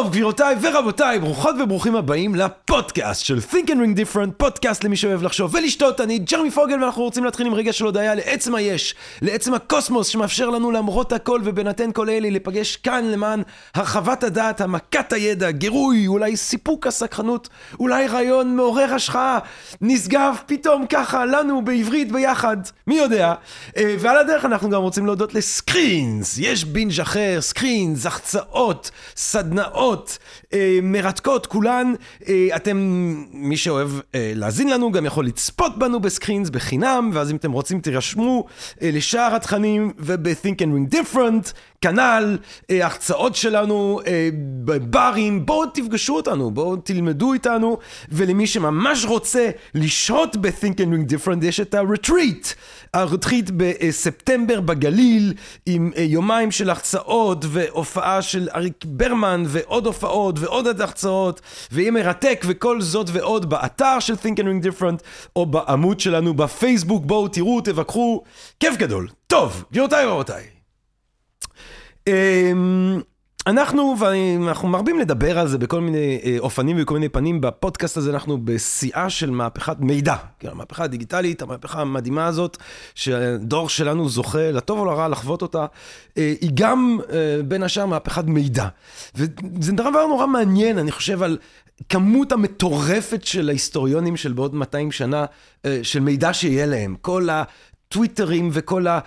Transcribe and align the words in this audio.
טוב, 0.00 0.10
גבירותיי 0.10 0.56
ורבותיי, 0.60 1.18
ברוכות 1.18 1.54
וברוכים 1.62 1.96
הבאים 1.96 2.34
לפודקאסט 2.34 3.24
של 3.24 3.38
Think 3.50 3.66
and 3.66 3.70
Ring 3.70 3.98
Different, 3.98 4.30
פודקאסט 4.36 4.84
למי 4.84 4.96
שאוהב 4.96 5.22
לחשוב 5.22 5.54
ולשתות. 5.54 6.00
אני 6.00 6.18
ג'רמי 6.18 6.50
פוגל 6.50 6.82
ואנחנו 6.82 7.02
רוצים 7.02 7.24
להתחיל 7.24 7.46
עם 7.46 7.54
רגע 7.54 7.72
של 7.72 7.84
הודיה 7.84 8.14
לעצם 8.14 8.54
היש, 8.54 8.94
לעצם 9.22 9.54
הקוסמוס 9.54 10.08
שמאפשר 10.08 10.50
לנו 10.50 10.70
למרות 10.70 11.12
הכל 11.12 11.40
ובנתן 11.44 11.92
כל 11.92 12.10
אלה 12.10 12.30
להיפגש 12.30 12.76
כאן 12.76 13.04
למען 13.04 13.42
הרחבת 13.74 14.24
הדעת, 14.24 14.60
העמקת 14.60 15.12
הידע, 15.12 15.50
גירוי, 15.50 16.06
אולי 16.06 16.36
סיפוק 16.36 16.86
הסקחנות, 16.86 17.48
אולי 17.80 18.06
רעיון 18.06 18.56
מעורר 18.56 18.94
השחאה, 18.94 19.38
נשגב 19.80 20.34
פתאום 20.46 20.86
ככה 20.86 21.24
לנו 21.24 21.64
בעברית 21.64 22.12
ביחד, 22.12 22.56
מי 22.86 22.96
יודע. 22.96 23.34
אה, 23.76 23.94
ועל 23.98 24.18
הדרך 24.18 24.44
אנחנו 24.44 24.70
גם 24.70 24.82
רוצים 24.82 25.06
להודות 25.06 25.34
לסקרינס, 25.34 26.38
יש 26.38 26.64
בינג' 26.64 27.00
אחר, 27.00 27.38
סקרינס, 27.40 28.06
החצאות, 28.06 28.90
סדנאות, 29.16 29.89
אה, 29.94 29.96
מרתקות, 30.82 31.46
כולן. 31.46 31.94
אה, 32.28 32.48
אתם, 32.56 32.76
מי 33.32 33.56
שאוהב 33.56 33.90
אה, 34.14 34.32
להאזין 34.34 34.70
לנו, 34.70 34.92
גם 34.92 35.06
יכול 35.06 35.26
לצפות 35.26 35.78
בנו 35.78 36.00
בסקרינס 36.00 36.50
בחינם, 36.50 37.10
ואז 37.12 37.30
אם 37.30 37.36
אתם 37.36 37.52
רוצים 37.52 37.80
תירשמו 37.80 38.46
אה, 38.82 38.90
לשאר 38.92 39.34
התכנים 39.34 39.92
וב-Think 39.98 40.56
and 40.56 40.92
Ring 40.92 40.94
Different, 40.94 41.52
כנ"ל, 41.80 42.38
אה, 42.70 42.84
הרצאות 42.84 43.36
שלנו 43.36 44.00
אה, 44.06 44.28
בברים, 44.64 45.46
בואו 45.46 45.66
תפגשו 45.66 46.16
אותנו, 46.16 46.50
בואו 46.50 46.76
תלמדו 46.76 47.32
איתנו, 47.32 47.78
ולמי 48.12 48.46
שממש 48.46 49.04
רוצה 49.04 49.50
לשהות 49.74 50.36
ב-Think 50.36 50.76
and 50.76 50.92
Ring 50.92 51.12
Different, 51.12 51.44
יש 51.44 51.60
את 51.60 51.74
ה-Retreat. 51.74 52.54
הרטריט 52.94 53.50
בספטמבר 53.56 54.60
בגליל, 54.60 55.34
עם 55.66 55.90
אה, 55.96 56.02
יומיים 56.02 56.50
של 56.50 56.70
הרצאות 56.70 57.44
והופעה 57.48 58.22
של 58.22 58.48
אריק 58.54 58.84
ברמן 58.84 59.44
ועוד 59.46 59.86
הופעות 59.86 60.39
ועוד 60.40 60.80
הרצאות, 60.80 61.40
ויהיה 61.72 61.90
מרתק 61.90 62.44
וכל 62.48 62.80
זאת 62.80 63.06
ועוד 63.12 63.50
באתר 63.50 64.00
של 64.00 64.14
Think 64.14 64.36
and 64.36 64.44
Ring 64.44 64.66
Different, 64.66 65.02
או 65.36 65.46
בעמוד 65.46 66.00
שלנו 66.00 66.34
בפייסבוק, 66.34 67.04
בואו 67.06 67.28
תראו, 67.28 67.60
תבקרו, 67.60 68.24
כיף 68.60 68.76
גדול. 68.76 69.08
טוב, 69.26 69.64
גבירותיי 69.72 70.06
ורבותיי. 70.06 70.44
אמ, 72.06 73.00
אנחנו, 73.46 73.96
ואנחנו 73.98 74.68
מרבים 74.68 74.98
לדבר 74.98 75.38
על 75.38 75.48
זה 75.48 75.58
בכל 75.58 75.80
מיני 75.80 76.20
אה, 76.24 76.36
אופנים 76.38 76.76
ובכל 76.78 76.94
מיני 76.94 77.08
פנים, 77.08 77.40
בפודקאסט 77.40 77.96
הזה 77.96 78.10
אנחנו 78.10 78.38
בשיאה 78.44 79.10
של 79.10 79.30
מהפכת 79.30 79.76
מידע. 79.78 80.14
כן, 80.38 80.48
המהפכה 80.48 80.84
הדיגיטלית, 80.84 81.42
המהפכה 81.42 81.80
המדהימה 81.80 82.26
הזאת, 82.26 82.56
שהדור 82.94 83.68
שלנו 83.68 84.08
זוכה, 84.08 84.50
לטוב 84.50 84.78
או 84.78 84.84
לרע, 84.84 85.08
לחוות 85.08 85.42
אותה, 85.42 85.66
אה, 86.18 86.34
היא 86.40 86.50
גם 86.54 86.98
אה, 87.12 87.40
בין 87.44 87.62
השאר 87.62 87.86
מהפכת 87.86 88.24
מידע. 88.24 88.68
וזה 89.14 89.72
דבר 89.72 90.06
נורא 90.06 90.26
מעניין, 90.26 90.78
אני 90.78 90.92
חושב, 90.92 91.22
על 91.22 91.38
כמות 91.88 92.32
המטורפת 92.32 93.24
של 93.24 93.48
ההיסטוריונים 93.48 94.16
של 94.16 94.32
בעוד 94.32 94.54
200 94.54 94.92
שנה, 94.92 95.24
של 95.82 96.00
מידע 96.00 96.32
שיהיה 96.32 96.66
להם. 96.66 96.96
כל 97.00 97.28
ה... 97.90 97.94
טוויטרים 97.94 98.50
וכל 98.52 98.86
ה, 98.86 99.00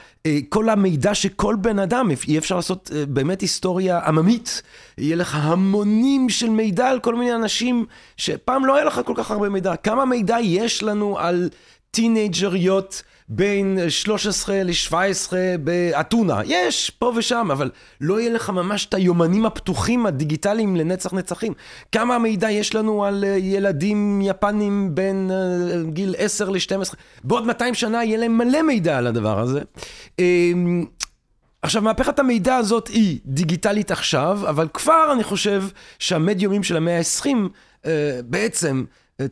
כל 0.50 0.70
המידע 0.70 1.16
שכל 1.16 1.56
בן 1.62 1.80
אדם, 1.80 2.10
אי 2.28 2.38
אפשר 2.38 2.56
לעשות 2.56 2.92
באמת 3.10 3.42
היסטוריה 3.42 4.00
עממית. 4.00 4.62
יהיה 4.98 5.16
לך 5.16 5.38
המונים 5.42 6.30
של 6.30 6.50
מידע 6.50 6.90
על 6.90 7.00
כל 7.00 7.16
מיני 7.16 7.36
אנשים 7.36 7.86
שפעם 8.18 8.66
לא 8.66 8.76
היה 8.76 8.86
לך 8.86 9.02
כל 9.06 9.14
כך 9.18 9.32
הרבה 9.32 9.50
מידע. 9.50 9.76
כמה 9.76 10.06
מידע 10.06 10.38
יש 10.42 10.84
לנו 10.84 11.20
על 11.20 11.50
טינג'ריות 11.96 13.04
בין 13.30 13.80
13 13.90 14.64
ל-17 14.64 15.34
באתונה? 15.64 16.42
יש, 16.46 16.90
פה 16.90 17.14
ושם, 17.16 17.48
אבל 17.52 17.72
לא 18.02 18.20
יהיה 18.20 18.34
לך 18.34 18.50
ממש 18.50 18.86
את 18.86 18.94
היומנים 18.94 19.46
הפתוחים 19.46 20.06
הדיגיטליים 20.06 20.76
לנצח 20.76 21.14
נצחים. 21.14 21.54
כמה 21.92 22.20
מידע 22.20 22.52
יש 22.52 22.76
לנו 22.76 23.06
על 23.06 23.24
ילדים 23.38 24.22
יפנים 24.24 24.96
בין 24.96 25.32
גיל 25.90 26.16
10 26.18 26.50
ל-12? 26.50 26.94
בעוד 27.24 27.46
200 27.46 27.74
שנה 27.74 28.04
יהיה 28.04 28.18
להם 28.18 28.38
מלא 28.38 28.62
מידע 28.62 28.98
על 28.98 29.08
הדבר 29.08 29.40
הזה. 29.40 29.62
עכשיו, 31.62 31.82
מהפכת 31.82 32.20
המידע 32.20 32.56
הזאת 32.56 32.88
היא 32.88 33.20
דיגיטלית 33.26 33.92
עכשיו, 33.92 34.40
אבל 34.50 34.68
כבר 34.74 35.10
אני 35.14 35.24
חושב 35.24 35.64
שהמדיומים 36.00 36.64
של 36.64 36.78
המאה 36.78 36.98
ה-20 36.98 37.88
בעצם 38.26 38.84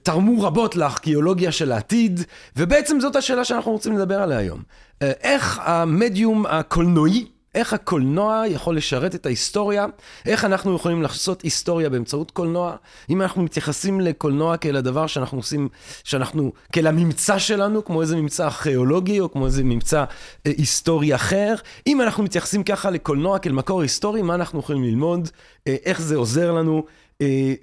תרמו 0.03 0.44
רבות 0.44 0.75
לארכיאולוגיה 0.75 1.52
של 1.52 1.72
העתיד, 1.72 2.22
ובעצם 2.56 3.00
זאת 3.00 3.16
השאלה 3.16 3.46
שאנחנו 3.46 3.72
רוצים 3.72 3.97
לדבר 3.97 4.22
עליה 4.22 4.38
היום. 4.38 4.62
איך 5.02 5.59
המדיום 5.63 6.46
הקולנועי, 6.46 7.25
איך 7.56 7.74
הקולנוע 7.74 8.44
יכול 8.47 8.78
לשרת 8.78 9.16
את 9.16 9.25
ההיסטוריה, 9.25 9.85
איך 10.25 10.46
אנחנו 10.46 10.75
יכולים 10.75 11.01
לעשות 11.01 11.41
היסטוריה 11.41 11.90
באמצעות 11.90 12.31
קולנוע, 12.31 12.75
אם 13.09 13.22
אנחנו 13.22 13.44
מתייחסים 13.44 14.01
לקולנוע 14.01 14.57
כאל 14.57 14.75
הדבר 14.75 15.07
שאנחנו 15.07 15.38
עושים, 15.38 15.69
שאנחנו, 16.03 16.51
כאל 16.72 16.88
הממצא 16.88 17.40
שלנו, 17.40 17.85
כמו 17.85 18.01
איזה 18.01 18.16
ממצא 18.16 18.46
ארכיאולוגי, 18.46 19.19
או 19.19 19.31
כמו 19.31 19.46
איזה 19.46 19.63
ממצא 19.63 20.00
אה, 20.46 20.51
היסטורי 20.57 21.16
אחר, 21.16 21.56
אם 21.88 22.01
אנחנו 22.01 22.24
מתייחסים 22.24 22.63
ככה 22.63 22.90
לקולנוע 22.90 23.40
כאל 23.40 23.51
מקור 23.51 23.81
היסטורי, 23.81 24.22
מה 24.22 24.35
אנחנו 24.35 24.59
יכולים 24.59 24.84
ללמוד, 24.84 25.30
אה, 25.68 25.75
איך 25.85 26.01
זה 26.01 26.16
עוזר 26.16 26.51
לנו. 26.51 26.85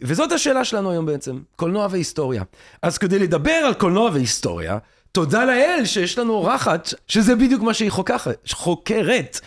וזאת 0.03 0.33
השאלה 0.33 0.65
שלנו 0.65 0.91
היום 0.91 1.07
בעצם, 1.07 1.39
קולנוע 1.57 1.89
והיסטוריה. 1.91 2.43
אז 2.83 2.99
כדי 2.99 3.19
לדבר 3.19 3.53
על 3.53 3.75
קולנוע 3.75 4.11
והיסטוריה, 4.13 4.79
תודה 5.13 5.45
לאל 5.45 5.83
שיש 5.85 6.19
לנו 6.19 6.33
אורחת, 6.33 6.95
שזה 7.09 7.37
בדיוק 7.37 7.63
מה 7.63 7.75
שהיא 7.75 7.91
חוקרת, 7.91 8.49
חוקרת. 8.51 9.41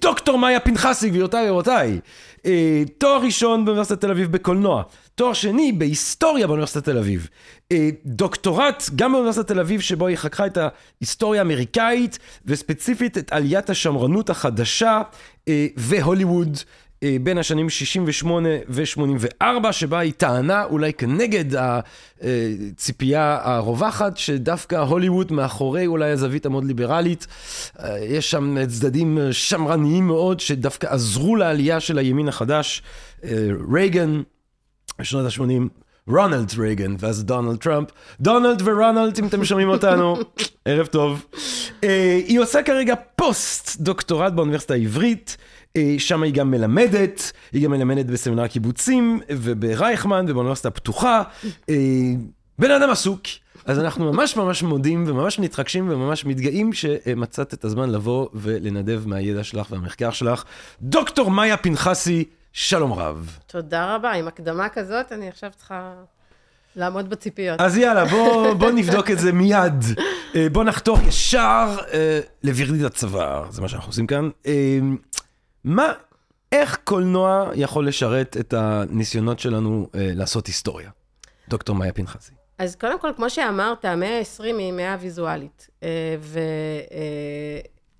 דוקטור 0.00 0.38
מאיה 0.38 0.60
פנחסי, 0.60 1.10
גבירותיי 1.10 1.50
ורבותיי. 1.50 2.00
תואר 2.98 3.20
ראשון 3.22 3.64
באוניברסיטת 3.64 4.00
תל 4.00 4.10
אביב 4.10 4.32
בקולנוע. 4.32 4.82
תואר 5.14 5.32
שני 5.32 5.72
בהיסטוריה 5.72 6.46
באוניברסיטת 6.46 6.84
תל 6.84 6.98
אביב. 6.98 7.28
דוקטורט 8.04 8.90
גם 8.96 9.12
באוניברסיטת 9.12 9.48
תל 9.48 9.60
אביב, 9.60 9.80
שבו 9.80 10.06
היא 10.06 10.16
חקרה 10.16 10.46
את 10.46 10.58
ההיסטוריה 11.00 11.40
האמריקאית, 11.40 12.18
וספציפית 12.46 13.18
את 13.18 13.32
עליית 13.32 13.70
השמרנות 13.70 14.30
החדשה 14.30 15.02
והוליווד. 15.76 16.58
בין 17.04 17.38
השנים 17.38 17.70
68 17.70 18.48
ו-84, 18.68 19.72
שבה 19.72 19.98
היא 19.98 20.12
טענה 20.16 20.64
אולי 20.64 20.92
כנגד 20.92 21.44
הציפייה 22.20 23.38
הרווחת, 23.42 24.16
שדווקא 24.16 24.76
הוליווד 24.76 25.32
מאחורי 25.32 25.86
אולי 25.86 26.10
הזווית 26.10 26.46
המאוד 26.46 26.64
ליברלית, 26.64 27.26
יש 28.00 28.30
שם 28.30 28.66
צדדים 28.66 29.18
שמרניים 29.32 30.06
מאוד, 30.06 30.40
שדווקא 30.40 30.86
עזרו 30.86 31.36
לעלייה 31.36 31.80
של 31.80 31.98
הימין 31.98 32.28
החדש, 32.28 32.82
רייגן, 33.72 34.22
בשנות 34.98 35.26
ה-80. 35.26 35.68
רונלד 36.08 36.52
רייגן, 36.58 36.94
ואז 36.98 37.24
דונלד 37.24 37.56
טראמפ. 37.56 37.88
דונלד 38.20 38.62
ורונלד, 38.64 39.18
אם 39.18 39.26
אתם 39.26 39.44
שומעים 39.44 39.68
אותנו, 39.68 40.16
ערב 40.64 40.86
טוב. 40.86 41.26
היא 42.26 42.40
עושה 42.40 42.62
כרגע 42.62 42.94
פוסט 43.16 43.80
דוקטורט 43.80 44.32
באוניברסיטה 44.32 44.74
העברית. 44.74 45.36
שם 45.98 46.22
היא 46.22 46.32
גם 46.32 46.50
מלמדת, 46.50 47.32
היא 47.52 47.64
גם 47.64 47.70
מלמדת 47.70 48.06
בסמינר 48.06 48.46
קיבוצים 48.46 49.20
וברייכמן 49.30 50.26
ובאוניברסיטה 50.28 50.68
הפתוחה. 50.68 51.22
בן 52.58 52.70
אדם 52.70 52.90
עסוק. 52.90 53.20
אז 53.66 53.78
אנחנו 53.78 54.12
ממש 54.12 54.36
ממש 54.36 54.62
מודים 54.62 55.04
וממש 55.06 55.38
מתרגשים 55.38 55.88
וממש 55.90 56.24
מתגאים 56.24 56.72
שמצאת 56.72 57.54
את 57.54 57.64
הזמן 57.64 57.90
לבוא 57.90 58.28
ולנדב 58.34 59.02
מהידע 59.06 59.44
שלך 59.44 59.70
והמחקר 59.70 60.10
שלך. 60.10 60.44
דוקטור 60.82 61.30
מאיה 61.30 61.56
פנחסי, 61.56 62.24
שלום 62.52 62.92
רב. 62.92 63.38
תודה 63.46 63.94
רבה, 63.94 64.12
עם 64.12 64.28
הקדמה 64.28 64.68
כזאת 64.68 65.12
אני 65.12 65.28
עכשיו 65.28 65.50
צריכה 65.56 65.92
לעמוד 66.76 67.10
בציפיות. 67.10 67.60
אז 67.60 67.76
יאללה, 67.76 68.04
בוא, 68.04 68.54
בוא 68.54 68.70
נבדוק 68.70 69.10
את 69.10 69.18
זה 69.18 69.32
מיד. 69.32 69.84
בוא 70.52 70.64
נחתוך 70.64 71.00
ישר 71.06 71.76
לווירדית 72.44 72.84
הצוואר, 72.84 73.50
זה 73.50 73.62
מה 73.62 73.68
שאנחנו 73.68 73.90
עושים 73.90 74.06
כאן. 74.06 74.28
מה, 75.66 75.92
איך 76.52 76.78
קולנוע 76.84 77.50
יכול 77.54 77.88
לשרת 77.88 78.36
את 78.40 78.54
הניסיונות 78.54 79.38
שלנו 79.38 79.88
אה, 79.94 80.10
לעשות 80.14 80.46
היסטוריה? 80.46 80.90
דוקטור 81.48 81.76
מאיה 81.76 81.92
פנחסי. 81.92 82.32
אז 82.58 82.76
קודם 82.76 83.00
כל, 83.00 83.10
כמו 83.16 83.30
שאמרת, 83.30 83.84
המאה 83.84 84.18
ה-20 84.18 84.42
היא 84.44 84.72
מאה 84.72 84.96
ויזואלית. 85.00 85.68
אה, 85.82 86.16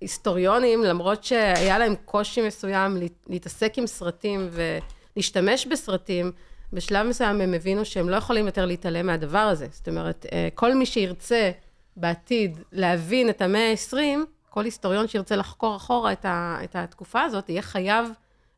והיסטוריונים, 0.01 0.83
למרות 0.83 1.23
שהיה 1.23 1.77
להם 1.77 1.95
קושי 2.05 2.47
מסוים 2.47 2.97
להתעסק 3.27 3.77
עם 3.77 3.87
סרטים 3.87 4.49
ולהשתמש 4.51 5.67
בסרטים, 5.67 6.31
בשלב 6.73 7.07
מסוים 7.07 7.41
הם 7.41 7.53
הבינו 7.53 7.85
שהם 7.85 8.09
לא 8.09 8.15
יכולים 8.15 8.45
יותר 8.45 8.65
להתעלם 8.65 9.05
מהדבר 9.05 9.37
הזה. 9.37 9.67
זאת 9.71 9.87
אומרת, 9.87 10.25
אה, 10.31 10.47
כל 10.55 10.73
מי 10.75 10.85
שירצה 10.85 11.51
בעתיד 11.97 12.57
להבין 12.71 13.29
את 13.29 13.41
המאה 13.41 13.71
ה-20, 13.71 14.36
כל 14.49 14.65
היסטוריון 14.65 15.07
שירצה 15.07 15.35
לחקור 15.35 15.75
אחורה 15.75 16.11
את, 16.11 16.25
ה, 16.25 16.57
את 16.63 16.75
התקופה 16.75 17.21
הזאת, 17.21 17.49
יהיה 17.49 17.61
חייב 17.61 18.09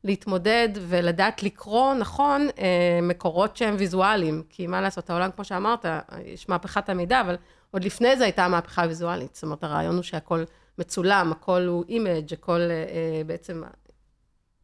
להתמודד 0.03 0.69
ולדעת 0.75 1.43
לקרוא 1.43 1.93
נכון 1.93 2.47
אה, 2.59 2.99
מקורות 3.01 3.57
שהם 3.57 3.75
ויזואליים. 3.79 4.43
כי 4.49 4.67
מה 4.67 4.81
לעשות, 4.81 5.09
העולם, 5.09 5.31
כמו 5.31 5.45
שאמרת, 5.45 5.85
יש 6.25 6.49
מהפכת 6.49 6.89
המידע, 6.89 7.21
אבל 7.21 7.35
עוד 7.71 7.83
לפני 7.83 8.17
זה 8.17 8.23
הייתה 8.23 8.45
המהפכה 8.45 8.81
הוויזואלית. 8.83 9.35
זאת 9.35 9.43
אומרת, 9.43 9.63
הרעיון 9.63 9.95
הוא 9.95 10.03
שהכל 10.03 10.43
מצולם, 10.77 11.31
הכל 11.31 11.65
הוא 11.67 11.83
image, 11.89 12.33
הכל 12.33 12.59
אה, 12.61 13.21
בעצם 13.25 13.63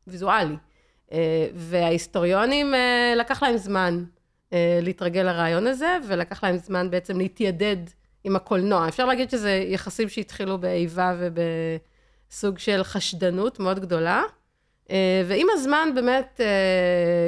ויזואלי. 0.07 0.55
אה, 1.11 1.47
וההיסטוריונים, 1.53 2.73
אה, 2.73 3.13
לקח 3.15 3.43
להם 3.43 3.57
זמן 3.57 4.03
אה, 4.53 4.79
להתרגל 4.81 5.21
לרעיון 5.21 5.67
הזה, 5.67 5.97
ולקח 6.07 6.43
להם 6.43 6.57
זמן 6.57 6.89
בעצם 6.89 7.17
להתיידד 7.17 7.77
עם 8.25 8.35
הקולנוע. 8.35 8.87
אפשר 8.87 9.05
להגיד 9.05 9.29
שזה 9.29 9.51
יחסים 9.67 10.09
שהתחילו 10.09 10.57
באיבה 10.57 11.15
ובסוג 11.19 12.59
של 12.59 12.83
חשדנות 12.83 13.59
מאוד 13.59 13.79
גדולה. 13.79 14.23
ועם 15.25 15.47
הזמן 15.53 15.89
באמת, 15.95 16.41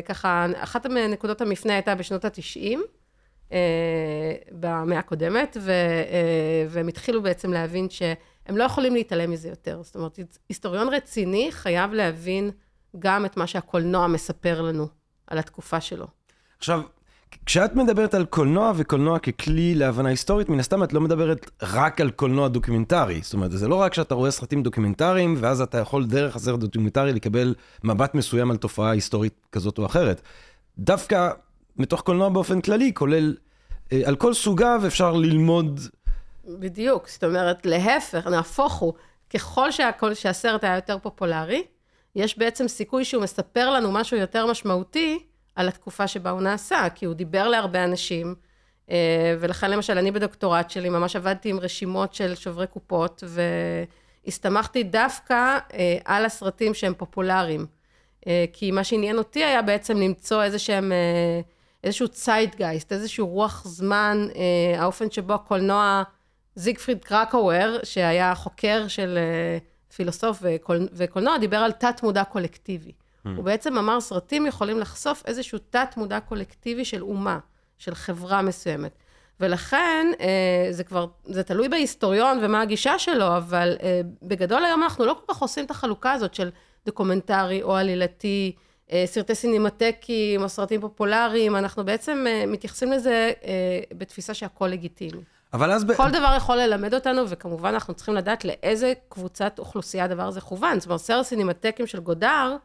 ככה, 0.06 0.46
אחת 0.56 0.86
מנקודות 0.86 1.42
המפנה 1.42 1.74
הייתה 1.74 1.96
בשנות 1.96 2.26
ה-90, 2.26 2.78
במאה 4.52 5.00
הקודמת, 5.00 5.58
והם 6.70 6.88
התחילו 6.88 7.24
בעצם 7.24 7.54
להבין 7.54 7.90
שהם 7.90 8.58
לא 8.58 8.64
יכולים 8.64 8.94
להתעלם 8.94 9.32
מזה 9.32 9.50
יותר. 9.50 9.84
זאת 9.84 9.96
אומרת, 9.96 10.20
היסטוריון 10.50 10.90
רציני 10.94 11.48
חייב 11.52 11.94
להבין 11.94 12.52
גם 13.00 13.26
את 13.26 13.38
מה 13.38 13.48
שהקולנוע 13.48 14.08
מספר 14.08 14.62
לנו 14.62 14.88
על 15.28 15.38
התקופה 15.38 15.82
שלו. 15.82 16.08
עכשיו, 16.58 16.82
כשאת 17.46 17.76
מדברת 17.76 18.14
על 18.14 18.26
קולנוע 18.26 18.72
וקולנוע 18.76 19.20
ככלי 19.20 19.76
להבנה 19.76 20.10
היסטורית, 20.10 20.50
מן 20.50 20.60
הסתם 20.60 20.84
את 20.84 20.94
לא 20.94 21.02
מדברת 21.02 21.52
רק 21.62 22.02
על 22.02 22.10
קולנוע 22.10 22.48
דוקומנטרי. 22.48 23.20
זאת 23.24 23.34
אומרת, 23.34 23.52
זה 23.52 23.68
לא 23.68 23.76
רק 23.76 23.94
שאתה 23.94 24.16
רואה 24.16 24.32
סרטים 24.32 24.64
דוקומנטריים, 24.64 25.36
ואז 25.40 25.62
אתה 25.62 25.78
יכול 25.78 26.06
דרך 26.06 26.36
הסרט 26.36 26.60
דוקומנטרי 26.60 27.14
לקבל 27.14 27.56
מבט 27.84 28.16
מסוים 28.16 28.52
על 28.52 28.58
תופעה 28.58 28.92
היסטורית 28.92 29.34
כזאת 29.52 29.78
או 29.78 29.86
אחרת. 29.86 30.22
דווקא 30.78 31.30
מתוך 31.78 32.02
קולנוע 32.02 32.30
באופן 32.30 32.62
כללי, 32.62 32.94
כולל 32.94 33.36
אה, 33.92 34.02
על 34.06 34.16
כל 34.16 34.34
סוגיו 34.34 34.82
אפשר 34.88 35.14
ללמוד... 35.14 35.80
בדיוק, 36.48 37.08
זאת 37.08 37.24
אומרת, 37.24 37.66
להפך, 37.66 38.28
נהפוך 38.28 38.74
הוא, 38.74 38.94
ככל 39.34 39.72
שהכל, 39.72 40.14
שהסרט 40.14 40.64
היה 40.64 40.76
יותר 40.76 40.98
פופולרי, 41.02 41.64
יש 42.16 42.38
בעצם 42.38 42.68
סיכוי 42.68 43.06
שהוא 43.06 43.24
מספר 43.24 43.70
לנו 43.70 43.92
משהו 43.92 44.18
יותר 44.18 44.52
משמעותי 44.52 45.20
על 45.58 45.68
התקופה 45.68 46.08
שבה 46.08 46.30
הוא 46.30 46.42
נעשה, 46.42 46.88
כי 46.96 47.06
הוא 47.06 47.14
דיבר 47.14 47.48
להרבה 47.48 47.84
אנשים, 47.84 48.36
אה, 48.92 49.36
ולכן 49.40 49.72
למשל 49.72 49.98
אני 49.98 50.12
בדוקטורט 50.12 50.70
שלי 50.70 50.90
ממש 50.90 51.16
עבדתי 51.16 51.50
עם 51.50 51.60
רשימות 51.60 52.14
של 52.14 52.36
שוברי 52.36 52.68
קופות, 52.68 53.24
והסתמכתי 54.26 54.84
דווקא 54.84 55.58
אה, 55.74 55.98
על 56.06 56.26
הסרטים 56.26 56.74
שהם 56.74 56.94
פופולריים. 56.94 57.66
אה, 58.28 58.46
כי 58.54 58.72
מה 58.72 58.84
שעניין 58.84 59.18
אותי 59.18 59.44
היה 59.44 59.62
בעצם 59.62 59.98
למצוא 59.98 60.44
איזה 60.44 60.60
שהם, 60.60 60.92
איזשהו 61.84 62.08
ציידגייסט, 62.08 62.92
איזשהו 62.92 63.28
רוח 63.28 63.64
זמן, 63.66 64.28
האופן 64.78 65.12
שבו 65.12 65.34
הקולנוע, 65.34 66.04
זיגפריד 66.56 67.04
קרקאוור, 67.04 67.78
שהיה 67.84 68.36
חוקר 68.36 68.88
של 68.88 69.20
פילוסוף 69.96 70.38
וקול, 70.42 70.88
וקולנוע, 70.94 71.38
דיבר 71.38 71.58
על 71.58 71.72
תת-מודע 71.72 72.24
קולקטיבי. 72.24 72.92
Mm. 73.28 73.38
הוא 73.38 73.46
בעצם 73.46 73.78
אמר, 73.78 74.02
סרטים 74.02 74.46
יכולים 74.46 74.80
לחשוף 74.80 75.24
איזשהו 75.26 75.60
תת-מודע 75.70 76.20
קולקטיבי 76.20 76.86
של 76.86 77.02
אומה, 77.02 77.40
של 77.78 77.96
חברה 77.96 78.42
מסוימת. 78.42 78.98
ולכן, 79.40 80.08
אה, 80.20 80.68
זה 80.72 80.84
כבר, 80.84 81.06
זה 81.26 81.44
תלוי 81.44 81.70
בהיסטוריון 81.70 82.40
ומה 82.42 82.62
הגישה 82.62 83.00
שלו, 83.00 83.38
אבל 83.38 83.78
אה, 83.84 84.02
בגדול 84.22 84.66
היום 84.66 84.84
אנחנו 84.84 85.06
לא 85.06 85.14
כל 85.14 85.34
כך 85.34 85.42
עושים 85.42 85.66
את 85.66 85.72
החלוקה 85.72 86.12
הזאת 86.12 86.34
של 86.34 86.50
דוקומנטרי 86.86 87.64
או 87.64 87.76
עלילתי, 87.76 88.56
אה, 88.92 89.04
סרטי 89.06 89.36
סינמטקים 89.36 90.44
או 90.44 90.50
סרטים 90.50 90.82
פופולריים, 90.82 91.56
אנחנו 91.56 91.86
בעצם 91.86 92.26
מתייחסים 92.48 92.92
לזה 92.92 93.32
בתפיסה 93.98 94.34
שהכל 94.34 94.68
לגיטימי. 94.68 95.22
אבל 95.54 95.72
אז... 95.72 95.86
כל 95.98 96.10
ב... 96.10 96.12
דבר 96.12 96.34
יכול 96.38 96.58
ללמד 96.58 96.94
אותנו, 96.94 97.30
וכמובן 97.30 97.74
אנחנו 97.74 97.94
צריכים 97.94 98.14
לדעת 98.16 98.46
לאיזה 98.46 98.94
קבוצת 99.10 99.60
אוכלוסייה 99.60 100.06
הדבר 100.06 100.24
הזה 100.24 100.42
כוון. 100.42 100.80
זאת 100.80 100.88
אומרת, 100.88 101.00
סרט 101.00 101.26
סינמטקים 101.26 101.88
של 101.88 102.00
גודאר, 102.00 102.56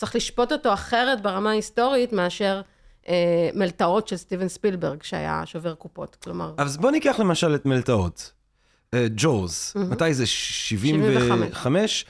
צריך 0.00 0.16
לשפוט 0.16 0.52
אותו 0.52 0.72
אחרת 0.72 1.22
ברמה 1.22 1.50
ההיסטורית 1.50 2.12
מאשר 2.12 2.60
אה, 3.08 3.50
מלטעות 3.54 4.08
של 4.08 4.16
סטיבן 4.16 4.48
ספילברג, 4.48 5.02
שהיה 5.02 5.42
שובר 5.44 5.74
קופות. 5.74 6.16
כלומר... 6.24 6.54
אז 6.58 6.76
בוא 6.76 6.90
ניקח 6.90 7.18
למשל 7.18 7.54
את 7.54 7.66
מלטעות. 7.66 8.32
ג'וז, 8.94 9.72
mm-hmm. 9.76 9.78
מתי 9.80 10.14
זה? 10.14 10.26
75? 10.26 11.28
75. 11.28 12.04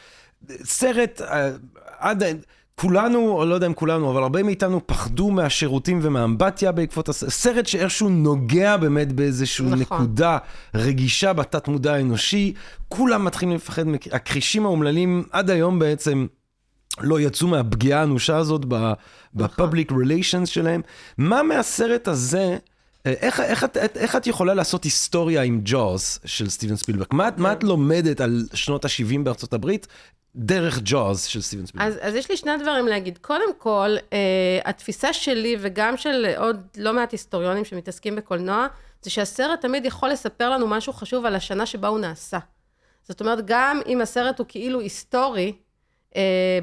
סרט, 0.65 1.21
אה, 1.21 1.51
עד... 1.99 2.23
כולנו, 2.75 3.33
או 3.33 3.47
לא 3.47 3.55
יודע 3.55 3.67
אם 3.67 3.75
כולנו, 3.75 4.11
אבל 4.11 4.23
הרבה 4.23 4.43
מאיתנו 4.43 4.81
פחדו 4.87 5.31
מהשירותים 5.31 6.01
ומהאמבטיה 6.03 6.73
בעקבות 6.73 7.09
הסרט. 7.09 7.31
סרט 7.31 7.67
שאיכשהו 7.67 8.09
נוגע 8.09 8.77
באמת 8.77 9.13
באיזושהי 9.13 9.67
נכון. 9.67 9.81
נקודה 9.81 10.39
רגישה 10.75 11.33
בתת 11.33 11.69
מודע 11.69 11.95
האנושי. 11.95 12.53
כולם 12.89 13.25
מתחילים 13.25 13.57
לפחד, 13.57 13.83
הכרישים 14.13 14.67
האומללים 14.67 15.25
עד 15.31 15.51
היום 15.51 15.79
בעצם 15.79 16.27
לא 17.02 17.20
יצאו 17.20 17.49
מהפגיעה 17.49 18.00
האנושה 18.00 18.37
הזאת 18.37 18.64
ב 19.35 19.43
public 19.43 19.91
נכון. 19.91 20.02
relations 20.03 20.49
שלהם. 20.49 20.82
מה 21.19 21.43
מהסרט 21.43 22.08
הזה... 22.08 22.56
איך, 23.05 23.41
איך, 23.41 23.64
איך, 23.76 23.97
איך 23.97 24.17
את 24.17 24.26
יכולה 24.26 24.55
לעשות 24.55 24.85
היסטוריה 24.85 25.43
עם 25.43 25.61
ג'וז 25.64 26.19
של 26.25 26.50
סטיבן 26.50 26.76
ספילברג? 26.76 27.06
מה, 27.12 27.29
מה 27.37 27.49
כן. 27.49 27.58
את 27.58 27.64
לומדת 27.64 28.20
על 28.20 28.44
שנות 28.55 28.85
ה-70 28.85 29.19
בארצות 29.23 29.52
הברית 29.52 29.87
דרך 30.37 30.79
ג'וז 30.85 31.23
של 31.23 31.41
סטיבן 31.41 31.67
ספילברג. 31.67 31.93
אז, 31.93 31.99
אז 32.00 32.14
יש 32.14 32.31
לי 32.31 32.37
שני 32.37 32.52
דברים 32.62 32.87
להגיד. 32.87 33.19
קודם 33.19 33.55
כל, 33.58 33.96
אה, 34.12 34.19
התפיסה 34.64 35.12
שלי 35.12 35.56
וגם 35.61 35.96
של 35.96 36.26
עוד 36.37 36.61
לא 36.76 36.93
מעט 36.93 37.12
היסטוריונים 37.12 37.64
שמתעסקים 37.64 38.17
בקולנוע, 38.17 38.67
זה 39.03 39.11
שהסרט 39.11 39.61
תמיד 39.61 39.85
יכול 39.85 40.08
לספר 40.08 40.50
לנו 40.50 40.67
משהו 40.67 40.93
חשוב 40.93 41.26
על 41.26 41.35
השנה 41.35 41.67
שבה 41.67 41.88
הוא 41.88 41.99
נעשה. 41.99 42.38
זאת 43.08 43.20
אומרת, 43.20 43.38
גם 43.44 43.81
אם 43.87 44.00
הסרט 44.00 44.38
הוא 44.38 44.46
כאילו 44.49 44.81
היסטורי, 44.81 45.46
אה, 45.46 45.53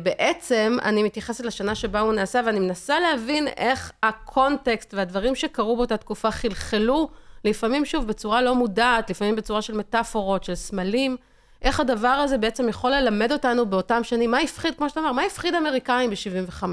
בעצם 0.03 0.77
אני 0.83 1.03
מתייחסת 1.03 1.45
לשנה 1.45 1.75
שבה 1.75 1.99
הוא 1.99 2.13
נעשה, 2.13 2.41
ואני 2.45 2.59
מנסה 2.59 2.99
להבין 2.99 3.47
איך 3.47 3.91
הקונטקסט 4.03 4.93
והדברים 4.93 5.35
שקרו 5.35 5.77
באותה 5.77 5.97
תקופה 5.97 6.31
חלחלו, 6.31 7.09
לפעמים 7.45 7.85
שוב 7.85 8.07
בצורה 8.07 8.41
לא 8.41 8.55
מודעת, 8.55 9.09
לפעמים 9.09 9.35
בצורה 9.35 9.61
של 9.61 9.77
מטאפורות, 9.77 10.43
של 10.43 10.55
סמלים. 10.55 11.17
איך 11.61 11.79
הדבר 11.79 12.07
הזה 12.07 12.37
בעצם 12.37 12.69
יכול 12.69 12.91
ללמד 12.91 13.31
אותנו 13.31 13.65
באותם 13.65 14.03
שנים, 14.03 14.31
מה 14.31 14.39
הפחיד, 14.39 14.75
כמו 14.75 14.89
שאתה 14.89 14.99
אומר, 14.99 15.11
מה 15.11 15.21
הפחיד 15.21 15.55
אמריקאים 15.55 16.09
ב-75? 16.09 16.63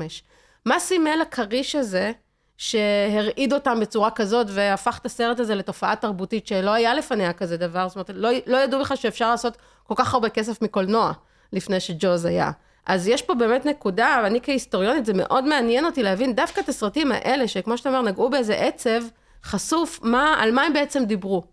מה 0.65 0.79
סימל 0.79 1.19
הכריש 1.23 1.75
הזה 1.75 2.13
שהרעיד 2.57 3.53
אותם 3.53 3.81
בצורה 3.81 4.11
כזאת 4.11 4.47
והפך 4.51 4.99
את 5.01 5.07
הסרט 5.07 5.41
הזה 5.41 5.55
לתופעה 5.55 5.97
תרבותית 5.97 6.47
שלא 6.47 6.71
היה 6.71 6.95
לפניה 6.95 7.33
כזה 7.33 7.57
דבר, 7.57 7.89
זאת 7.89 7.97
אומרת, 7.97 8.11
לא, 8.15 8.31
לא 8.47 8.57
ידעו 8.57 8.81
בכלל 8.81 8.97
שאפשר 8.97 9.31
לעשות 9.31 9.57
כל 9.83 9.95
כך 9.97 10.15
הרבה 10.15 10.29
כסף 10.29 10.63
מקולנוע 10.63 11.13
לפני 11.53 11.81
שג'וז 11.81 12.25
היה. 12.25 12.51
אז 12.87 13.09
יש 13.09 13.23
פה 13.23 13.35
באמת 13.35 13.67
נקודה, 13.67 14.21
ואני 14.25 14.41
כהיסטוריונית, 14.43 15.07
זה 15.07 15.13
מאוד 15.15 15.45
מעניין 15.45 15.85
אותי 15.85 16.03
להבין 16.03 16.35
דווקא 16.35 16.61
את 16.61 16.69
הסרטים 16.69 17.13
האלה, 17.13 17.49
שכמו 17.49 17.79
שאתה 17.79 17.89
אומר, 17.89 18.03
נגעו 18.03 18.31
באיזה 18.31 18.55
עצב 18.55 19.01
חשוף, 19.45 20.01
מה, 20.03 20.37
על 20.39 20.53
מה 20.53 20.63
הם 20.63 20.73
בעצם 20.73 21.05
דיברו. 21.05 21.45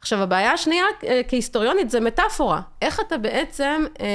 עכשיו, 0.00 0.22
הבעיה 0.22 0.52
השנייה 0.52 0.84
אה, 1.04 1.20
כהיסטוריונית 1.28 1.90
זה 1.90 2.00
מטאפורה. 2.00 2.60
איך 2.82 3.00
אתה 3.00 3.18
בעצם 3.18 3.84
אה, 4.00 4.06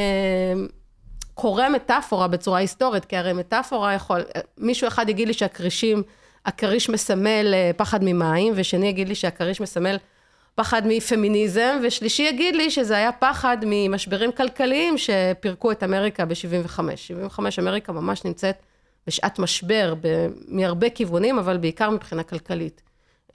קורא 1.33 1.69
מטאפורה 1.69 2.27
בצורה 2.27 2.59
היסטורית? 2.59 3.05
כי 3.05 3.17
הרי 3.17 3.33
מטאפורה 3.33 3.93
יכול, 3.93 4.21
אה, 4.35 4.41
מישהו 4.57 4.87
אחד 4.87 5.09
יגיד 5.09 5.27
לי 5.27 5.33
שהכרישים, 5.33 6.03
הכריש 6.45 6.89
מסמל 6.89 7.53
אה, 7.53 7.71
פחד 7.77 8.03
ממים, 8.03 8.53
ושני 8.55 8.87
יגיד 8.87 9.09
לי 9.09 9.15
שהכריש 9.15 9.61
מסמל 9.61 9.97
פחד 10.55 10.81
מפמיניזם, 10.85 11.77
ושלישי 11.83 12.23
יגיד 12.23 12.55
לי 12.55 12.71
שזה 12.71 12.97
היה 12.97 13.11
פחד 13.11 13.57
ממשברים 13.65 14.31
כלכליים 14.31 14.95
שפירקו 14.97 15.71
את 15.71 15.83
אמריקה 15.83 16.25
ב-75. 16.25 16.79
75 16.95 17.59
אמריקה 17.59 17.91
ממש 17.91 18.25
נמצאת 18.25 18.55
בשעת 19.07 19.39
משבר 19.39 19.93
מהרבה 20.47 20.89
כיוונים, 20.89 21.39
אבל 21.39 21.57
בעיקר 21.57 21.89
מבחינה 21.89 22.23
כלכלית. 22.23 22.81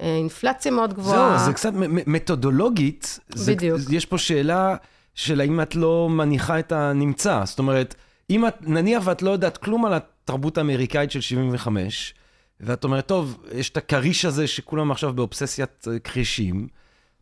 אה, 0.01 0.17
אינפלציה 0.17 0.73
מאוד 0.73 0.95
גבוהה. 0.95 1.39
זהו, 1.39 1.47
זה 1.47 1.53
קצת 1.53 1.73
מתודולוגית. 2.07 3.21
בדיוק. 3.47 3.79
זה, 3.79 3.97
יש 3.97 4.07
פה 4.07 4.19
שאלה 4.19 4.77
של 5.15 5.41
האם 5.41 5.61
את 5.61 5.77
לא 5.77 6.09
מניחה 6.11 6.59
את 6.59 6.73
הנמצא. 6.73 7.43
זאת 7.45 7.59
אומרת, 7.59 7.95
אם 8.31 8.47
את, 8.47 8.55
נניח 8.61 9.03
ואת 9.07 9.23
לא 9.23 9.31
יודעת 9.31 9.57
כלום 9.57 9.85
על 9.85 9.95
התרבות 9.95 10.59
האמריקאית 10.59 11.11
של 11.11 11.21
75, 11.21 12.15
ואת 12.61 12.85
אומרת, 12.85 13.07
טוב, 13.07 13.45
יש 13.53 13.71
את 13.71 13.77
הכריש 13.77 14.25
הזה 14.25 14.47
שכולם 14.47 14.91
עכשיו 14.91 15.13
באובססיית 15.13 15.85
אה, 15.89 15.99
כרישים, 15.99 16.69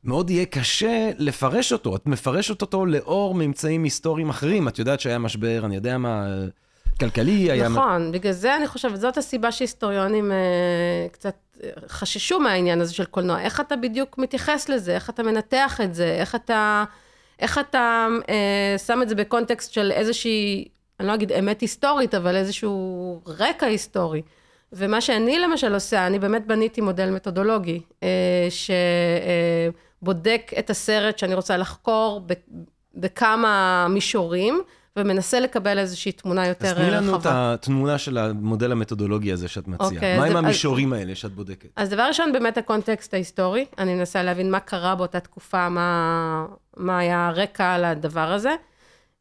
מאוד 0.04 0.30
יהיה 0.30 0.46
קשה 0.46 1.10
לפרש 1.18 1.72
אותו. 1.72 1.96
את 1.96 2.06
מפרשת 2.06 2.62
אותו 2.62 2.86
לאור 2.86 3.34
ממצאים 3.34 3.84
היסטוריים 3.84 4.30
אחרים. 4.30 4.68
את 4.68 4.78
יודעת 4.78 5.00
שהיה 5.00 5.18
משבר, 5.18 5.62
אני 5.64 5.74
יודע 5.74 5.98
מה, 5.98 6.26
כלכלי 7.00 7.50
היה... 7.50 7.68
נכון, 7.68 8.12
בגלל 8.12 8.32
זה 8.32 8.56
אני 8.56 8.66
חושבת, 8.66 9.00
זאת 9.00 9.16
הסיבה 9.16 9.52
שהיסטוריונים 9.52 10.32
אה, 10.32 11.06
קצת 11.12 11.36
חששו 11.88 12.40
מהעניין 12.40 12.80
הזה 12.80 12.94
של 12.94 13.04
קולנוע. 13.04 13.40
איך 13.40 13.60
אתה 13.60 13.76
בדיוק 13.76 14.18
מתייחס 14.18 14.68
לזה? 14.68 14.94
איך 14.94 15.10
אתה 15.10 15.22
מנתח 15.22 15.80
את 15.84 15.94
זה? 15.94 16.06
איך 16.06 16.34
אתה, 16.34 16.84
איך 17.38 17.58
אתה 17.58 18.06
אה, 18.28 18.78
שם 18.78 19.02
את 19.02 19.08
זה 19.08 19.14
בקונטקסט 19.14 19.72
של 19.72 19.92
איזושהי 19.92 20.68
אני 21.00 21.08
לא 21.08 21.14
אגיד 21.14 21.32
אמת 21.32 21.60
היסטורית, 21.60 22.14
אבל 22.14 22.36
איזשהו 22.36 23.22
רקע 23.26 23.66
היסטורי. 23.66 24.22
ומה 24.72 25.00
שאני 25.00 25.38
למשל 25.38 25.74
עושה, 25.74 26.06
אני 26.06 26.18
באמת 26.18 26.46
בניתי 26.46 26.80
מודל 26.80 27.10
מתודולוגי, 27.10 27.80
אה, 28.02 28.48
שבודק 30.04 30.52
את 30.58 30.70
הסרט 30.70 31.18
שאני 31.18 31.34
רוצה 31.34 31.56
לחקור 31.56 32.26
בכמה 32.94 33.86
מישורים, 33.90 34.62
ומנסה 34.96 35.40
לקבל 35.40 35.78
איזושהי 35.78 36.12
תמונה 36.12 36.46
יותר 36.46 36.66
רחבה. 36.66 36.80
אז 36.80 36.88
תני 36.88 36.96
לנו 36.96 37.16
את 37.16 37.26
התמונה 37.26 37.98
של 37.98 38.18
המודל 38.18 38.72
המתודולוגי 38.72 39.32
הזה 39.32 39.48
שאת 39.48 39.68
מציעה. 39.68 39.90
אוקיי, 39.90 40.18
מה 40.18 40.24
עם 40.24 40.36
המישורים 40.36 40.92
אז, 40.92 40.98
האלה 40.98 41.14
שאת 41.14 41.32
בודקת? 41.32 41.68
אז 41.76 41.88
דבר 41.88 42.02
ראשון, 42.02 42.32
באמת 42.32 42.58
הקונטקסט 42.58 43.14
ההיסטורי. 43.14 43.66
אני 43.78 43.94
מנסה 43.94 44.22
להבין 44.22 44.50
מה 44.50 44.60
קרה 44.60 44.94
באותה 44.94 45.20
תקופה, 45.20 45.68
מה, 45.68 46.46
מה 46.76 46.98
היה 46.98 47.28
הרקע 47.28 47.78
לדבר 47.78 48.32
הזה. 48.32 48.54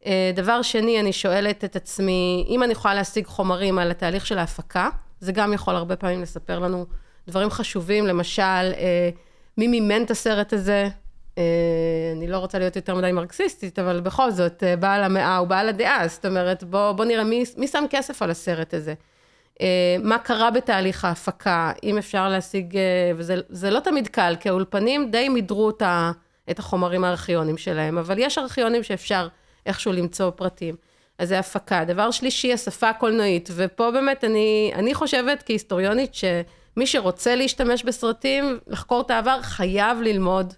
אה, 0.05 0.31
דבר 0.35 0.61
שני, 0.61 0.99
אני 0.99 1.13
שואלת 1.13 1.63
את 1.63 1.75
עצמי, 1.75 2.45
אם 2.49 2.63
אני 2.63 2.71
יכולה 2.71 2.93
להשיג 2.93 3.25
חומרים 3.25 3.79
על 3.79 3.91
התהליך 3.91 4.25
של 4.25 4.37
ההפקה, 4.37 4.89
זה 5.19 5.31
גם 5.31 5.53
יכול 5.53 5.75
הרבה 5.75 5.95
פעמים 5.95 6.21
לספר 6.21 6.59
לנו 6.59 6.85
דברים 7.27 7.49
חשובים, 7.49 8.07
למשל, 8.07 8.41
אה, 8.41 9.09
מי 9.57 9.67
מימן 9.67 10.03
את 10.03 10.11
הסרט 10.11 10.53
הזה, 10.53 10.87
אה, 11.37 11.43
אני 12.15 12.27
לא 12.27 12.37
רוצה 12.37 12.59
להיות 12.59 12.75
יותר 12.75 12.95
מדי 12.95 13.11
מרקסיסטית, 13.11 13.79
אבל 13.79 13.99
בכל 13.99 14.31
זאת, 14.31 14.63
אה, 14.63 14.75
בעל 14.75 15.03
המאה 15.03 15.37
הוא 15.37 15.47
בעל 15.47 15.69
הדעה, 15.69 16.07
זאת 16.07 16.25
אומרת, 16.25 16.63
בוא, 16.63 16.91
בוא 16.91 17.05
נראה 17.05 17.23
מי, 17.23 17.43
מי 17.57 17.67
שם 17.67 17.83
כסף 17.89 18.21
על 18.21 18.31
הסרט 18.31 18.73
הזה. 18.73 18.93
מה 20.03 20.17
קרה 20.17 20.51
בתהליך 20.51 21.05
ההפקה, 21.05 21.71
אם 21.83 21.97
אפשר 21.97 22.29
להשיג, 22.29 22.77
וזה 23.15 23.69
לא 23.69 23.79
תמיד 23.79 24.07
קל, 24.07 24.35
כי 24.39 24.49
האולפנים 24.49 25.11
די 25.11 25.29
מידרו 25.29 25.71
את 26.49 26.59
החומרים 26.59 27.03
הארכיונים 27.03 27.57
שלהם, 27.57 27.97
אבל 27.97 28.15
יש 28.19 28.37
ארכיונים 28.37 28.83
שאפשר 28.83 29.27
איכשהו 29.65 29.93
למצוא 29.93 30.29
פרטים. 30.29 30.75
אז 31.17 31.29
זה 31.29 31.39
הפקה. 31.39 31.83
דבר 31.85 32.11
שלישי, 32.11 32.53
השפה 32.53 32.89
הקולנועית, 32.89 33.49
ופה 33.55 33.91
באמת 33.91 34.23
אני, 34.23 34.71
אני 34.75 34.93
חושבת 34.93 35.43
כהיסטוריונית 35.45 36.13
שמי 36.73 36.87
שרוצה 36.87 37.35
להשתמש 37.35 37.83
בסרטים, 37.83 38.59
לחקור 38.67 39.01
את 39.01 39.11
העבר, 39.11 39.41
חייב 39.41 40.01
ללמוד 40.01 40.53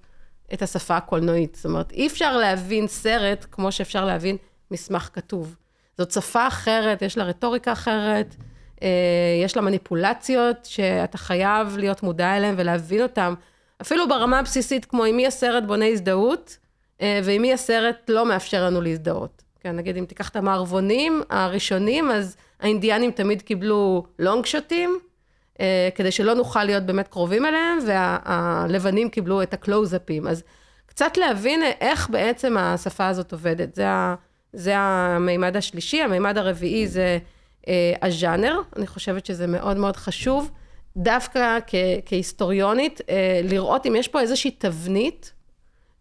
את 0.54 0.62
השפה 0.62 0.98
הקולנועית. 0.98 1.56
זאת 1.56 1.66
אומרת, 1.66 1.92
אי 1.92 2.08
אפשר 2.08 2.38
להבין 2.38 2.88
סרט 2.88 3.46
כמו 3.52 3.72
שאפשר 3.72 4.06
להבין 4.06 4.38
מסמך 4.72 5.10
כתוב. 5.14 5.56
זאת 5.98 6.12
שפה 6.12 6.48
אחרת, 6.48 7.02
יש 7.02 7.18
לה 7.18 7.24
רטוריקה 7.24 7.72
אחרת, 7.72 8.36
אה, 8.84 8.88
יש 9.44 9.56
לה 9.56 9.62
מניפולציות 9.62 10.58
שאתה 10.66 11.18
חייב 11.18 11.78
להיות 11.78 12.04
מודע 12.04 12.38
אליהן 12.38 12.56
ולהבין 12.58 13.02
אותן, 13.02 13.34
אפילו 13.82 14.08
ברמה 14.08 14.40
הבסיסית, 14.40 14.86
כמו 14.86 15.04
עם 15.04 15.18
מי 15.18 15.28
הסרט 15.28 15.64
בונה 15.64 15.86
הזדהות, 15.86 16.58
אה, 17.02 17.20
ועם 17.24 17.42
מי 17.42 17.54
הסרט 17.54 18.10
לא 18.10 18.26
מאפשר 18.26 18.66
לנו 18.66 18.82
להזדהות. 18.82 19.44
כן, 19.60 19.76
נגיד 19.76 19.98
אם 19.98 20.06
תיקח 20.06 20.30
את 20.30 20.36
המערבונים 20.36 21.22
הראשונים, 21.30 22.12
אז 22.12 22.38
האינדיאנים 22.60 23.12
תמיד 23.12 23.42
קיבלו 23.42 24.06
לונג 24.20 24.46
שוטים, 24.46 25.00
כדי 25.96 26.12
שלא 26.12 26.34
נוכל 26.34 26.64
להיות 26.64 26.84
באמת 26.84 27.08
קרובים 27.08 27.46
אליהם, 27.46 27.78
והלבנים 27.88 29.10
קיבלו 29.10 29.42
את 29.42 29.54
הקלוזאפים. 29.54 30.28
אז 30.28 30.44
קצת 30.86 31.18
להבין 31.18 31.62
איך 31.82 32.10
בעצם 32.10 32.58
השפה 32.58 33.08
הזאת 33.08 33.32
עובדת. 33.32 33.76
זה, 33.76 33.86
זה 34.54 34.78
המימד 34.78 35.58
השלישי. 35.58 36.02
המימד 36.02 36.38
הרביעי 36.38 36.88
זה 36.88 37.18
אה, 37.68 37.94
הז'אנר. 38.02 38.60
אני 38.76 38.88
חושבת 38.88 39.26
שזה 39.26 39.48
מאוד 39.48 39.78
מאוד 39.78 39.96
חשוב, 39.96 40.52
דווקא 40.98 41.60
כ, 41.68 41.76
כהיסטוריונית, 42.06 43.02
אה, 43.10 43.42
לראות 43.44 43.86
אם 43.86 43.96
יש 43.96 44.08
פה 44.08 44.22
איזושהי 44.22 44.52
תבנית. 44.52 45.34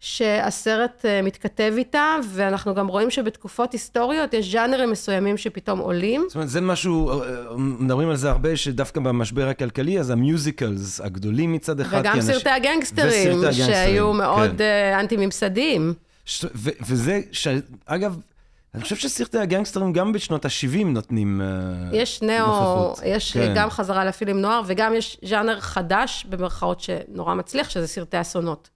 שהסרט 0.04 1.04
אה, 1.04 1.22
מתכתב 1.22 1.74
איתה, 1.76 2.16
ואנחנו 2.30 2.74
גם 2.74 2.86
רואים 2.86 3.10
שבתקופות 3.10 3.72
היסטוריות 3.72 4.34
יש 4.34 4.52
ז'אנרים 4.52 4.90
מסוימים 4.90 5.36
שפתאום 5.36 5.78
עולים. 5.78 6.24
זאת 6.28 6.34
אומרת, 6.34 6.48
זה 6.48 6.60
משהו, 6.60 7.10
אה, 7.10 7.28
אה, 7.28 7.56
מדברים 7.56 8.08
על 8.08 8.16
זה 8.16 8.30
הרבה, 8.30 8.56
שדווקא 8.56 9.00
במשבר 9.00 9.48
הכלכלי, 9.48 10.00
אז 10.00 10.10
המיוזיקלס 10.10 11.00
הגדולים 11.00 11.52
מצד 11.52 11.80
אחד. 11.80 12.00
וגם 12.00 12.20
סרטי 12.20 12.48
אנש... 12.50 12.56
הגנגסטרים, 12.56 13.38
שהיו 13.52 14.12
מאוד 14.12 14.50
כן. 14.58 14.96
אנטי-ממסדיים. 15.00 15.94
ש... 16.24 16.44
ו- 16.54 16.70
וזה, 16.86 17.20
ש... 17.32 17.48
אגב, 17.86 18.18
אני 18.74 18.82
חושב 18.82 18.96
שסרטי 18.96 19.38
הגנגסטרים 19.38 19.92
גם 19.92 20.12
בשנות 20.12 20.44
ה-70 20.44 20.84
נותנים 20.84 21.40
יש 21.92 22.22
נאו, 22.22 22.94
יש 23.04 23.32
כן. 23.32 23.52
גם 23.56 23.70
חזרה 23.70 24.04
לפילים 24.04 24.40
נוער, 24.40 24.62
וגם 24.66 24.94
יש 24.94 25.16
ז'אנר 25.24 25.60
חדש, 25.60 26.26
במרכאות, 26.28 26.80
שנורא 26.80 27.34
מצליח, 27.34 27.70
שזה 27.70 27.86
סרטי 27.86 28.20
אסונות. 28.20 28.73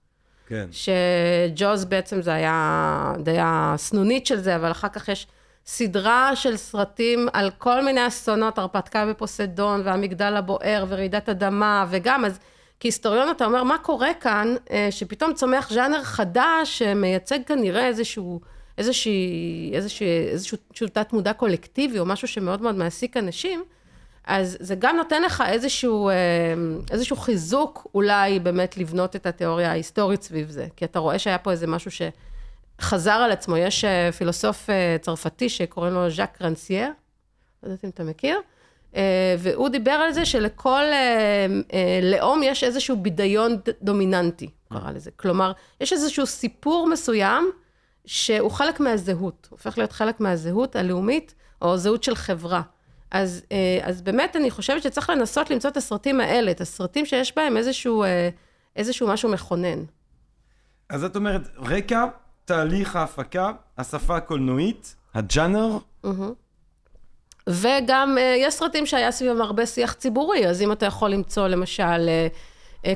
כן. 0.49 0.65
שג'וז 0.71 1.85
בעצם 1.85 2.21
זה 2.21 2.33
היה 2.33 3.13
די 3.23 3.37
הסנונית 3.39 4.25
של 4.25 4.37
זה, 4.37 4.55
אבל 4.55 4.71
אחר 4.71 4.89
כך 4.89 5.09
יש 5.09 5.27
סדרה 5.65 6.35
של 6.35 6.57
סרטים 6.57 7.27
על 7.33 7.51
כל 7.57 7.85
מיני 7.85 8.07
אסונות, 8.07 8.57
הרפתקה 8.57 9.05
בפוסדון, 9.05 9.81
והמגדל 9.85 10.35
הבוער, 10.35 10.85
ורעידת 10.89 11.29
אדמה, 11.29 11.85
וגם, 11.89 12.25
אז 12.25 12.39
כהיסטוריון 12.79 13.31
אתה 13.31 13.45
אומר, 13.45 13.63
מה 13.63 13.77
קורה 13.77 14.13
כאן, 14.13 14.55
אה, 14.71 14.87
שפתאום 14.91 15.33
צומח 15.33 15.69
ז'אנר 15.73 16.03
חדש, 16.03 16.79
שמייצג 16.79 17.39
כנראה 17.45 17.87
איזשהו... 17.87 18.39
איזושהי, 18.77 19.71
איזושהי, 19.73 20.07
איזשהו 20.31 20.57
תת 20.93 21.13
מודע 21.13 21.33
קולקטיבי, 21.33 21.99
או 21.99 22.05
משהו 22.05 22.27
שמאוד 22.27 22.61
מאוד 22.61 22.75
מעסיק 22.75 23.17
אנשים, 23.17 23.63
אז 24.27 24.57
זה 24.59 24.75
גם 24.75 24.95
נותן 24.95 25.21
לך 25.23 25.43
איזשהו, 25.47 26.09
אה, 26.09 26.13
איזשהו 26.91 27.15
חיזוק 27.15 27.87
אולי 27.95 28.39
באמת 28.39 28.77
לבנות 28.77 29.15
את 29.15 29.25
התיאוריה 29.25 29.71
ההיסטורית 29.71 30.23
סביב 30.23 30.49
זה. 30.49 30.67
כי 30.75 30.85
אתה 30.85 30.99
רואה 30.99 31.19
שהיה 31.19 31.37
פה 31.37 31.51
איזה 31.51 31.67
משהו 31.67 31.91
שחזר 31.91 33.11
על 33.11 33.31
עצמו. 33.31 33.57
יש 33.57 33.85
אה, 33.85 34.11
פילוסוף 34.11 34.69
אה, 34.69 34.97
צרפתי 35.01 35.49
שקוראים 35.49 35.93
לו 35.93 36.09
ז'אק 36.09 36.41
רנסייר, 36.41 36.91
לא 37.63 37.67
יודעת 37.67 37.85
אם 37.85 37.89
אתה 37.89 38.03
מכיר, 38.03 38.39
והוא 39.39 39.69
דיבר 39.69 39.91
על 39.91 40.11
זה 40.11 40.25
שלכל 40.25 40.83
לאום 42.01 42.43
יש 42.43 42.63
איזשהו 42.63 42.97
בידיון 42.97 43.57
דומיננטי, 43.81 44.49
קרא 44.69 44.91
לזה. 44.91 45.11
כלומר, 45.15 45.51
יש 45.81 45.93
איזשהו 45.93 46.25
סיפור 46.25 46.87
מסוים 46.87 47.51
שהוא 48.05 48.51
חלק 48.51 48.79
מהזהות, 48.79 49.47
הופך 49.51 49.77
להיות 49.77 49.91
חלק 49.91 50.19
מהזהות 50.19 50.75
הלאומית, 50.75 51.35
או 51.61 51.77
זהות 51.77 52.03
של 52.03 52.15
חברה. 52.15 52.61
אז, 53.11 53.41
אה, 53.51 53.79
אז 53.83 54.01
באמת 54.01 54.35
אני 54.35 54.51
חושבת 54.51 54.83
שצריך 54.83 55.09
לנסות 55.09 55.49
למצוא 55.49 55.69
את 55.69 55.77
הסרטים 55.77 56.19
האלה, 56.19 56.51
את 56.51 56.61
הסרטים 56.61 57.05
שיש 57.05 57.35
בהם 57.35 57.57
איזשהו, 57.57 58.03
אה, 58.03 58.29
איזשהו 58.75 59.07
משהו 59.07 59.29
מכונן. 59.29 59.83
אז 60.89 61.03
את 61.03 61.15
אומרת, 61.15 61.41
רקע, 61.57 62.05
תהליך 62.45 62.95
ההפקה, 62.95 63.51
השפה 63.77 64.17
הקולנועית, 64.17 64.95
הג'אנר. 65.15 65.77
וגם 67.49 68.17
אה, 68.17 68.35
יש 68.37 68.53
סרטים 68.53 68.85
שהיה 68.85 69.11
סביבם 69.11 69.41
הרבה 69.41 69.65
שיח 69.65 69.93
ציבורי, 69.93 70.47
אז 70.47 70.61
אם 70.61 70.71
אתה 70.71 70.85
יכול 70.85 71.09
למצוא 71.09 71.47
למשל 71.47 72.09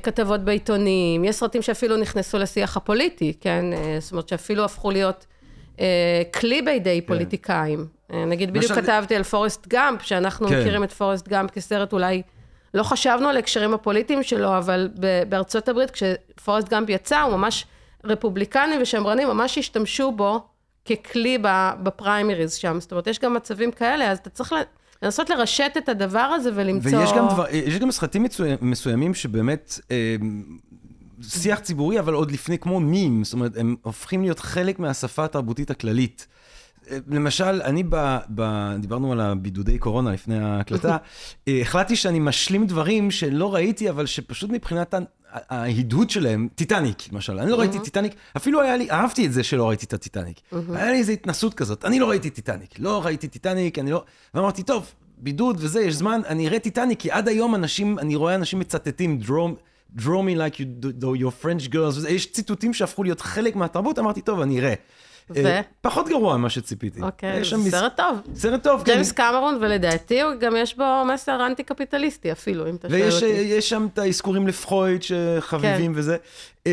כתבות 0.03 0.41
בעיתונים, 0.41 1.25
יש 1.25 1.35
סרטים 1.35 1.61
שאפילו 1.61 1.97
נכנסו 1.97 2.37
לשיח 2.37 2.77
הפוליטי, 2.77 3.33
כן? 3.41 3.65
זאת 3.99 4.11
אומרת 4.11 4.27
שאפילו 4.27 4.65
הפכו 4.65 4.91
להיות 4.91 5.25
כלי 6.39 6.61
בידי 6.61 7.01
כן. 7.01 7.07
פוליטיקאים. 7.07 7.85
אה, 8.13 8.25
נגיד, 8.25 8.53
בדיוק 8.53 8.71
כתבתי 8.71 9.15
על 9.15 9.23
פורסט 9.23 9.67
גאמפ, 9.67 10.01
שאנחנו 10.01 10.47
כן. 10.47 10.59
מכירים 10.59 10.83
את 10.83 10.91
פורסט 10.91 11.27
גאמפ 11.27 11.51
כסרט 11.51 11.93
אולי... 11.93 12.21
לא 12.73 12.83
חשבנו 12.83 13.29
על 13.29 13.37
הקשרים 13.37 13.73
הפוליטיים 13.73 14.23
שלו, 14.23 14.57
אבל 14.57 14.89
בארצות 15.29 15.69
הברית, 15.69 15.91
כשפורסט 15.91 16.69
גאמפ 16.69 16.89
יצא, 16.89 17.21
הוא 17.21 17.37
ממש, 17.37 17.65
רפובליקנים 18.03 18.81
ושמרנים 18.81 19.27
ממש 19.27 19.57
השתמשו 19.57 20.11
בו 20.11 20.41
ככלי 20.85 21.37
בפריימריז 21.83 22.53
שם. 22.53 22.79
זאת 22.79 22.91
אומרת, 22.91 23.07
יש 23.07 23.19
גם 23.19 23.33
מצבים 23.33 23.71
כאלה, 23.71 24.11
אז 24.11 24.17
אתה 24.17 24.29
צריך 24.29 24.53
לנסות 25.01 25.29
לרשת 25.29 25.71
את 25.77 25.89
הדבר 25.89 26.19
הזה 26.19 26.49
ולמצוא... 26.53 26.99
ויש 26.99 27.13
גם, 27.17 27.27
דבר, 27.27 27.45
יש 27.51 27.79
גם 27.79 27.91
סרטים 27.91 28.25
מסוימים 28.61 29.13
שבאמת... 29.13 29.79
אה, 29.91 30.15
שיח 31.21 31.59
ציבורי, 31.59 31.99
אבל 31.99 32.13
עוד 32.13 32.31
לפני, 32.31 32.57
כמו 32.57 32.79
מים, 32.79 33.23
זאת 33.23 33.33
אומרת, 33.33 33.57
הם 33.57 33.75
הופכים 33.81 34.21
להיות 34.21 34.39
חלק 34.39 34.79
מהשפה 34.79 35.25
התרבותית 35.25 35.71
הכללית. 35.71 36.27
למשל, 37.07 37.61
אני 37.63 37.83
ב, 37.89 38.17
ב... 38.35 38.71
דיברנו 38.79 39.11
על 39.11 39.21
הבידודי 39.21 39.77
קורונה 39.77 40.11
לפני 40.11 40.39
ההקלטה, 40.39 40.97
אה, 41.47 41.61
החלטתי 41.61 41.95
שאני 41.95 42.19
משלים 42.19 42.67
דברים 42.67 43.11
שלא 43.11 43.53
ראיתי, 43.53 43.89
אבל 43.89 44.05
שפשוט 44.05 44.49
מבחינת 44.49 44.93
ההדהוד 45.29 46.09
שלהם, 46.09 46.47
טיטניק, 46.55 47.13
למשל. 47.13 47.39
אני 47.39 47.51
לא 47.51 47.59
ראיתי 47.59 47.79
טיטניק, 47.79 48.15
אפילו 48.37 48.61
היה 48.61 48.77
לי, 48.77 48.91
אהבתי 48.91 49.25
את 49.25 49.33
זה 49.33 49.43
שלא 49.43 49.67
ראיתי 49.69 49.85
את 49.85 49.93
הטיטניק. 49.93 50.39
היה 50.73 50.91
לי 50.91 50.97
איזו 50.97 51.11
התנסות 51.11 51.53
כזאת, 51.53 51.85
אני 51.85 51.99
לא 51.99 52.09
ראיתי 52.09 52.29
טיטניק. 52.29 52.79
לא 52.79 53.05
ראיתי 53.05 53.27
טיטניק, 53.27 53.79
אני 53.79 53.91
לא... 53.91 54.03
ואמרתי, 54.33 54.63
טוב, 54.63 54.91
בידוד 55.17 55.57
וזה, 55.59 55.81
יש 55.81 55.95
זמן, 55.95 56.21
אני 56.27 56.47
אראה 56.47 56.59
טיטניק, 56.59 56.99
כי 56.99 57.11
עד 57.11 57.27
היום 57.27 57.55
אנשים, 57.55 57.99
אני 57.99 58.15
רואה 58.15 58.35
אנשים 58.35 58.59
מצטטים, 58.59 59.19
draw, 59.27 59.51
draw 59.97 60.01
me 60.27 60.35
like 60.37 60.55
you 60.59 60.65
do 61.01 61.21
your 61.23 61.43
French 61.45 61.73
girls, 61.73 62.09
יש 62.09 62.31
ציטוטים 62.31 62.73
שהפכו 62.73 63.03
להיות 63.03 63.21
חלק 63.21 63.55
מהתרבות, 63.55 63.99
אמרתי, 63.99 64.21
טוב, 64.21 64.39
אני 64.41 64.59
אראה. 64.59 64.73
ו? 65.29 65.45
אה, 65.45 65.61
פחות 65.81 66.09
גרוע 66.09 66.37
ממה 66.37 66.49
שציפיתי. 66.49 67.01
אוקיי, 67.01 67.43
זה 67.43 67.57
מס- 67.57 67.71
סרט 67.71 67.97
טוב. 67.97 68.17
סרט 68.35 68.63
טוב, 68.63 68.79
כן. 68.83 68.91
ג'יימס 68.91 69.11
קמרון, 69.11 69.57
ולדעתי 69.61 70.21
הוא 70.21 70.33
גם 70.39 70.55
יש 70.55 70.77
בו 70.77 70.83
מסר 71.13 71.45
אנטי-קפיטליסטי 71.47 72.31
אפילו, 72.31 72.69
אם 72.69 72.75
אתה 72.75 72.89
שואל 72.89 73.01
ויש 73.01 73.13
אותי. 73.15 73.25
אה, 73.25 73.39
יש 73.39 73.69
שם 73.69 73.87
את 73.93 73.97
האזכורים 73.99 74.47
לפרויד 74.47 75.03
שחביבים 75.03 75.93
כן. 75.93 75.99
וזה. 75.99 76.17
אה, 76.67 76.71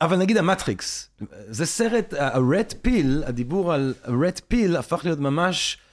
אבל 0.00 0.16
נגיד 0.16 0.36
המטריקס, 0.36 1.08
זה 1.48 1.66
סרט, 1.66 2.14
ה-רד 2.14 2.72
פיל, 2.82 3.22
הדיבור 3.26 3.72
על 3.72 3.94
רד 4.04 4.38
פיל 4.48 4.76
הפך 4.76 5.00
להיות 5.04 5.18
ממש 5.18 5.78
אה, 5.80 5.87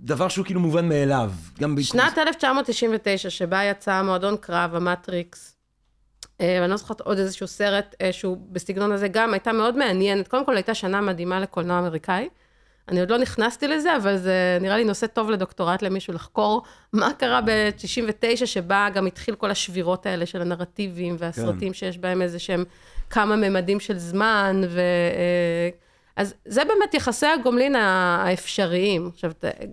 דבר 0.00 0.28
שהוא 0.28 0.44
כאילו 0.44 0.60
מובן 0.60 0.88
מאליו. 0.88 1.32
גם 1.60 1.82
שנת 1.82 2.18
1999, 2.18 3.30
שבה 3.30 3.64
יצא 3.64 4.02
מועדון 4.02 4.36
קרב, 4.36 4.74
המטריקס, 4.74 5.56
אה, 6.40 6.58
ואני 6.60 6.70
לא 6.70 6.76
זוכרת 6.76 7.00
עוד 7.00 7.18
איזשהו 7.18 7.46
סרט 7.46 7.94
אה, 8.00 8.12
שהוא 8.12 8.38
בסגנון 8.52 8.92
הזה 8.92 9.08
גם, 9.08 9.32
הייתה 9.32 9.52
מאוד 9.52 9.76
מעניינת. 9.76 10.28
קודם 10.28 10.46
כל, 10.46 10.56
הייתה 10.56 10.74
שנה 10.74 11.00
מדהימה 11.00 11.40
לקולנוע 11.40 11.78
אמריקאי. 11.78 12.28
אני 12.88 13.00
עוד 13.00 13.10
לא 13.10 13.18
נכנסתי 13.18 13.68
לזה, 13.68 13.96
אבל 13.96 14.16
זה 14.16 14.58
נראה 14.60 14.76
לי 14.76 14.84
נושא 14.84 15.06
טוב 15.06 15.30
לדוקטורט 15.30 15.82
למישהו 15.82 16.14
לחקור 16.14 16.62
מה 16.92 17.12
קרה 17.18 17.40
ב-99, 17.40 18.46
שבה 18.46 18.88
גם 18.94 19.06
התחיל 19.06 19.34
כל 19.34 19.50
השבירות 19.50 20.06
האלה 20.06 20.26
של 20.26 20.40
הנרטיבים 20.40 21.16
והסרטים 21.18 21.68
כן. 21.68 21.74
שיש 21.74 21.98
בהם 21.98 22.22
איזה 22.22 22.38
שהם 22.38 22.64
כמה 23.10 23.36
ממדים 23.36 23.80
של 23.80 23.98
זמן, 23.98 24.60
ו... 24.68 24.80
אז 26.20 26.34
זה 26.44 26.64
באמת 26.64 26.94
יחסי 26.94 27.26
הגומלין 27.26 27.74
האפשריים. 27.76 29.06
עכשיו, 29.06 29.32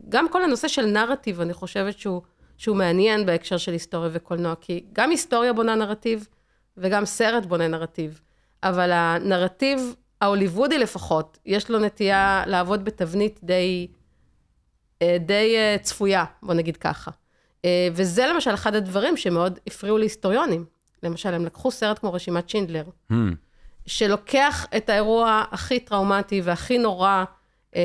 גם 0.10 0.30
כל 0.30 0.44
הנושא 0.44 0.68
של 0.68 0.86
נרטיב, 0.86 1.42
אני 1.42 1.54
חושבת 1.54 2.00
שהוא, 2.00 2.22
שהוא 2.58 2.77
מעניין 2.77 3.25
בהקשר 3.25 3.58
של 3.58 3.72
היסטוריה 3.72 4.10
וקולנוע, 4.13 4.54
כי 4.62 4.86
גם 4.94 5.10
היסטוריה 5.10 5.54
בונה 5.54 5.75
נרטיב, 5.75 6.27
וגם 6.77 7.06
סרט 7.06 7.46
בונה 7.46 7.68
נרטיב. 7.68 8.22
אבל 8.63 8.92
הנרטיב 8.92 9.96
ההוליוודי 10.22 10.77
לפחות, 10.77 11.38
יש 11.46 11.70
לו 11.70 11.80
נטייה 11.80 12.44
לעבוד 12.46 12.86
בתבנית 12.86 13.39
די, 13.44 13.88
אה, 15.01 15.18
די 15.20 15.56
אה, 15.56 15.75
צפויה, 15.82 16.25
בוא 16.44 16.54
נגיד 16.54 16.77
ככה. 16.77 17.12
אה, 17.66 17.88
וזה 17.94 18.27
למשל 18.27 18.54
אחד 18.54 18.75
הדברים 18.75 19.18
שמאוד 19.18 19.60
הפריעו 19.68 19.98
להיסטוריונים. 19.98 20.66
למשל, 21.04 21.34
הם 21.34 21.46
לקחו 21.46 21.72
סרט 21.72 22.00
כמו 22.00 22.13
רשימת 22.13 22.50
שינדלר, 22.50 22.84
Hmm. 23.12 23.16
שלוקח 23.88 24.65
את 24.77 24.89
האירוע 24.89 25.44
הכי 25.51 25.79
טראומטי 25.79 26.41
והכי 26.44 26.77
נורא, 26.77 27.24
אה, 27.75 27.82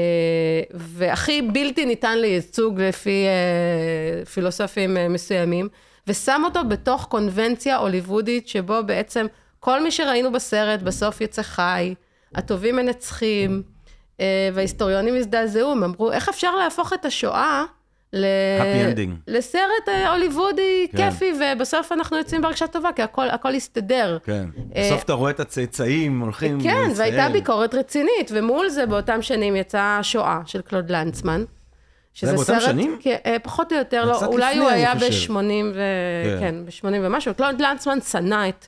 והכי 0.74 1.42
בלתי 1.42 1.86
ניתן 1.86 2.18
לייצוג 2.18 2.80
לפי 2.80 3.24
אה, 3.26 4.24
פילוסופים 4.24 4.96
אה, 4.96 5.08
מסוימים, 5.08 5.68
ושם 6.06 6.42
אותו 6.44 6.60
בתוך 6.68 7.04
קונבנציה 7.04 7.76
הוליוודית, 7.76 8.48
שבו 8.48 8.80
בעצם 8.86 9.26
כל 9.60 9.82
מי 9.82 9.90
שראינו 9.90 10.32
בסרט 10.32 10.82
בסוף 10.82 11.20
יצא 11.20 11.42
חי, 11.42 11.94
הטובים 12.34 12.76
מנצחים, 12.76 13.62
אה, 14.20 14.48
וההיסטוריונים 14.54 15.16
הזדעזעו, 15.16 15.72
הם 15.72 15.84
אמרו, 15.84 16.12
איך 16.12 16.28
אפשר 16.28 16.56
להפוך 16.56 16.92
את 16.92 17.04
השואה 17.04 17.64
ל... 18.12 18.26
לסרט 19.28 19.88
אה, 19.88 20.10
הוליוודי 20.12 20.86
כן. 20.96 21.10
כיפי, 21.10 21.32
ובסוף 21.40 21.92
אנחנו 21.92 22.16
יוצאים 22.16 22.42
בהרגשה 22.42 22.66
טובה, 22.66 22.92
כי 22.92 23.02
הכל, 23.02 23.30
הכל 23.30 23.54
הסתדר. 23.54 24.18
כן. 24.24 24.46
אה, 24.76 24.82
בסוף 24.86 25.02
אתה 25.02 25.12
רואה 25.12 25.30
את 25.30 25.40
הצאצאים 25.40 26.20
הולכים 26.20 26.60
כן, 26.60 26.84
לישראל. 26.88 27.08
והייתה 27.10 27.32
ביקורת 27.32 27.74
רצינית, 27.74 28.30
ומול 28.30 28.68
זה 28.68 28.86
באותם 28.86 29.22
שנים 29.22 29.56
יצאה 29.56 29.98
השואה 29.98 30.40
של 30.46 30.62
קלוד 30.62 30.90
לנצמן. 30.90 31.44
שזה 32.14 32.32
באותם 32.32 32.44
סרט, 32.44 32.62
שנים? 32.62 32.98
כן, 33.00 33.16
אה, 33.26 33.36
פחות 33.42 33.72
או 33.72 33.78
יותר, 33.78 34.04
לא, 34.04 34.24
אולי 34.24 34.50
לפני, 34.50 34.64
הוא 34.64 34.70
היה 34.70 34.94
חושב. 34.94 35.32
ב-80 35.32 35.36
ו... 35.74 35.80
כן. 36.24 36.40
כן, 36.40 36.54
ב-80 36.64 36.96
ומשהו. 37.02 37.34
קלוד 37.34 37.60
לנצמן 37.60 38.00
שנא 38.00 38.48
את, 38.48 38.66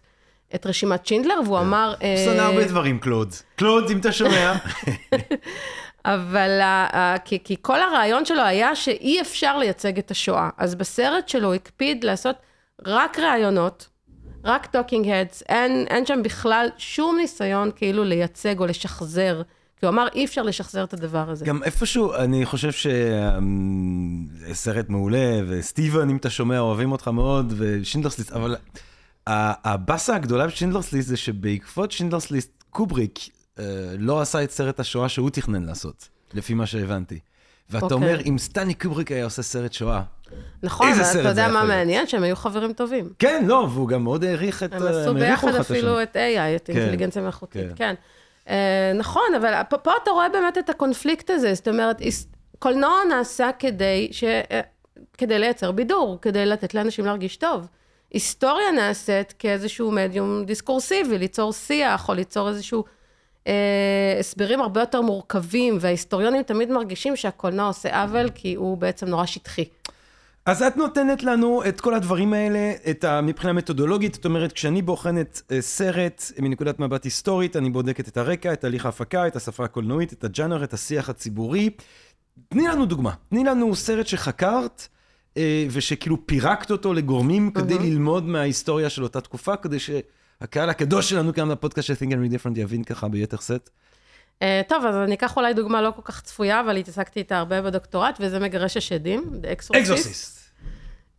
את 0.54 0.66
רשימת 0.66 1.06
שינדלר, 1.06 1.40
והוא 1.44 1.58
אמר... 1.58 1.94
הוא 2.00 2.24
שונא 2.24 2.40
הרבה 2.40 2.64
דברים, 2.64 2.98
קלוד. 2.98 3.34
קלוד, 3.56 3.90
אם 3.90 3.98
אתה 3.98 4.12
שומע. 4.12 4.52
אבל 6.04 6.60
ה- 6.60 6.88
ה- 6.96 7.18
כי, 7.24 7.38
כי 7.44 7.56
כל 7.62 7.82
הרעיון 7.82 8.24
שלו 8.24 8.42
היה 8.42 8.76
שאי 8.76 9.20
אפשר 9.20 9.58
לייצג 9.58 9.98
את 9.98 10.10
השואה. 10.10 10.48
אז 10.58 10.74
בסרט 10.74 11.28
שלו 11.28 11.46
הוא 11.46 11.54
הקפיד 11.54 12.04
לעשות 12.04 12.36
רק 12.86 13.18
ראיונות, 13.18 13.88
רק 14.44 14.66
talking 14.66 15.08
heads, 15.08 15.42
אין, 15.48 15.86
אין 15.90 16.06
שם 16.06 16.22
בכלל 16.22 16.68
שום 16.78 17.16
ניסיון 17.16 17.70
כאילו 17.76 18.04
לייצג 18.04 18.60
או 18.60 18.66
לשחזר. 18.66 19.42
כי 19.80 19.86
הוא 19.86 19.92
אמר, 19.92 20.08
אי 20.14 20.24
אפשר 20.24 20.42
לשחזר 20.42 20.84
את 20.84 20.94
הדבר 20.94 21.30
הזה. 21.30 21.44
גם 21.44 21.62
איפשהו, 21.62 22.14
אני 22.14 22.46
חושב 22.46 22.70
שסרט 24.50 24.88
מעולה, 24.88 25.40
וסטיבן, 25.48 26.10
אם 26.10 26.16
אתה 26.16 26.30
שומע, 26.30 26.58
אוהבים 26.58 26.92
אותך 26.92 27.08
מאוד, 27.08 27.52
ו 27.56 27.61
Schindler's 27.61 28.18
List, 28.18 28.32
אבל 28.32 28.56
הבאסה 29.26 30.16
הגדולה 30.16 30.46
ב 30.46 30.50
Schindler's 30.50 30.92
List 30.92 31.08
זה 31.08 31.16
שבעקבות 31.16 31.92
Schindler's 31.92 32.30
List, 32.30 32.64
קובריק 32.70 33.18
אה, 33.18 33.33
לא 33.98 34.20
עשה 34.20 34.44
את 34.44 34.50
סרט 34.50 34.80
השואה 34.80 35.08
שהוא 35.08 35.30
תכנן 35.30 35.62
לעשות, 35.64 36.08
לפי 36.32 36.54
מה 36.54 36.66
שהבנתי. 36.66 37.18
ואתה 37.70 37.84
אוקיי. 37.84 37.96
אומר, 37.96 38.20
אם 38.28 38.38
סטנלי 38.38 38.74
קובריק 38.74 39.12
היה 39.12 39.24
עושה 39.24 39.42
סרט 39.42 39.72
שואה, 39.72 40.02
נכון, 40.62 40.88
איזה 40.88 41.00
אבל 41.00 41.10
סרט 41.10 41.20
אתה 41.20 41.28
יודע 41.28 41.46
זה 41.46 41.52
מה 41.52 41.58
יכול 41.58 41.68
להיות? 41.68 41.78
מעניין? 41.78 42.06
שהם 42.06 42.22
היו 42.22 42.36
חברים 42.36 42.72
טובים. 42.72 43.12
כן, 43.18 43.44
לא, 43.46 43.68
והוא 43.70 43.88
גם 43.88 44.04
מאוד 44.04 44.24
העריך 44.24 44.62
את... 44.62 44.74
הם 44.74 44.82
אה, 44.82 45.00
עשו 45.02 45.14
ביחד 45.14 45.54
אפילו. 45.54 46.02
את 46.02 46.16
AI, 46.16 46.56
את 46.56 46.66
כן. 46.66 46.76
אינטליגנציה 46.76 47.22
מלאכותית, 47.22 47.68
כן. 47.68 47.74
כן. 47.76 47.94
אה, 48.48 48.92
נכון, 48.94 49.34
אבל 49.36 49.54
פה, 49.70 49.78
פה 49.78 49.92
אתה 50.02 50.10
רואה 50.10 50.28
באמת 50.28 50.58
את 50.58 50.70
הקונפליקט 50.70 51.30
הזה, 51.30 51.54
זאת 51.54 51.68
אומרת, 51.68 52.02
קולנוע 52.58 52.94
נעשה 53.08 53.50
כדי, 53.58 54.08
ש... 54.12 54.24
אה, 54.24 54.60
כדי 55.18 55.38
לייצר 55.38 55.72
בידור, 55.72 56.18
כדי 56.22 56.46
לתת 56.46 56.74
לאנשים 56.74 57.04
להרגיש 57.04 57.36
טוב. 57.36 57.66
היסטוריה 58.10 58.72
נעשית 58.72 59.34
כאיזשהו 59.38 59.90
מדיום 59.90 60.44
דיסקורסיבי, 60.44 61.18
ליצור 61.18 61.52
שיח, 61.52 62.08
או 62.08 62.14
ליצור 62.14 62.48
איזשהו 62.48 62.84
אה, 62.84 62.88
הסברים 64.20 64.60
הרבה 64.60 64.80
יותר 64.80 65.00
מורכבים, 65.00 65.76
וההיסטוריונים 65.80 66.42
תמיד 66.42 66.70
מרגישים 66.70 67.16
שהקולנוע 67.16 67.66
עושה 67.66 68.02
עוול, 68.02 68.30
כי 68.34 68.54
הוא 68.54 68.78
בעצם 68.78 69.06
נורא 69.06 69.26
שטחי. 69.26 69.64
אז 70.46 70.62
את 70.62 70.76
נותנת 70.76 71.22
לנו 71.22 71.62
את 71.68 71.80
כל 71.80 71.94
הדברים 71.94 72.32
האלה, 72.32 72.72
את 72.90 73.04
ה... 73.04 73.20
מבחינה 73.20 73.52
מתודולוגית, 73.52 74.14
זאת 74.14 74.24
אומרת, 74.24 74.52
כשאני 74.52 74.82
בוחנת 74.82 75.42
אה, 75.52 75.60
סרט 75.60 76.22
מנקודת 76.38 76.80
מבט 76.80 77.04
היסטורית, 77.04 77.56
אני 77.56 77.70
בודקת 77.70 78.08
את 78.08 78.16
הרקע, 78.16 78.52
את 78.52 78.60
תהליך 78.60 78.86
ההפקה, 78.86 79.26
את 79.26 79.36
השפה 79.36 79.64
הקולנועית, 79.64 80.12
את 80.12 80.24
הג'אנר, 80.24 80.64
את 80.64 80.74
השיח 80.74 81.08
הציבורי. 81.08 81.70
תני 82.48 82.66
לנו 82.66 82.86
דוגמה, 82.86 83.10
תני 83.28 83.44
לנו 83.44 83.74
סרט 83.74 84.06
שחקרת, 84.06 84.88
אה, 85.36 85.66
ושכאילו 85.70 86.26
פירקת 86.26 86.70
אותו 86.70 86.94
לגורמים 86.94 87.50
כדי 87.50 87.78
ללמוד 87.78 88.24
מההיסטוריה 88.24 88.90
של 88.90 89.02
אותה 89.02 89.20
תקופה, 89.20 89.56
כדי 89.56 89.78
שהקהל 90.40 90.70
הקדוש 90.70 91.10
שלנו 91.10 91.34
כאן 91.34 91.48
בפודקאסט 91.48 91.86
של 91.86 91.94
Think 91.94 92.10
and 92.10 92.32
Read 92.32 92.34
Different 92.40 92.58
יבין 92.58 92.84
ככה 92.84 93.08
ביתר 93.08 93.36
שאת. 93.36 93.70
אה, 94.42 94.62
טוב, 94.68 94.84
אז 94.84 94.94
אני 94.96 95.14
אקח 95.14 95.36
אולי 95.36 95.54
דוגמה 95.54 95.82
לא 95.82 95.92
כל 95.96 96.02
כך 96.04 96.20
צפויה, 96.20 96.60
אבל 96.60 96.76
התעסקתי 96.76 97.20
איתה 97.20 97.38
הרבה 97.38 97.62
בדוקטורט, 97.62 98.16
וזה 98.20 98.38
מגרש 98.38 98.76
השדים, 98.76 99.40
The 99.42 99.46
Exorcist. 99.46 99.78
אקזוסיסט. 99.78 100.43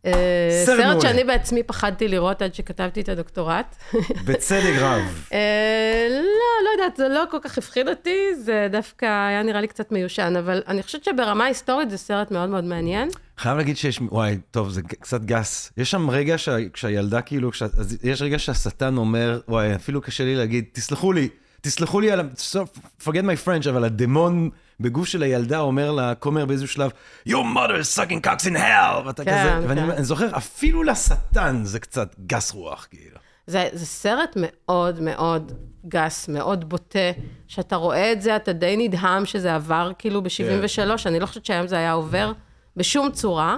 אה, 0.06 0.62
סרט. 0.66 1.00
שאני 1.00 1.24
בעצמי 1.24 1.62
פחדתי 1.62 2.08
לראות 2.08 2.42
עד 2.42 2.54
שכתבתי 2.54 3.00
את 3.00 3.08
הדוקטורט. 3.08 3.76
בצדק 4.26 4.74
רב. 4.78 5.24
אה, 5.32 6.06
לא, 6.10 6.64
לא 6.64 6.70
יודעת, 6.72 6.96
זה 6.96 7.08
לא 7.08 7.24
כל 7.30 7.38
כך 7.42 7.58
הפחיד 7.58 7.88
אותי, 7.88 8.34
זה 8.34 8.68
דווקא 8.70 9.06
היה 9.28 9.42
נראה 9.42 9.60
לי 9.60 9.66
קצת 9.66 9.92
מיושן, 9.92 10.34
אבל 10.38 10.62
אני 10.68 10.82
חושבת 10.82 11.04
שברמה 11.04 11.44
היסטורית 11.44 11.90
זה 11.90 11.98
סרט 11.98 12.30
מאוד 12.30 12.48
מאוד 12.48 12.64
מעניין. 12.64 13.08
חייב 13.38 13.56
להגיד 13.56 13.76
שיש, 13.76 14.00
וואי, 14.00 14.38
טוב, 14.50 14.70
זה 14.70 14.82
קצת 14.82 15.24
גס. 15.24 15.72
יש 15.76 15.90
שם 15.90 16.10
רגע 16.10 16.38
שה, 16.38 16.56
כשהילדה 16.72 17.20
כאילו, 17.20 17.52
כשה, 17.52 17.66
יש 18.02 18.22
רגע 18.22 18.38
שהשטן 18.38 18.96
אומר, 18.96 19.40
וואי, 19.48 19.74
אפילו 19.74 20.00
קשה 20.00 20.24
לי 20.24 20.36
להגיד, 20.36 20.64
תסלחו 20.72 21.12
לי, 21.12 21.28
תסלחו 21.66 22.00
לי 22.00 22.10
על 22.10 22.20
ה... 22.20 22.22
forget 23.02 23.22
my 23.24 23.46
French, 23.46 23.68
אבל 23.70 23.84
הדמון 23.84 24.50
בגוף 24.80 25.06
של 25.08 25.22
הילדה 25.22 25.60
אומר 25.60 25.90
לה, 25.92 26.14
כומר 26.14 26.46
באיזשהו 26.46 26.68
שלב, 26.68 26.90
your 27.28 27.32
mother 27.54 27.70
is 27.82 27.98
sucking 27.98 28.26
cocks 28.26 28.44
in 28.44 28.56
hell, 28.56 29.06
ואתה 29.06 29.24
כן, 29.24 29.30
כזה, 29.30 29.68
ואני 29.68 29.80
כן. 29.80 29.82
אומר- 29.82 29.96
אני 29.96 30.04
זוכר, 30.04 30.36
אפילו 30.36 30.82
לשטן 30.82 31.60
זה 31.64 31.80
קצת 31.80 32.14
גס 32.26 32.52
רוח, 32.52 32.86
כאילו. 32.90 33.16
זה, 33.46 33.68
זה 33.72 33.86
סרט 33.86 34.32
מאוד 34.36 35.00
מאוד 35.00 35.52
גס, 35.88 36.28
מאוד 36.28 36.68
בוטה. 36.68 36.98
שאתה 37.48 37.76
רואה 37.76 38.12
את 38.12 38.22
זה, 38.22 38.36
אתה 38.36 38.52
די 38.52 38.76
נדהם 38.78 39.26
שזה 39.26 39.54
עבר 39.54 39.92
כאילו 39.98 40.22
ב-73, 40.22 40.28
כן. 41.02 41.08
אני 41.08 41.20
לא 41.20 41.26
חושבת 41.26 41.46
שהיום 41.46 41.66
זה 41.66 41.76
היה 41.76 41.92
עובר 41.92 42.32
בשום 42.76 43.10
צורה. 43.12 43.56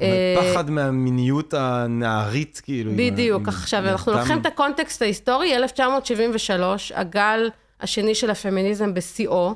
אה, 0.00 0.52
פחד 0.52 0.70
מהמיניות 0.70 1.54
הנערית, 1.54 2.60
כאילו. 2.64 2.92
בדיוק, 2.96 3.48
עכשיו 3.48 3.88
אנחנו. 3.88 4.12
לוקחים 4.12 4.38
את 4.38 4.46
הקונטקסט 4.46 5.02
ההיסטורי, 5.02 5.56
1973, 5.56 6.92
הגל 6.94 7.50
השני 7.80 8.14
של 8.14 8.30
הפמיניזם 8.30 8.94
בשיאו, 8.94 9.54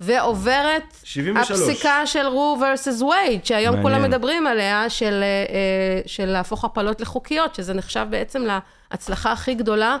ועוברת 0.00 0.82
73. 1.04 1.50
הפסיקה 1.50 2.06
של 2.06 2.26
רו 2.26 2.58
versus 2.60 3.04
וייד, 3.04 3.44
שהיום. 3.44 3.82
כולם 3.82 4.02
מדברים 4.02 4.46
עליה, 4.46 4.90
של, 4.90 5.22
אה, 5.22 5.54
אה, 5.54 6.00
של 6.06 6.26
להפוך 6.26 6.64
הפלות 6.64 7.00
לחוקיות, 7.00 7.54
שזה 7.54 7.74
נחשב 7.74 8.06
בעצם 8.10 8.42
להצלחה 8.90 9.32
הכי 9.32 9.54
גדולה 9.54 9.96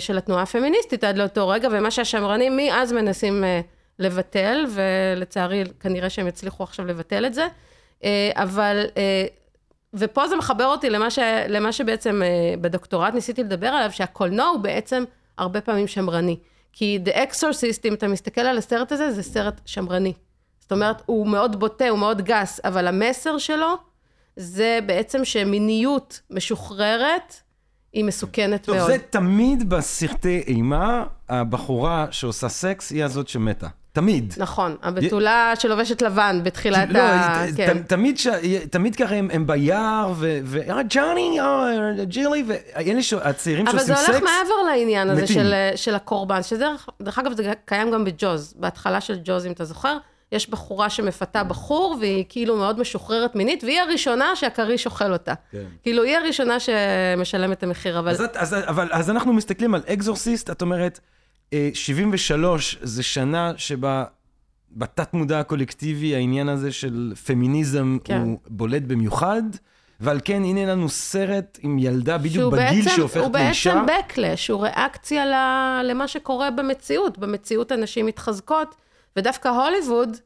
של 0.00 0.18
התנועה 0.18 0.42
הפמיניסטית 0.42 1.04
עד 1.04 1.18
לאותו 1.18 1.48
רגע, 1.48 1.68
ומה 1.72 1.90
שהשמרנים 1.90 2.56
מאז 2.56 2.92
מנסים 2.92 3.44
לבטל, 3.98 4.66
ולצערי 4.68 5.64
כנראה 5.80 6.10
שהם 6.10 6.28
יצליחו 6.28 6.62
עכשיו 6.62 6.86
לבטל 6.86 7.26
את 7.26 7.34
זה. 7.34 7.46
אה, 8.04 8.30
אבל, 8.34 8.84
אה, 8.96 9.26
ופה 9.94 10.28
זה 10.28 10.36
מחבר 10.36 10.66
אותי 10.66 10.90
למה, 10.90 11.10
ש, 11.10 11.18
למה 11.48 11.72
שבעצם 11.72 12.22
אה, 12.22 12.54
בדוקטורט 12.60 13.14
ניסיתי 13.14 13.42
לדבר 13.42 13.66
עליו, 13.66 13.92
שהקולנוע 13.92 14.46
הוא 14.46 14.60
בעצם 14.60 15.04
הרבה 15.38 15.60
פעמים 15.60 15.86
שמרני. 15.86 16.36
כי 16.72 16.98
The 17.04 17.16
Exorcist, 17.16 17.80
אם 17.84 17.94
אתה 17.94 18.08
מסתכל 18.08 18.40
על 18.40 18.58
הסרט 18.58 18.92
הזה, 18.92 19.12
זה 19.12 19.22
סרט 19.22 19.60
שמרני. 19.66 20.12
זאת 20.60 20.72
אומרת, 20.72 21.02
הוא 21.06 21.26
מאוד 21.26 21.60
בוטה, 21.60 21.88
הוא 21.88 21.98
מאוד 21.98 22.22
גס, 22.22 22.60
אבל 22.64 22.86
המסר 22.86 23.38
שלו 23.38 23.74
זה 24.36 24.78
בעצם 24.86 25.24
שמיניות 25.24 26.20
משוחררת 26.30 27.34
היא 27.92 28.04
מסוכנת 28.04 28.64
טוב, 28.64 28.76
מאוד. 28.76 28.90
זה 28.90 28.98
תמיד 29.10 29.70
בסרטי 29.70 30.42
אימה, 30.46 31.04
הבחורה 31.28 32.06
שעושה 32.10 32.48
סקס 32.48 32.90
היא 32.90 33.04
הזאת 33.04 33.28
שמתה. 33.28 33.68
תמיד. 33.98 34.34
נכון, 34.36 34.76
הבתולה 34.82 35.52
שלובשת 35.58 36.02
לבן 36.02 36.40
בתחילת 36.42 36.88
לא, 36.92 36.98
ה... 36.98 37.44
כן. 37.56 37.78
ת- 37.78 37.88
תמיד, 37.88 38.18
ש... 38.18 38.26
תמיד 38.70 38.96
ככה 38.96 39.14
הם, 39.14 39.28
הם 39.32 39.46
ביער, 39.46 40.12
ו... 40.16 40.38
ו... 40.44 40.60
אה, 40.70 40.80
ג'וני, 40.90 41.40
אה, 41.40 42.04
ג'ילי, 42.04 42.44
ואלה 42.46 43.02
ש... 43.02 43.12
הצעירים 43.12 43.68
אבל 43.68 43.78
שעושים 43.78 43.94
זה 43.94 44.02
סקס... 44.02 44.08
הולך 44.14 44.22
מעבר 44.22 44.70
לעניין 44.70 45.10
הזה. 45.10 45.26
של, 45.26 45.54
של 45.76 45.94
הקורבן, 45.94 46.42
שדרך 46.42 46.88
דרך 47.02 47.18
אגב 47.18 47.32
זה 47.36 47.52
קיים 47.64 47.90
גם 47.90 48.04
בג'וז, 48.04 48.54
בהתחלה 48.56 49.00
של 49.00 49.18
ג'וז, 49.24 49.46
אם 49.46 49.52
אתה 49.52 49.64
זוכר, 49.64 49.98
יש 50.32 50.50
בחורה 50.50 50.90
שמפתה 50.90 51.44
בחור, 51.44 51.96
והיא 52.00 52.24
כאילו 52.28 52.56
מאוד 52.56 52.80
משוחררת 52.80 53.34
מינית, 53.36 53.64
והיא 53.64 53.80
הראשונה 53.80 54.36
שהכריש 54.36 54.86
אוכל 54.86 55.12
אותה. 55.12 55.34
כן. 55.52 55.62
כאילו, 55.82 56.02
היא 56.02 56.16
הראשונה 56.16 56.56
שמשלמת 56.60 57.58
את 57.58 57.62
המחיר, 57.62 57.98
אבל... 57.98 58.10
אז, 58.10 58.20
את- 58.20 58.36
אז, 58.36 58.54
אבל, 58.54 58.88
אז 58.92 59.10
אנחנו 59.10 59.32
מסתכלים 59.32 59.74
על 59.74 59.80
אקזורסיסט, 59.88 60.50
את 60.50 60.62
אומרת, 60.62 61.00
אה, 61.02 61.17
73 61.74 62.78
זה 62.82 63.02
שנה 63.02 63.52
שבה 63.56 64.04
בתת 64.70 65.14
מודע 65.14 65.40
הקולקטיבי 65.40 66.14
העניין 66.14 66.48
הזה 66.48 66.72
של 66.72 67.12
פמיניזם 67.26 67.98
כן. 68.04 68.20
הוא 68.20 68.38
בולט 68.46 68.82
במיוחד, 68.82 69.42
ועל 70.00 70.20
כן 70.24 70.44
הנה 70.44 70.66
לנו 70.66 70.88
סרט 70.88 71.58
עם 71.62 71.78
ילדה 71.78 72.18
בדיוק 72.18 72.52
בגיל 72.52 72.82
בעצם, 72.82 72.96
שהופכת 72.96 73.24
הוא 73.24 73.32
לאישה. 73.32 73.82
בעצם 73.86 73.92
backlash, 73.92 74.52
הוא 74.52 74.62
ריאקציה 74.62 75.26
ל, 75.26 75.34
למה 75.90 76.08
שקורה 76.08 76.50
במציאות. 76.50 77.18
במציאות 77.18 77.72
אנשים 77.72 78.06
מתחזקות, 78.06 78.74
ודווקא 79.16 79.48
הוליווד 79.48 80.16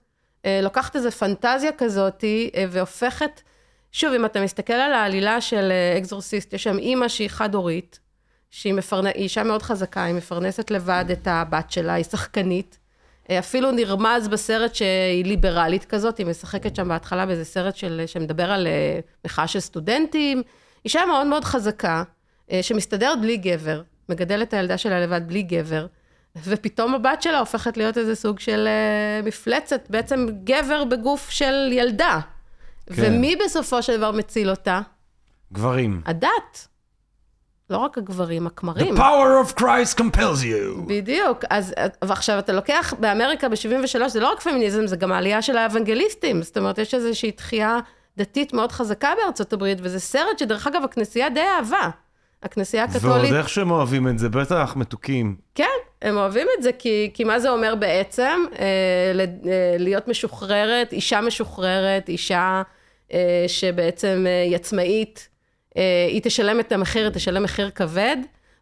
אה, 0.44 0.60
לוקחת 0.62 0.96
איזו 0.96 1.10
פנטזיה 1.10 1.72
כזאת 1.78 2.24
אה, 2.24 2.64
והופכת, 2.70 3.40
שוב, 3.92 4.12
אם 4.12 4.24
אתה 4.24 4.40
מסתכל 4.40 4.72
על 4.72 4.92
העלילה 4.92 5.40
של 5.40 5.68
אה, 5.70 5.98
אקזורסיסט, 5.98 6.52
יש 6.52 6.62
שם 6.62 6.78
אימא 6.78 7.08
שהיא 7.08 7.28
חד-הורית, 7.28 8.00
שהיא 8.52 8.74
מפרנ... 8.74 9.06
אישה 9.06 9.42
מאוד 9.42 9.62
חזקה, 9.62 10.04
היא 10.04 10.14
מפרנסת 10.14 10.70
לבד 10.70 11.04
את 11.12 11.26
הבת 11.26 11.70
שלה, 11.70 11.92
היא 11.92 12.04
שחקנית. 12.04 12.78
אה, 13.30 13.38
אפילו 13.38 13.70
נרמז 13.70 14.28
בסרט 14.28 14.74
שהיא 14.74 15.24
ליברלית 15.24 15.84
כזאת, 15.84 16.18
היא 16.18 16.26
משחקת 16.26 16.76
שם 16.76 16.88
בהתחלה 16.88 17.26
באיזה 17.26 17.44
סרט 17.44 17.76
של, 17.76 18.02
שמדבר 18.06 18.50
על 18.50 18.66
אה, 18.66 19.00
מחאה 19.24 19.46
של 19.46 19.60
סטודנטים. 19.60 20.42
אישה 20.84 21.00
מאוד 21.06 21.26
מאוד 21.26 21.44
חזקה, 21.44 22.02
אה, 22.50 22.62
שמסתדרת 22.62 23.20
בלי 23.20 23.36
גבר, 23.36 23.82
מגדלת 24.08 24.48
את 24.48 24.54
הילדה 24.54 24.78
שלה 24.78 25.00
לבד 25.00 25.28
בלי 25.28 25.42
גבר, 25.42 25.86
ופתאום 26.44 26.94
הבת 26.94 27.22
שלה 27.22 27.38
הופכת 27.38 27.76
להיות 27.76 27.98
איזה 27.98 28.14
סוג 28.14 28.40
של 28.40 28.68
מפלצת, 29.24 29.86
בעצם 29.90 30.26
גבר 30.44 30.84
בגוף 30.84 31.30
של 31.30 31.72
ילדה. 31.72 32.20
כן. 32.86 32.94
ומי 32.96 33.36
בסופו 33.44 33.82
של 33.82 33.96
דבר 33.96 34.10
מציל 34.12 34.50
אותה? 34.50 34.80
גברים. 35.52 36.00
הדת. 36.06 36.71
לא 37.72 37.76
רק 37.76 37.98
הגברים, 37.98 38.46
הכמרים. 38.46 38.94
The 38.94 38.98
power 38.98 39.46
of 39.48 39.60
Christ 39.60 39.98
compels 40.00 40.42
you. 40.42 40.80
בדיוק. 40.86 41.44
אז 41.50 41.74
ועכשיו 42.04 42.38
אתה 42.38 42.52
לוקח, 42.52 42.94
באמריקה 42.98 43.48
ב-73, 43.48 44.08
זה 44.08 44.20
לא 44.20 44.32
רק 44.32 44.40
פמיניזם, 44.40 44.86
זה 44.86 44.96
גם 44.96 45.12
העלייה 45.12 45.42
של 45.42 45.56
האוונגליסטים. 45.56 46.42
זאת 46.42 46.56
אומרת, 46.58 46.78
יש 46.78 46.94
איזושהי 46.94 47.32
תחייה 47.32 47.78
דתית 48.16 48.52
מאוד 48.52 48.72
חזקה 48.72 49.12
בארצות 49.22 49.52
הברית, 49.52 49.78
וזה 49.82 50.00
סרט 50.00 50.38
שדרך 50.38 50.66
אגב, 50.66 50.82
הכנסייה 50.84 51.28
די 51.28 51.40
אהבה. 51.40 51.90
הכנסייה 52.42 52.84
ועוד 52.90 52.96
הקתולית, 52.96 53.32
איך 53.32 53.48
שהם 53.48 53.70
אוהבים 53.70 54.08
את 54.08 54.18
זה, 54.18 54.28
בטח, 54.28 54.72
מתוקים. 54.76 55.36
כן, 55.54 55.64
הם 56.02 56.16
אוהבים 56.16 56.46
את 56.58 56.62
זה, 56.62 56.70
כי, 56.78 57.10
כי 57.14 57.24
מה 57.24 57.38
זה 57.38 57.50
אומר 57.50 57.74
בעצם? 57.74 58.44
אה, 58.58 58.66
ל- 59.14 59.20
אה, 59.20 59.26
להיות 59.78 60.08
משוחררת, 60.08 60.92
אישה 60.92 61.20
משוחררת, 61.20 62.08
אישה 62.08 62.62
אה, 63.12 63.44
שבעצם 63.46 64.24
אה, 64.28 64.42
היא 64.42 64.56
עצמאית, 64.56 65.28
אה, 65.28 65.31
היא 66.08 66.20
תשלם 66.22 66.60
את 66.60 66.72
המחיר, 66.72 67.04
היא 67.04 67.12
תשלם 67.12 67.42
מחיר 67.42 67.70
כבד, 67.70 68.16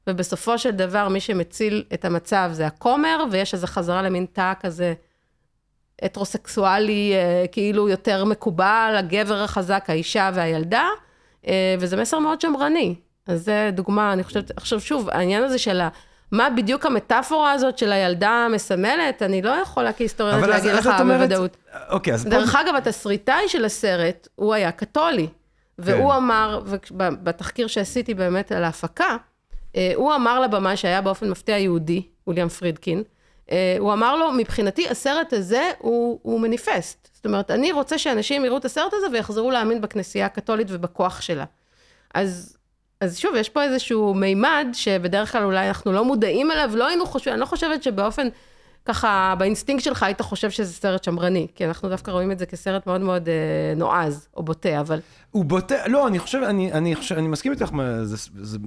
ובסופו 0.06 0.58
של 0.58 0.70
דבר 0.70 1.08
מי 1.08 1.20
שמציל 1.20 1.84
את 1.94 2.04
המצב 2.04 2.50
זה 2.52 2.66
הכומר, 2.66 3.24
ויש 3.30 3.54
איזו 3.54 3.66
חזרה 3.66 4.02
למין 4.02 4.26
תא 4.32 4.52
כזה 4.60 4.94
הטרוסקסואלי, 6.02 7.12
אה, 7.14 7.44
כאילו 7.52 7.88
יותר 7.88 8.24
מקובל, 8.24 8.94
הגבר 8.98 9.42
החזק, 9.42 9.84
האישה 9.88 10.30
והילדה, 10.34 10.88
אה, 11.46 11.74
וזה 11.78 11.96
מסר 11.96 12.18
מאוד 12.18 12.40
שמרני. 12.40 12.94
אז 13.26 13.44
זה 13.44 13.70
דוגמה, 13.72 14.12
אני 14.12 14.24
חושבת, 14.24 14.50
עכשיו 14.56 14.80
שוב, 14.80 15.10
העניין 15.10 15.42
הזה 15.42 15.58
של 15.58 15.80
ה... 15.80 15.88
מה 16.32 16.50
בדיוק 16.50 16.86
המטאפורה 16.86 17.52
הזאת 17.52 17.78
של 17.78 17.92
הילדה 17.92 18.46
מסמלת, 18.50 19.22
אני 19.22 19.42
לא 19.42 19.50
יכולה 19.50 19.92
כהיסטוריונית 19.92 20.46
להגיד 20.46 20.70
אז 20.70 20.86
לך. 20.86 20.94
בוודאות. 21.06 21.56
אוקיי, 21.90 22.14
אז 22.14 22.24
דרך 22.24 22.52
פה... 22.52 22.60
אגב, 22.60 22.74
התסריטאי 22.74 23.48
של 23.48 23.64
הסרט, 23.64 24.28
הוא 24.34 24.54
היה 24.54 24.72
קתולי. 24.72 25.28
והוא 25.82 26.10
כן. 26.10 26.16
אמר, 26.16 26.62
ובתחקיר 26.66 27.66
שעשיתי 27.66 28.14
באמת 28.14 28.52
על 28.52 28.64
ההפקה, 28.64 29.16
אה, 29.76 29.92
הוא 29.94 30.14
אמר 30.14 30.40
לבמאי 30.40 30.76
שהיה 30.76 31.00
באופן 31.00 31.30
מפתיע 31.30 31.58
יהודי, 31.58 32.02
ווליאם 32.26 32.48
פרידקין, 32.48 33.02
אה, 33.50 33.76
הוא 33.78 33.92
אמר 33.92 34.16
לו, 34.16 34.32
מבחינתי 34.32 34.88
הסרט 34.88 35.32
הזה 35.32 35.70
הוא, 35.78 36.18
הוא 36.22 36.40
מניפסט. 36.40 37.08
זאת 37.12 37.26
אומרת, 37.26 37.50
אני 37.50 37.72
רוצה 37.72 37.98
שאנשים 37.98 38.44
יראו 38.44 38.56
את 38.56 38.64
הסרט 38.64 38.94
הזה 38.94 39.06
ויחזרו 39.12 39.50
להאמין 39.50 39.80
בכנסייה 39.80 40.26
הקתולית 40.26 40.66
ובכוח 40.70 41.20
שלה. 41.20 41.44
אז, 42.14 42.56
אז 43.00 43.18
שוב, 43.18 43.34
יש 43.34 43.48
פה 43.48 43.62
איזשהו 43.62 44.14
מימד 44.14 44.66
שבדרך 44.72 45.32
כלל 45.32 45.44
אולי 45.44 45.68
אנחנו 45.68 45.92
לא 45.92 46.04
מודעים 46.04 46.50
אליו, 46.50 46.70
לא 46.74 46.86
היינו 46.86 47.06
חושבים, 47.06 47.34
אני 47.34 47.40
לא 47.40 47.46
חושבת 47.46 47.82
שבאופן, 47.82 48.28
ככה, 48.84 49.34
באינסטינקט 49.38 49.84
שלך 49.84 50.02
היית 50.02 50.20
חושב 50.20 50.50
שזה 50.50 50.72
סרט 50.72 51.04
שמרני, 51.04 51.46
כי 51.54 51.64
אנחנו 51.64 51.88
דווקא 51.88 52.10
רואים 52.10 52.32
את 52.32 52.38
זה 52.38 52.46
כסרט 52.46 52.86
מאוד 52.86 53.00
מאוד 53.00 53.28
אה, 53.28 53.34
נועז 53.76 54.28
או 54.36 54.42
בוטה, 54.42 54.80
אבל 54.80 55.00
הוא 55.30 55.44
בוטה, 55.44 55.74
לא, 55.86 56.06
אני 56.06 56.18
חושב, 56.18 56.38
אני, 56.38 56.72
אני 56.72 56.96
חושב, 56.96 57.14
אני 57.14 57.28
מסכים 57.28 57.52
איתך, 57.52 57.70
זה, 58.02 58.16
זה 58.42 58.58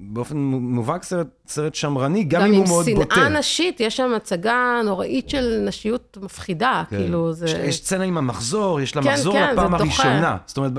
באופן 0.00 0.36
מובהק 0.36 1.02
סרט, 1.02 1.26
סרט 1.46 1.74
שמרני, 1.74 2.24
גם, 2.24 2.40
גם 2.40 2.46
אם 2.46 2.60
הוא 2.60 2.68
מאוד 2.68 2.86
בוטה. 2.94 3.14
שנאה 3.14 3.28
נשית, 3.28 3.80
יש 3.80 3.96
שם 3.96 4.14
הצגה 4.16 4.80
נוראית 4.84 5.28
של 5.28 5.62
נשיות 5.66 6.18
מפחידה, 6.22 6.82
כן. 6.90 6.96
כאילו 6.96 7.32
זה... 7.32 7.46
יש, 7.46 7.52
יש 7.52 7.76
סצנה 7.76 8.04
עם 8.04 8.18
המחזור, 8.18 8.80
יש 8.80 8.96
לה 8.96 9.02
כן, 9.02 9.12
מחזור 9.12 9.34
כן, 9.34 9.52
לפעם. 9.52 9.74
הראשונה. 9.74 10.36
זאת 10.46 10.56
אומרת, 10.56 10.72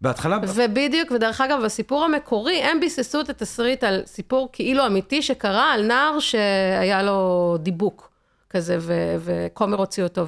בהתחלה... 0.00 0.38
ובדיוק, 0.54 1.10
ודרך 1.10 1.40
אגב, 1.40 1.60
בסיפור 1.64 2.04
המקורי, 2.04 2.62
הם 2.62 2.80
ביססו 2.80 3.20
את 3.20 3.30
התסריט 3.30 3.84
על 3.84 4.02
סיפור 4.06 4.48
כאילו 4.52 4.86
אמיתי 4.86 5.22
שקרה 5.22 5.72
על 5.72 5.86
נער 5.86 6.18
שהיה 6.20 7.02
לו 7.02 7.56
דיבוק 7.60 8.13
כזה, 8.56 8.78
וכומר 9.20 9.76
הוציא 9.76 10.02
אותו. 10.02 10.26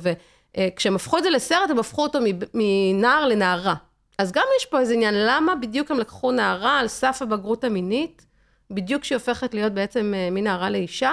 וכשהם 0.57 0.97
הפכו 0.97 1.19
את 1.19 1.23
זה 1.23 1.31
לסרט, 1.31 1.71
הם 1.71 1.79
הפכו 1.79 2.03
אותו 2.03 2.19
מנער 2.55 3.27
לנערה. 3.29 3.75
אז 4.19 4.33
גם 4.33 4.45
יש 4.59 4.67
פה 4.67 4.81
איזה 4.81 4.95
עניין, 4.95 5.15
למה 5.17 5.55
בדיוק 5.55 5.91
הם 5.91 5.99
לקחו 5.99 6.33
נערה 6.33 6.79
על 6.79 6.89
סף 6.89 7.19
הבגרות 7.23 7.65
המינית, 7.65 8.27
בדיוק 8.71 9.03
כשהיא 9.03 9.17
הופכת 9.17 9.55
להיות 9.55 9.73
בעצם 9.73 10.13
אה, 10.17 10.29
מנערה 10.31 10.71
לאישה, 10.71 11.13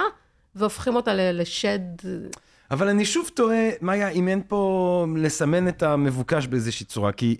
והופכים 0.54 0.96
אותה 0.96 1.14
לשד... 1.14 1.80
אבל 2.70 2.88
אני 2.88 3.04
שוב 3.04 3.30
תוהה, 3.34 3.70
מאיה, 3.80 4.08
אם 4.08 4.28
אין 4.28 4.42
פה 4.48 5.06
לסמן 5.16 5.68
את 5.68 5.82
המבוקש 5.82 6.46
באיזושהי 6.46 6.86
צורה, 6.86 7.12
כי 7.12 7.36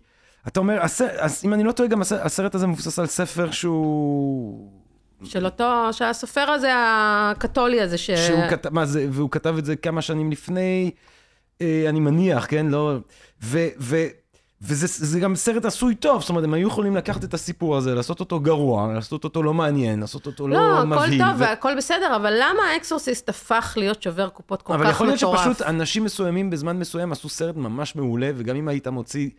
אתה 0.48 0.60
אומר, 0.60 0.82
הסרט, 0.82 1.10
אם 1.44 1.54
אני 1.54 1.64
לא 1.64 1.72
טועה, 1.72 1.88
גם 1.88 2.00
הסרט 2.00 2.54
הזה 2.54 2.66
מבוסס 2.66 2.98
על 2.98 3.06
ספר 3.06 3.50
שהוא... 3.50 4.84
של 5.24 5.44
אותו, 5.44 5.88
שהסופר 5.92 6.50
הזה, 6.50 6.70
הקתולי 6.74 7.80
הזה, 7.80 7.98
ש... 7.98 8.10
שהוא 8.10 8.48
כתב, 8.50 8.74
מה 8.74 8.87
זה, 8.87 9.06
והוא 9.10 9.30
כתב 9.30 9.54
את 9.58 9.64
זה 9.64 9.76
כמה 9.76 10.02
שנים 10.02 10.30
לפני, 10.30 10.90
אה, 11.60 11.84
אני 11.88 12.00
מניח, 12.00 12.46
כן? 12.48 12.66
לא... 12.66 12.92
ו... 13.42 13.58
ו 13.80 13.96
וזה 14.66 14.87
זה 14.90 15.20
גם 15.20 15.37
סרט 15.37 15.64
עשוי 15.64 15.94
טוב, 15.94 16.20
זאת 16.20 16.30
אומרת, 16.30 16.44
הם 16.44 16.54
היו 16.54 16.68
יכולים 16.68 16.96
לקחת 16.96 17.24
את 17.24 17.34
הסיפור 17.34 17.76
הזה, 17.76 17.94
לעשות 17.94 18.20
אותו 18.20 18.40
גרוע, 18.40 18.92
לעשות 18.94 19.24
אותו 19.24 19.42
לא 19.42 19.54
מעניין, 19.54 20.00
לעשות 20.00 20.26
אותו 20.26 20.48
לא, 20.48 20.56
לא, 20.56 20.84
מבהיל. 20.84 21.22
הכל 21.22 21.30
טוב 21.30 21.40
ו- 21.40 21.44
והכל 21.44 21.74
בסדר, 21.76 22.16
אבל 22.16 22.32
למה 22.40 22.62
האקסורסיסט 22.62 23.28
הפך 23.28 23.74
להיות 23.76 24.02
שובר 24.02 24.28
קופות 24.28 24.62
כל 24.62 24.72
אבל 24.72 24.84
כך 24.84 24.90
יכול 24.90 25.06
להיות 25.06 25.18
מטורף? 25.18 25.40
שפשוט 25.40 25.62
אנשים 25.62 26.04
מסוימים 26.04 26.50
בזמן 26.50 26.78
מסוים 26.78 27.12
עשו 27.12 27.28
סרט 27.28 27.56
ממש 27.56 27.96
מעולה, 27.96 28.30
וגם 28.37 28.56
אם 28.56 28.68
היית 28.68 28.88
מוציא 28.88 29.30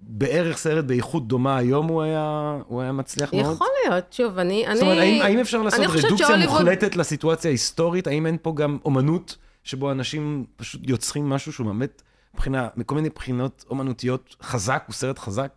בערך 0.00 0.56
סרט 0.56 0.84
באיכות 0.84 1.28
דומה 1.28 1.56
היום, 1.56 1.86
הוא 1.88 2.02
היה, 2.02 2.56
הוא 2.66 2.80
היה 2.82 2.92
מצליח 2.92 3.34
מאוד. 3.34 3.54
יכול 3.54 3.66
להיות, 3.84 4.12
שוב, 4.12 4.38
אני... 4.38 4.66
זאת 4.74 4.82
אומרת, 4.82 4.98
האם, 4.98 5.22
האם 5.22 5.38
אפשר 5.38 5.62
לעשות 5.62 5.80
רדוקציה 5.86 6.26
שהוליווד- 6.26 6.48
מוחלטת 6.50 6.96
לסיטואציה 6.96 7.48
ההיסטורית? 7.48 8.06
האם 8.06 8.26
אין 8.26 8.36
פה 8.42 8.52
גם 8.56 8.78
אומנות 8.84 9.36
שבו 9.64 9.90
אנשים 9.92 10.44
פשוט 10.56 10.80
יוצרים 10.84 11.28
משהו 11.28 11.52
שהוא 11.52 11.66
באמת, 11.66 12.02
מבחינה, 12.34 12.68
מכל 12.76 12.94
מיני 12.94 13.08
בחינות 13.10 13.64
אומנותיות, 13.70 14.36
חזק, 14.42 14.84
הוא 14.86 14.94
סרט 14.94 15.18
חזק? 15.18 15.52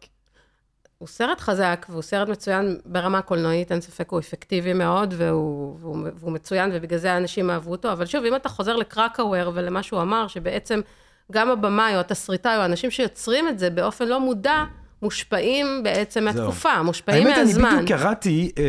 הוא 0.98 1.08
סרט 1.08 1.40
חזק, 1.40 1.86
והוא 1.90 2.02
סרט 2.02 2.30
מצוין 2.30 2.78
ברמה 2.86 3.18
הקולנועית, 3.18 3.72
אין 3.72 3.82
ספק, 3.82 4.10
הוא 4.10 4.20
אפקטיבי 4.20 4.74
מאוד, 4.74 5.14
והוא, 5.18 5.78
והוא, 5.80 5.98
והוא 6.16 6.32
מצוין, 6.32 6.70
ובגלל 6.74 7.00
זה 7.00 7.14
האנשים 7.14 7.50
אהבו 7.50 7.72
אותו. 7.72 7.92
אבל 7.92 8.06
שוב, 8.06 8.26
אם 8.26 8.36
אתה 8.36 8.50
חוזר 8.50 8.76
לקרקאוור 8.76 9.52
ולמה 9.54 9.84
שהוא 9.84 10.02
אמר, 10.02 10.28
שבעצם 10.28 10.82
גם 11.32 11.50
הבמאי 11.50 11.96
או 11.96 12.00
התסריטאי 12.00 12.56
או 12.56 12.62
האנשים 12.62 12.92
שיוצרים 12.92 13.48
את 13.48 13.60
זה 13.60 13.70
באופן 13.70 14.08
לא 14.08 14.20
מודע, 14.20 14.64
מושפעים 15.02 15.84
בעצם 15.84 16.24
מהתקופה, 16.24 16.84
מושפעים 16.84 17.28
האמת, 17.28 17.38
מהזמן. 17.38 17.66
אני 17.66 17.84
בדיוק 17.84 18.00
קראתי, 18.00 18.52
אה, 18.58 18.64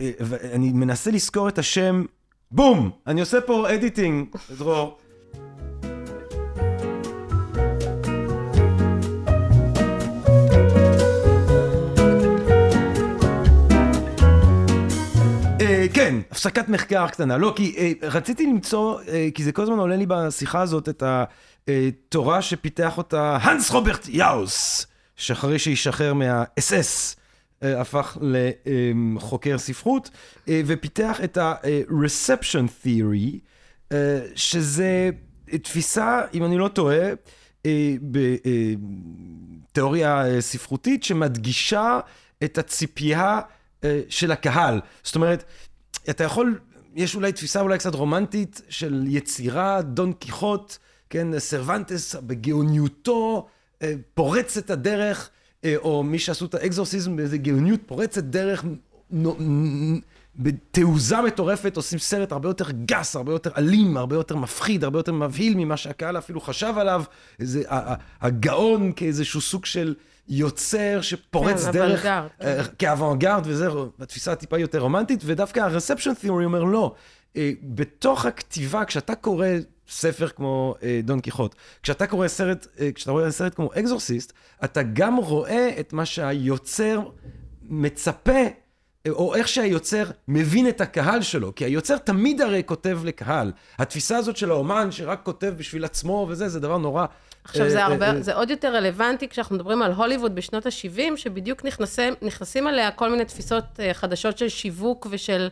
אה, 0.00 0.10
ואני 0.20 0.72
מנסה 0.72 1.10
לזכור 1.10 1.48
את 1.48 1.58
השם 1.58 2.04
בום! 2.50 2.90
אני 3.06 3.20
עושה 3.20 3.40
פה 3.40 3.74
אדיטינג, 3.74 4.26
דרור. 4.58 4.98
אה, 15.60 15.86
כן, 15.94 16.14
הפסקת 16.30 16.68
מחקר 16.68 17.08
קטנה. 17.08 17.36
לא, 17.36 17.52
כי 17.56 17.74
אה, 17.78 18.08
רציתי 18.08 18.46
למצוא, 18.46 19.00
אה, 19.08 19.28
כי 19.34 19.44
זה 19.44 19.52
כל 19.52 19.62
הזמן 19.62 19.78
עולה 19.78 19.96
לי 19.96 20.06
בשיחה 20.06 20.60
הזאת, 20.60 20.88
את 20.88 21.02
התורה 21.68 22.42
שפיתח 22.42 22.98
אותה 22.98 23.36
הנס 23.42 23.70
רוברט 23.70 24.08
יאוס, 24.08 24.86
שאחרי 25.16 25.58
שהשתחרר 25.58 26.14
מה-SS, 26.14 27.16
הפך 27.62 28.18
לחוקר 28.20 29.58
ספרות, 29.58 30.10
ופיתח 30.48 31.18
את 31.24 31.36
ה-reception 31.36 32.86
theory, 32.86 33.38
שזה 34.34 35.10
תפיסה, 35.62 36.20
אם 36.34 36.44
אני 36.44 36.58
לא 36.58 36.68
טועה, 36.68 37.06
בתיאוריה 39.70 40.24
ספרותית 40.40 41.04
שמדגישה 41.04 42.00
את 42.44 42.58
הציפייה 42.58 43.40
של 44.08 44.32
הקהל. 44.32 44.80
זאת 45.02 45.16
אומרת, 45.16 45.44
אתה 46.10 46.24
יכול, 46.24 46.58
יש 46.94 47.14
אולי 47.14 47.32
תפיסה 47.32 47.60
אולי 47.60 47.78
קצת 47.78 47.94
רומנטית 47.94 48.60
של 48.68 49.04
יצירה, 49.08 49.82
דון 49.82 50.12
קיחוט, 50.12 50.78
כן, 51.10 51.38
סרוונטס 51.38 52.14
בגאוניותו 52.14 53.48
פורץ 54.14 54.56
את 54.56 54.70
הדרך, 54.70 55.30
או 55.76 56.02
מי 56.02 56.18
שעשו 56.18 56.44
את 56.44 56.54
האקזורסיסט 56.54 57.16
באיזה 57.16 57.38
גאוניות 57.38 57.80
פורצת 57.86 58.24
דרך, 58.24 58.64
בתעוזה 60.36 61.20
מטורפת 61.20 61.76
עושים 61.76 61.98
סרט 61.98 62.32
הרבה 62.32 62.48
יותר 62.48 62.70
גס, 62.70 63.16
הרבה 63.16 63.32
יותר 63.32 63.50
אלים, 63.56 63.96
הרבה 63.96 64.16
יותר 64.16 64.36
מפחיד, 64.36 64.84
הרבה 64.84 64.98
יותר 64.98 65.12
מבהיל 65.12 65.54
ממה 65.56 65.76
שהקהל 65.76 66.18
אפילו 66.18 66.40
חשב 66.40 66.74
עליו, 66.76 67.04
איזה, 67.40 67.62
הגאון 68.20 68.92
כאיזשהו 68.96 69.40
סוג 69.40 69.64
של... 69.64 69.94
יוצר 70.28 71.00
שפורץ 71.00 71.64
כן, 71.64 71.72
דרך, 71.72 72.06
אוונגרד, 72.06 72.28
כן. 72.38 72.62
כאוונגרד 72.78 73.42
וזה, 73.44 73.68
התפיסה 74.00 74.34
טיפה 74.34 74.58
יותר 74.58 74.78
רומנטית, 74.78 75.20
ודווקא 75.24 75.60
ה-reception 75.60 76.24
theory 76.24 76.44
אומר 76.44 76.64
לא. 76.64 76.94
אה, 77.36 77.52
בתוך 77.62 78.26
הכתיבה, 78.26 78.84
כשאתה 78.84 79.14
קורא 79.14 79.46
ספר 79.88 80.28
כמו 80.28 80.74
אה, 80.82 81.00
דון 81.04 81.20
קיחוט, 81.20 81.54
כשאתה 81.82 82.06
קורא 82.06 82.28
סרט, 82.28 82.66
אה, 82.80 82.92
כשאתה 82.92 83.10
רואה 83.10 83.30
סרט 83.30 83.54
כמו 83.54 83.70
אקזורסיסט, 83.74 84.32
אתה 84.64 84.80
גם 84.92 85.16
רואה 85.16 85.70
את 85.80 85.92
מה 85.92 86.06
שהיוצר 86.06 87.00
מצפה 87.62 88.42
או 89.08 89.34
איך 89.34 89.48
שהיוצר 89.48 90.04
מבין 90.28 90.68
את 90.68 90.80
הקהל 90.80 91.22
שלו, 91.22 91.54
כי 91.54 91.64
היוצר 91.64 91.98
תמיד 91.98 92.40
הרי 92.40 92.62
כותב 92.66 93.00
לקהל. 93.04 93.52
התפיסה 93.78 94.16
הזאת 94.16 94.36
של 94.36 94.50
האומן 94.50 94.92
שרק 94.92 95.20
כותב 95.22 95.54
בשביל 95.56 95.84
עצמו 95.84 96.26
וזה, 96.30 96.48
זה 96.48 96.60
דבר 96.60 96.78
נורא... 96.78 97.06
עכשיו, 97.44 97.70
זה, 97.70 97.78
אה, 97.78 97.84
הרבה, 97.84 98.06
אה, 98.06 98.22
זה 98.22 98.34
עוד 98.34 98.50
יותר 98.50 98.74
רלוונטי 98.76 99.28
כשאנחנו 99.28 99.56
מדברים 99.56 99.82
על 99.82 99.92
הוליווד 99.92 100.34
בשנות 100.34 100.66
ה-70, 100.66 101.16
שבדיוק 101.16 101.64
נכנסים, 101.64 102.14
נכנסים 102.22 102.66
עליה 102.66 102.90
כל 102.90 103.10
מיני 103.10 103.24
תפיסות 103.24 103.64
אה, 103.80 103.94
חדשות 103.94 104.38
של 104.38 104.48
שיווק 104.48 105.06
ושל... 105.10 105.48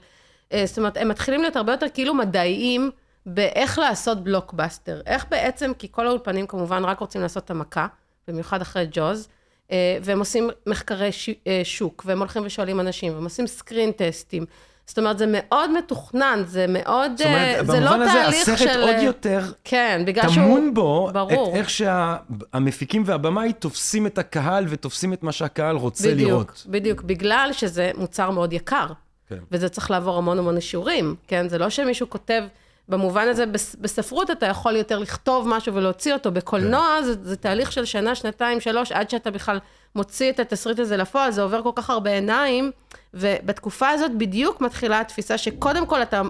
אה, 0.53 0.63
זאת 0.67 0.79
אומרת, 0.79 0.97
הם 0.97 1.09
מתחילים 1.09 1.43
להיות 1.43 1.57
הרבה 1.57 1.73
יותר 1.73 1.87
כאילו 1.95 2.15
מדעיים 2.15 2.91
באיך 3.27 3.79
לעשות 3.79 4.25
בלוקבאסטר. 4.25 5.01
איך 5.07 5.27
בעצם, 5.31 5.73
כי 5.79 5.89
כל 5.91 6.07
האולפנים 6.07 6.47
כמובן 6.47 6.85
רק 6.85 6.99
רוצים 6.99 7.21
לעשות 7.21 7.45
את 7.45 7.51
המכה, 7.51 7.87
במיוחד 8.29 8.61
אחרי 8.61 8.87
ג'וז, 8.91 9.29
אה, 9.71 9.99
והם 10.03 10.19
עושים 10.19 10.51
מחקרי 10.67 11.11
אה, 11.47 11.61
שוק, 11.65 12.03
והם 12.07 12.19
הולכים 12.19 12.43
ושואלים 12.47 12.81
אנשים, 12.81 13.15
והם 13.15 13.25
עושים 13.25 13.47
סקרין 13.47 13.93
טסטים. 13.93 14.45
זאת 14.87 14.99
אומרת, 14.99 15.19
זה 15.19 15.27
מאוד 15.29 15.71
מתוכנן, 15.71 16.43
זה 16.47 16.67
מאוד, 16.69 17.13
זאת 17.17 17.27
אומרת, 17.27 17.57
אה, 17.59 17.65
זה 17.65 17.81
לא 17.81 17.91
במובן 17.91 18.03
הזה 18.03 18.13
תהליך 18.23 18.45
של... 18.45 18.53
הסרט 18.53 18.77
עוד 18.77 19.03
יותר 19.03 19.53
כן, 19.65 20.03
בגלל 20.07 20.29
שהוא... 20.29 20.35
טמון 20.35 20.75
בו 20.75 21.09
את 21.09 21.15
ברור. 21.15 21.55
איך 21.57 21.71
שהמפיקים 21.71 23.03
והבמאי 23.07 23.53
תופסים 23.53 24.07
את 24.07 24.19
הקהל 24.19 24.65
ותופסים 24.69 25.13
את 25.13 25.23
מה 25.23 25.33
שהקהל 25.33 25.77
רוצה 25.77 26.11
בדיוק, 26.11 26.31
לראות. 26.31 26.67
בדיוק, 26.67 27.03
בגלל 27.03 27.51
שזה 27.53 27.91
מוצר 27.97 28.31
מאוד 28.31 28.53
יקר. 28.53 28.87
כן. 29.29 29.39
וזה 29.53 29.69
צריך 29.69 29.91
לעבור 29.91 30.19
המון 30.19 30.39
המון 30.39 30.57
אישורים, 30.57 31.15
כן? 31.27 31.49
זה 31.49 31.59
לא 31.59 31.71
שמישהו 31.71 32.11
כותב, 32.11 32.43
במובן 32.89 33.29
הזה, 33.29 33.47
בס- 33.47 33.77
בספרות 33.81 34.31
אתה 34.31 34.47
יכול 34.47 34.77
יותר 34.77 34.99
לכתוב 34.99 35.49
משהו 35.49 35.75
ולהוציא 35.75 36.13
אותו, 36.13 36.33
בקולנוע 36.33 36.97
כן. 36.99 37.05
זה, 37.05 37.15
זה 37.23 37.37
תהליך 37.37 37.73
של 37.73 37.85
שנה, 37.85 38.15
שנתיים, 38.15 38.61
שלוש, 38.61 38.93
עד 38.93 39.11
שאתה 39.11 39.31
בכלל 39.31 39.59
מוציא 39.95 40.31
את 40.31 40.41
התסריט 40.41 40.79
הזה 40.79 40.97
לפועל, 40.97 41.31
זה 41.31 41.43
עובר 41.43 41.63
כל 41.63 41.71
כך 41.75 41.91
הרבה 41.91 42.11
עיניים, 42.11 42.71
ובתקופה 43.15 43.89
הזאת 43.89 44.11
בדיוק 44.19 44.61
מתחילה 44.61 45.01
התפיסה 45.01 45.39
שקודם 45.39 45.87
כל 45.87 46.03
אתה 46.03 46.23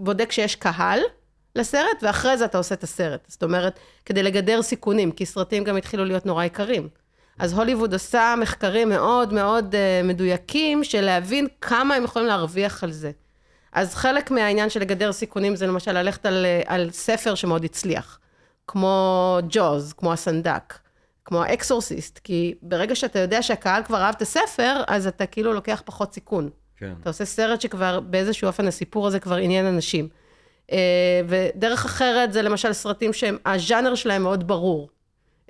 בודק 0.00 0.32
שיש 0.32 0.56
קהל 0.56 1.00
לסרט, 1.56 2.02
ואחרי 2.02 2.36
זה 2.38 2.44
אתה 2.44 2.58
עושה 2.58 2.74
את 2.74 2.82
הסרט. 2.82 3.20
זאת 3.28 3.42
אומרת, 3.42 3.78
כדי 4.04 4.22
לגדר 4.22 4.62
סיכונים, 4.62 5.12
כי 5.12 5.26
סרטים 5.26 5.64
גם 5.64 5.76
התחילו 5.76 6.04
להיות 6.04 6.26
נורא 6.26 6.44
יקרים. 6.44 6.88
אז 7.38 7.52
הוליווד 7.52 7.92
עושה 7.92 8.34
מחקרים 8.40 8.88
מאוד 8.88 9.32
מאוד 9.32 9.74
uh, 9.74 10.06
מדויקים 10.06 10.84
של 10.84 11.00
להבין 11.00 11.46
כמה 11.60 11.94
הם 11.94 12.04
יכולים 12.04 12.28
להרוויח 12.28 12.84
על 12.84 12.92
זה. 12.92 13.10
אז 13.76 13.94
חלק 13.94 14.30
מהעניין 14.30 14.70
של 14.70 14.80
לגדר 14.80 15.12
סיכונים 15.12 15.56
זה 15.56 15.66
למשל 15.66 15.92
ללכת 15.92 16.26
על, 16.26 16.46
על 16.66 16.90
ספר 16.90 17.34
שמאוד 17.34 17.64
הצליח, 17.64 18.18
כמו 18.66 19.38
ג'וז, 19.48 19.92
כמו 19.92 20.12
הסנדק, 20.12 20.78
כמו 21.24 21.42
האקסורסיסט, 21.42 22.18
כי 22.24 22.54
ברגע 22.62 22.94
שאתה 22.94 23.18
יודע 23.18 23.42
שהקהל 23.42 23.82
כבר 23.82 24.02
אהב 24.02 24.14
את 24.16 24.22
הספר, 24.22 24.82
אז 24.86 25.06
אתה 25.06 25.26
כאילו 25.26 25.52
לוקח 25.52 25.82
פחות 25.84 26.12
סיכון. 26.12 26.50
כן. 26.76 26.92
אתה 27.00 27.10
עושה 27.10 27.24
סרט 27.24 27.60
שכבר 27.60 28.00
באיזשהו 28.00 28.46
אופן 28.46 28.68
הסיפור 28.68 29.06
הזה 29.06 29.20
כבר 29.20 29.36
עניין 29.36 29.66
אנשים. 29.66 30.08
אה, 30.72 30.78
ודרך 31.28 31.84
אחרת 31.84 32.32
זה 32.32 32.42
למשל 32.42 32.72
סרטים 32.72 33.12
שהז'אנר 33.12 33.94
שלהם 33.94 34.22
מאוד 34.22 34.46
ברור. 34.46 34.88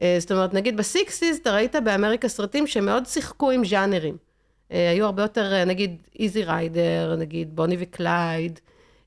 אה, 0.03 0.17
זאת 0.19 0.33
אומרת, 0.33 0.55
נגיד 0.55 0.77
ב 0.77 0.84
sixties, 0.84 1.39
אתה 1.43 1.55
ראית 1.55 1.77
באמריקה 1.85 2.29
סרטים 2.29 2.67
שמאוד 2.67 3.07
שיחקו 3.07 3.51
עם 3.51 3.65
ז'אנרים. 3.65 4.26
אה, 4.73 4.91
היו 4.91 5.05
הרבה 5.05 5.23
יותר, 5.23 5.53
אה, 5.53 5.65
נגיד, 5.65 6.03
Easy 6.19 6.45
Rider, 6.45 7.17
נגיד 7.19 7.57
בוני 7.57 7.77
וקלייד, 7.81 8.61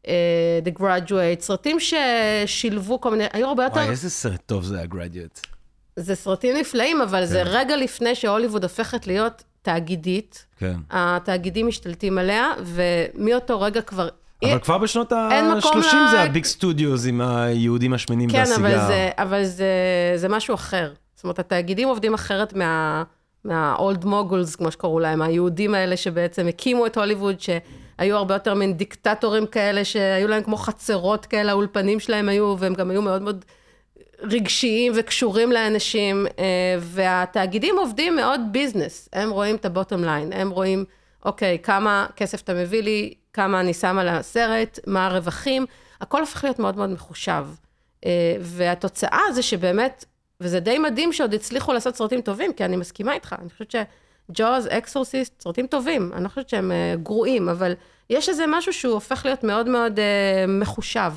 אה, 0.08 0.14
The 0.66 0.80
Graduate, 0.80 1.40
סרטים 1.42 1.78
ששילבו 1.80 3.02
כל 3.02 3.12
מיני, 3.12 3.24
היו 3.34 3.48
הרבה 3.48 3.64
יותר... 3.64 3.76
וואי, 3.76 3.90
איזה 3.90 4.10
סרט 4.10 4.42
טוב 4.46 4.64
זה 4.64 4.82
ה 4.82 4.88
Graduate. 4.88 5.40
זה 5.96 6.16
סרטים 6.16 6.56
נפלאים, 6.58 7.02
אבל 7.02 7.26
זה 7.26 7.42
כן. 7.46 7.52
רגע 7.52 7.78
לפני 7.78 8.16
שהוליווד 8.16 8.64
הופכת 8.64 9.08
להיות 9.08 9.44
תאגידית. 9.62 10.46
כן. 10.60 10.76
התאגידים 10.90 11.68
משתלטים 11.68 12.18
עליה, 12.18 12.52
ומאותו 12.64 13.62
רגע 13.62 13.82
כבר... 13.82 14.10
אבל 14.44 14.60
כבר 14.60 14.78
בשנות 14.78 15.14
אין 15.14 15.52
מקום 15.52 15.72
ה-30 15.78 15.96
ל- 15.96 16.12
זה 16.12 16.22
ה 16.22 16.28
big 16.28 16.46
studios 16.46 17.06
עם 17.06 17.22
היהודים 17.22 17.94
השמנים 17.94 18.30
כן, 18.30 18.38
והסיגר. 18.38 18.58
אבל, 18.58 18.88
זה, 18.88 19.10
אבל 19.18 19.44
זה, 19.46 19.66
זה 20.16 20.30
משהו 20.30 20.56
אחר. 20.56 20.94
זאת 21.16 21.24
אומרת, 21.24 21.40
התאגידים 21.40 21.88
עובדים 21.88 22.14
אחרת 22.14 22.54
מה, 22.54 23.04
מה-old 23.46 24.06
moguls, 24.06 24.58
כמו 24.58 24.72
שקראו 24.72 25.00
להם, 25.00 25.22
היהודים 25.22 25.76
האלה 25.76 25.98
שבעצם 25.98 26.48
הקימו 26.48 26.86
את 26.86 26.98
הוליווד, 26.98 27.36
שהיו 27.40 28.18
הרבה 28.18 28.34
יותר 28.34 28.54
מין 28.54 28.74
דיקטטורים 28.74 29.48
כאלה, 29.48 29.86
שהיו 29.86 30.28
להם 30.28 30.44
כמו 30.44 30.58
חצרות 30.58 31.26
כאלה, 31.26 31.52
האולפנים 31.52 32.00
שלהם 32.00 32.30
היו, 32.30 32.56
והם 32.60 32.74
גם 32.74 32.90
היו 32.90 33.02
מאוד 33.02 33.22
מאוד 33.22 33.46
רגשיים 34.22 34.94
וקשורים 34.96 35.52
לאנשים, 35.52 36.26
אה, 36.40 36.44
והתאגידים 36.80 37.78
עובדים 37.78 38.16
מאוד 38.16 38.42
business. 38.52 39.10
הם 39.14 39.30
רואים 39.30 39.56
את 39.56 39.66
ה 39.66 39.71
bottom 39.71 40.04
line, 40.04 40.34
הם 40.34 40.50
רואים, 40.50 40.86
אוקיי, 41.26 41.60
כמה 41.64 42.08
כסף 42.16 42.42
אתה 42.42 42.54
מביא 42.54 42.84
לי, 42.84 43.14
כמה 43.34 43.60
אני 43.60 43.74
שם 43.74 43.98
על 43.98 44.08
הסרט, 44.08 44.80
מה 44.88 45.06
הרווחים, 45.06 45.66
הכל 46.02 46.20
הופך 46.20 46.44
להיות 46.44 46.60
מאוד 46.60 46.78
מאוד 46.78 46.90
מחושב. 46.90 47.46
אה, 48.06 48.36
והתוצאה 48.42 49.22
זה 49.34 49.42
שבאמת, 49.42 50.06
וזה 50.42 50.60
די 50.60 50.78
מדהים 50.78 51.14
שעוד 51.14 51.34
הצליחו 51.34 51.74
לעשות 51.74 51.96
סרטים 51.96 52.22
טובים, 52.22 52.54
כי 52.54 52.66
אני 52.66 52.76
מסכימה 52.76 53.14
איתך, 53.14 53.36
אני 53.42 53.50
חושבת 53.50 53.72
שג'וז, 53.72 54.68
אקסורסיסט, 54.70 55.42
סרטים 55.42 55.68
טובים, 55.68 56.12
אני 56.14 56.24
לא 56.24 56.30
חושבת 56.30 56.50
שהם 56.50 56.72
אה, 56.72 56.96
גרועים, 57.04 57.50
אבל 57.50 57.74
יש 58.10 58.30
איזה 58.30 58.46
משהו 58.48 58.74
שהוא 58.74 58.94
הופך 58.94 59.26
להיות 59.26 59.44
מאוד 59.44 59.70
מאוד 59.70 60.00
אה, 60.00 60.46
מחושב. 60.48 61.12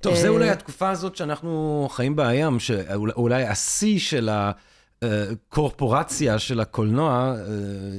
טוב, 0.00 0.14
זה 0.14 0.26
אה, 0.26 0.28
אולי 0.28 0.50
התקופה 0.50 0.90
הזאת 0.90 1.16
שאנחנו 1.16 1.86
חיים 1.90 2.16
בה 2.16 2.28
היום, 2.28 2.60
שאולי 2.60 3.44
השיא 3.44 3.98
של 3.98 4.30
הקורפורציה 5.02 6.38
של 6.38 6.60
הקולנוע, 6.60 7.34
אה, 7.36 7.44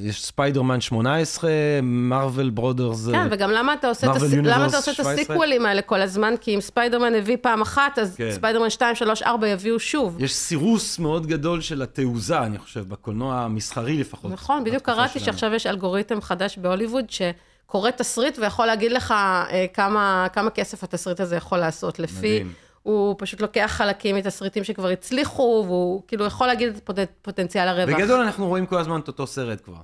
יש 0.03 0.25
ספיידרמן 0.25 0.81
18, 0.81 1.51
מרוויל 1.83 2.49
ברודרס... 2.49 3.07
כן, 3.11 3.27
וגם 3.31 3.51
למה 3.51 3.73
אתה 3.73 3.87
עושה, 3.87 4.11
את, 4.11 4.15
Marvel 4.15 4.25
הס... 4.25 4.33
למה 4.33 4.67
אתה 4.67 4.73
Universe 4.73 4.77
עושה 4.77 4.91
את 4.91 4.95
17? 4.95 5.13
הסיקוולים 5.13 5.65
האלה 5.65 5.81
כל 5.81 6.01
הזמן? 6.01 6.33
כי 6.41 6.55
אם 6.55 6.61
ספיידרמן 6.61 7.15
הביא 7.15 7.37
פעם 7.41 7.61
אחת, 7.61 7.99
אז 7.99 8.15
כן. 8.15 8.31
ספיידרמן 8.31 8.69
2, 8.69 8.95
3, 8.95 9.21
4 9.21 9.47
יביאו 9.47 9.79
שוב. 9.79 10.17
יש 10.19 10.35
סירוס 10.35 10.99
מאוד 10.99 11.27
גדול 11.27 11.61
של 11.61 11.81
התעוזה, 11.81 12.39
אני 12.39 12.57
חושב, 12.57 12.89
בקולנוע 12.89 13.35
המסחרי 13.35 13.97
לפחות. 13.97 14.31
נכון, 14.31 14.63
בדיוק 14.63 14.83
קראתי. 14.83 15.19
שעכשיו 15.19 15.53
יש 15.53 15.67
אלגוריתם 15.67 16.21
חדש 16.21 16.57
בהוליווד, 16.57 17.05
שקורא 17.09 17.91
תסריט 17.91 18.39
ויכול 18.39 18.65
להגיד 18.65 18.91
לך 18.91 19.11
אה, 19.11 19.65
כמה, 19.73 20.27
כמה 20.33 20.49
כסף 20.49 20.83
התסריט 20.83 21.19
הזה 21.19 21.35
יכול 21.35 21.57
לעשות, 21.57 21.99
לפי... 21.99 22.39
מדהים. 22.39 22.62
הוא 22.83 23.15
פשוט 23.17 23.41
לוקח 23.41 23.71
חלקים 23.77 24.15
מתסריטים 24.15 24.63
שכבר 24.63 24.87
הצליחו, 24.87 25.63
והוא 25.67 26.01
כאילו 26.07 26.25
יכול 26.25 26.47
להגיד 26.47 26.75
את 26.75 26.83
פוט... 26.83 26.95
פוטנציאל 27.21 27.67
הרווח. 27.67 27.95
בגדול 27.95 28.19
אנחנו 28.21 28.47
רואים 28.47 28.65
כל 28.65 28.77
הזמן 28.77 28.99
את 28.99 29.07
אותו 29.07 29.27
סרט 29.27 29.61
כבר. 29.65 29.77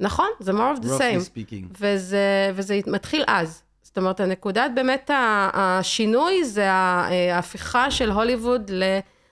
נכון, 0.00 0.26
זה 0.40 0.52
more 0.52 0.78
of 0.78 0.82
the 0.82 0.88
same. 0.88 1.26
speaking. 1.36 1.76
וזה, 1.80 2.50
וזה 2.54 2.80
מתחיל 2.86 3.24
אז. 3.26 3.62
זאת 3.82 3.98
אומרת, 3.98 4.20
הנקודת 4.20 4.70
באמת 4.74 5.10
השינוי 5.52 6.44
זה 6.44 6.64
אה, 6.70 7.36
ההפיכה 7.36 7.90
של 7.90 8.10
הוליווד 8.10 8.70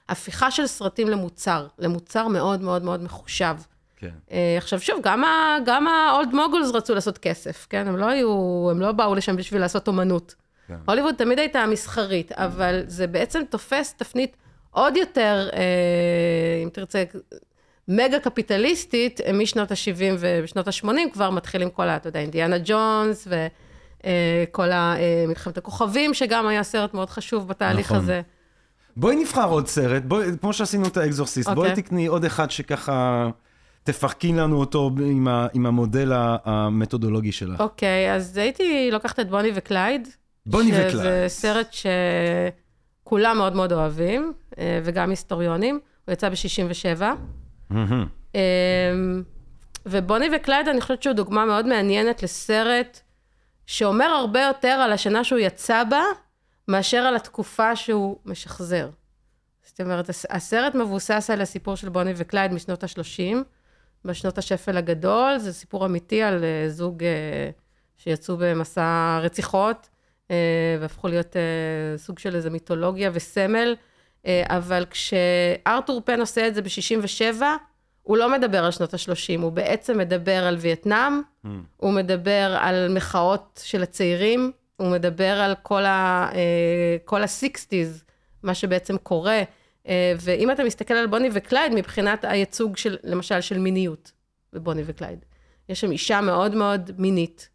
להפיכה 0.09 0.51
של 0.51 0.67
סרטים 0.67 1.09
למוצר, 1.09 1.67
למוצר 1.79 2.29
מאוד 2.29 2.61
מאוד 2.61 2.83
מאוד 2.83 3.03
מחושב. 3.03 3.57
כן. 3.97 4.11
אה, 4.33 4.55
עכשיו 4.59 4.81
שוב, 4.81 5.01
גם, 5.03 5.25
ה- 5.25 5.57
גם 5.67 5.87
האולד 5.89 6.35
מוגולס 6.35 6.71
רצו 6.75 6.95
לעשות 6.95 7.19
כסף, 7.19 7.67
כן? 7.71 7.89
הם 7.89 7.97
לא 7.97 8.07
היו, 8.07 8.29
הם 8.71 8.81
לא 8.81 8.93
באו 8.93 9.15
לשם 9.15 9.37
בשביל 9.37 9.61
לעשות 9.61 9.89
אומנות. 9.89 10.35
כן. 10.71 10.77
הוליווד 10.87 11.15
תמיד 11.15 11.39
הייתה 11.39 11.67
מסחרית, 11.67 12.33
אבל 12.33 12.83
זה 12.87 13.07
בעצם 13.07 13.43
תופס 13.51 13.95
תפנית 13.95 14.37
עוד 14.71 14.97
יותר, 14.97 15.49
אה, 15.53 16.63
אם 16.63 16.69
תרצה, 16.69 17.05
מגה 17.89 18.19
קפיטליסטית, 18.19 19.21
אה, 19.21 19.33
משנות 19.33 19.71
ה-70 19.71 20.17
ובשנות 20.19 20.69
ה-80 20.69 21.13
כבר 21.13 21.31
מתחילים 21.31 21.71
כל 21.71 21.89
ה... 21.89 21.97
אתה 21.97 22.09
יודע, 22.09 22.21
אינדיאנה 22.21 22.57
ג'ונס 22.65 23.29
וכל 23.29 24.73
ה... 24.73 24.95
אה, 24.99 25.25
מלחמת 25.29 25.59
הכוכבים, 25.59 26.15
שגם 26.15 26.47
היה 26.47 26.63
סרט 26.63 26.95
מאוד 26.95 27.11
חשוב 27.11 27.49
בתהליך 27.49 27.87
נכון. 27.87 27.97
הזה. 27.97 28.21
בואי 28.97 29.17
נבחר 29.17 29.49
עוד 29.49 29.67
סרט, 29.67 30.03
בואי, 30.03 30.27
כמו 30.41 30.53
שעשינו 30.53 30.87
את 30.87 30.97
האקזורסיסט, 30.97 31.49
בואי 31.49 31.71
אוקיי. 31.71 31.83
תקני 31.83 32.07
עוד 32.07 32.25
אחד 32.25 32.51
שככה 32.51 33.29
תפרקי 33.83 34.33
לנו 34.33 34.61
אותו 34.61 34.91
עם, 35.01 35.29
ה, 35.29 35.47
עם 35.55 35.67
המודל 35.67 36.13
המתודולוגי 36.45 37.33
שלך. 37.33 37.61
אוקיי, 37.61 38.15
אז 38.15 38.37
הייתי 38.37 38.89
לוקחת 38.93 39.21
את 39.21 39.31
בוני 39.31 39.51
וקלייד. 39.55 40.09
בוני 40.51 40.69
שזה 40.73 40.89
וקלייד. 40.89 41.29
סרט 41.29 41.75
שכולם 43.03 43.37
מאוד 43.39 43.57
מאוד 43.57 43.73
אוהבים, 43.73 44.33
אה, 44.59 44.81
וגם 44.85 45.11
היסטוריונים. 45.11 45.81
הוא 46.07 46.13
יצא 46.13 46.29
ב-67. 46.29 47.03
מהמם. 47.71 48.07
אמ, 48.35 49.23
ובוני 49.87 50.29
וקלייד, 50.37 50.69
אני 50.69 50.81
חושבת 50.81 51.03
שהוא 51.03 51.13
דוגמה 51.15 51.45
מאוד 51.45 51.67
מעניינת 51.67 52.23
לסרט 52.23 53.01
שאומר 53.67 54.05
הרבה 54.05 54.41
יותר 54.43 54.69
על 54.69 54.93
השנה 54.93 55.25
שהוא 55.25 55.39
יצא 55.39 55.85
בה, 55.85 56.03
מאשר 56.69 56.97
על 56.99 57.17
התקופה 57.17 57.77
שהוא 57.77 58.17
משחזר. 58.25 58.89
זאת 59.63 59.81
אומרת, 59.81 60.09
הס- 60.09 60.27
הסרט 60.31 60.75
מבוסס 60.75 61.31
על 61.33 61.41
הסיפור 61.41 61.75
של 61.77 61.89
בוני 61.89 62.13
וקלייד 62.17 62.53
משנות 62.53 62.85
ה-30, 62.85 63.37
בשנות 64.05 64.39
השפל 64.39 64.77
הגדול, 64.77 65.39
זה 65.39 65.53
סיפור 65.53 65.87
אמיתי 65.87 66.23
על 66.23 66.45
אה, 66.45 66.69
זוג 66.69 67.05
אה, 67.05 67.51
שיצאו 67.97 68.37
במסע 68.41 69.19
רציחות, 69.23 69.77
אה, 69.77 70.00
והפכו 70.81 71.09
להיות 71.09 71.37
אה, 71.37 71.43
סוג 71.99 72.19
של 72.19 72.37
איזו 72.37 72.51
מיתולוגיה 72.51 73.11
וסמל, 73.13 73.77
אה, 74.27 74.43
אבל 74.47 74.85
כשארתור 74.91 76.03
פן 76.05 76.21
עושה 76.21 76.49
את 76.49 76.55
זה 76.55 76.63
ב-67, 76.63 77.43
הוא 78.03 78.17
לא 78.17 78.33
מדבר 78.33 78.65
על 78.65 78.71
שנות 78.71 78.95
ה-30, 78.95 79.41
הוא 79.41 79.53
בעצם 79.53 79.99
מדבר 79.99 80.45
על 80.45 80.57
וייטנאם, 80.61 81.21
הוא 81.77 81.93
מדבר 81.93 82.57
על 82.61 82.89
מחאות 82.95 83.61
של 83.65 83.83
הצעירים, 83.83 84.53
הוא 84.77 84.91
מדבר 84.91 85.41
על 85.41 85.55
כל 85.63 85.85
ה- 85.85 86.29
אה, 86.35 86.97
כל 87.05 87.23
ה-60's, 87.23 88.03
מה 88.43 88.55
שבעצם 88.55 88.99
קורה. 88.99 89.43
אה, 89.89 90.13
ואם 90.21 90.51
אתה 90.51 90.65
מסתכל 90.65 90.95
על 90.95 91.07
בוני 91.07 91.29
וקלייד, 91.33 91.73
מבחינת 91.75 92.25
הייצוג 92.25 92.77
של, 92.77 92.97
למשל, 93.05 93.41
של 93.41 93.59
מיניות 93.59 94.13
בבוני 94.53 94.83
וקלייד. 94.87 95.25
יש 95.69 95.81
שם 95.81 95.91
אישה 95.91 96.21
מאוד 96.21 96.55
מאוד 96.55 96.91
מינית. 96.99 97.49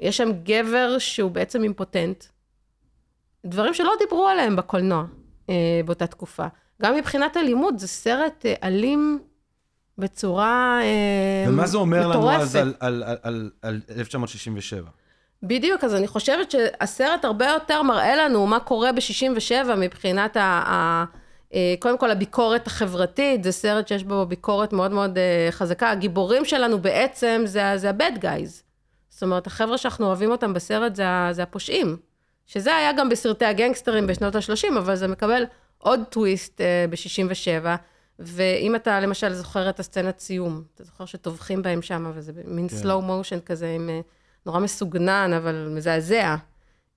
יש 0.00 0.16
שם 0.16 0.30
גבר 0.42 0.98
שהוא 0.98 1.30
בעצם 1.30 1.62
אימפוטנט. 1.62 2.24
דברים 3.46 3.74
שלא 3.74 3.92
דיברו 3.98 4.26
עליהם 4.26 4.56
בקולנוע 4.56 5.04
אה, 5.50 5.80
באותה 5.84 6.06
תקופה. 6.06 6.46
גם 6.82 6.96
מבחינת 6.96 7.36
אלימות, 7.36 7.78
זה 7.78 7.88
סרט 7.88 8.46
אה, 8.46 8.54
אלים 8.62 9.18
בצורה 9.98 10.80
אה, 10.82 11.50
ומה 11.50 11.66
זה 11.66 11.76
אומר 11.76 12.08
לנו 12.08 12.30
אז 12.30 12.56
מטורפת. 12.56 12.56
על, 12.56 12.74
על, 12.80 13.02
על, 13.02 13.16
על, 13.22 13.50
על 13.62 13.80
1967? 13.96 14.90
בדיוק, 15.42 15.84
אז 15.84 15.94
אני 15.94 16.06
חושבת 16.08 16.50
שהסרט 16.50 17.24
הרבה 17.24 17.46
יותר 17.46 17.82
מראה 17.82 18.16
לנו 18.16 18.46
מה 18.46 18.60
קורה 18.60 18.92
ב-67 18.92 19.74
מבחינת 19.76 20.36
ה... 20.36 20.42
ה 20.42 21.04
אה, 21.54 21.74
קודם 21.78 21.98
כל 21.98 22.10
הביקורת 22.10 22.66
החברתית, 22.66 23.44
זה 23.44 23.52
סרט 23.52 23.88
שיש 23.88 24.04
בו 24.04 24.26
ביקורת 24.26 24.72
מאוד 24.72 24.92
מאוד 24.92 25.18
אה, 25.18 25.48
חזקה. 25.50 25.90
הגיבורים 25.90 26.44
שלנו 26.44 26.78
בעצם 26.78 27.42
זה, 27.44 27.66
ה- 27.66 27.78
זה 27.78 27.90
ה-bad 27.90 28.18
guys. 28.18 28.62
זאת 29.14 29.22
אומרת, 29.22 29.46
החבר'ה 29.46 29.78
שאנחנו 29.78 30.06
אוהבים 30.06 30.30
אותם 30.30 30.54
בסרט 30.54 30.96
זה, 30.96 31.04
זה 31.32 31.42
הפושעים. 31.42 31.96
שזה 32.46 32.76
היה 32.76 32.92
גם 32.92 33.08
בסרטי 33.08 33.44
הגנגסטרים 33.44 34.06
בשנות 34.06 34.34
ה-30, 34.34 34.78
אבל 34.78 34.96
זה 34.96 35.08
מקבל 35.08 35.44
עוד 35.78 36.00
טוויסט 36.08 36.60
אה, 36.60 36.86
ב-67. 36.90 37.66
ואם 38.18 38.76
אתה 38.76 39.00
למשל 39.00 39.32
זוכר 39.32 39.70
את 39.70 39.80
הסצנת 39.80 40.18
סיום, 40.18 40.62
אתה 40.74 40.84
זוכר 40.84 41.04
שטובחים 41.04 41.62
בהם 41.62 41.82
שם, 41.82 42.12
וזה 42.14 42.32
מין 42.44 42.68
כן. 42.68 42.76
slow 42.76 43.02
motion 43.02 43.40
כזה 43.46 43.70
עם... 43.70 43.90
אה, 43.90 44.00
נורא 44.46 44.60
מסוגנן, 44.60 45.32
אבל 45.36 45.68
מזעזע. 45.70 46.36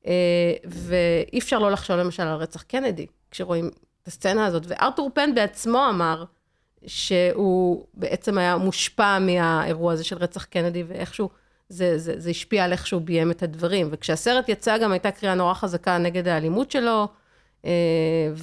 אה, 0.07 0.53
ואי 0.65 1.39
אפשר 1.39 1.59
לא 1.59 1.71
לחשוב 1.71 1.97
למשל 1.97 2.23
על 2.23 2.37
רצח 2.37 2.61
קנדי, 2.61 3.05
כשרואים 3.31 3.69
את 4.01 4.07
הסצנה 4.07 4.45
הזאת. 4.45 4.63
וארתור 4.67 5.11
פן 5.13 5.35
בעצמו 5.35 5.89
אמר 5.89 6.23
שהוא 6.87 7.85
בעצם 7.93 8.37
היה 8.37 8.57
מושפע 8.57 9.19
מהאירוע 9.19 9.93
הזה 9.93 10.03
של 10.03 10.17
רצח 10.17 10.43
קנדי, 10.43 10.83
ואיכשהו 10.87 11.29
זה, 11.69 11.97
זה, 11.97 12.13
זה 12.17 12.29
השפיע 12.29 12.63
על 12.63 12.71
איך 12.71 12.87
שהוא 12.87 13.01
ביים 13.01 13.31
את 13.31 13.43
הדברים. 13.43 13.87
וכשהסרט 13.91 14.49
יצא 14.49 14.77
גם 14.77 14.91
הייתה 14.91 15.11
קריאה 15.11 15.35
נורא 15.35 15.53
חזקה 15.53 15.97
נגד 15.97 16.27
האלימות 16.27 16.71
שלו, 16.71 17.07
אה, 17.65 17.71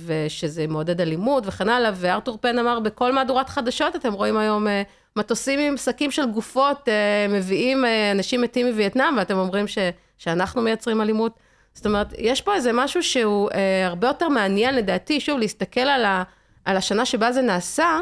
ושזה 0.05 0.67
מעודד 0.67 1.01
אלימות 1.01 1.47
וכן 1.47 1.69
הלאה, 1.69 1.91
וארתור 1.95 2.39
פן 2.41 2.59
אמר, 2.59 2.81
בכל 2.81 3.13
מהדורת 3.13 3.49
חדשות 3.49 3.97
אתם 3.97 4.13
רואים 4.13 4.37
היום 4.37 4.69
אה, 4.69 4.83
מטוסים 5.17 5.61
עם 5.61 5.77
שקים 5.77 6.11
של 6.11 6.31
גופות, 6.31 6.89
אה, 6.89 7.27
מביאים 7.29 7.85
אנשים 8.13 8.41
מתים 8.41 8.67
מווייטנאם, 8.67 9.17
ואתם 9.17 9.39
אומרים 9.39 9.69
ש, 9.69 9.79
שאנחנו 10.19 10.63
מייצרים 10.63 11.01
אלימות. 11.01 11.39
זאת 11.75 11.87
אומרת, 11.87 12.15
יש 12.19 12.43
פה 12.43 12.55
איזה 12.55 12.71
משהו 12.73 13.03
שהוא 13.03 13.51
הרבה 13.85 14.07
יותר 14.07 14.29
מעניין 14.29 14.75
לדעתי, 14.75 15.21
שוב, 15.21 15.39
להסתכל 15.39 15.81
על, 15.81 16.05
ה, 16.05 16.23
על 16.65 16.77
השנה 16.77 17.05
שבה 17.05 17.33
זה 17.33 17.43
נעשה, 17.43 18.01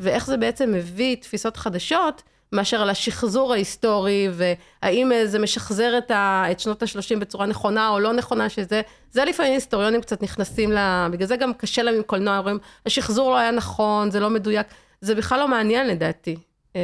ואיך 0.00 0.26
זה 0.26 0.36
בעצם 0.36 0.72
מביא 0.72 1.16
תפיסות 1.16 1.56
חדשות, 1.56 2.22
מאשר 2.54 2.82
על 2.82 2.90
השחזור 2.90 3.52
ההיסטורי, 3.52 4.28
והאם 4.32 5.12
אה, 5.12 5.26
זה 5.26 5.38
משחזר 5.38 5.98
את, 5.98 6.10
ה, 6.10 6.44
את 6.50 6.60
שנות 6.60 6.82
ה-30 6.82 7.18
בצורה 7.18 7.46
נכונה 7.46 7.88
או 7.88 8.00
לא 8.00 8.12
נכונה, 8.12 8.48
שזה, 8.48 8.82
זה 9.10 9.24
לפעמים 9.24 9.52
היסטוריונים 9.52 10.00
קצת 10.00 10.22
נכנסים 10.22 10.72
ל... 10.72 11.06
בגלל 11.10 11.28
זה 11.28 11.36
גם 11.36 11.54
קשה 11.54 11.82
להם 11.82 11.94
עם 11.94 12.02
קולנוע, 12.02 12.38
אומרים, 12.38 12.58
השחזור 12.86 13.30
לא 13.30 13.36
היה 13.36 13.50
נכון, 13.50 14.10
זה 14.10 14.20
לא 14.20 14.30
מדויק, 14.30 14.66
זה 15.00 15.14
בכלל 15.14 15.38
לא 15.38 15.48
מעניין 15.48 15.86
לדעתי, 15.86 16.36
אה, 16.76 16.80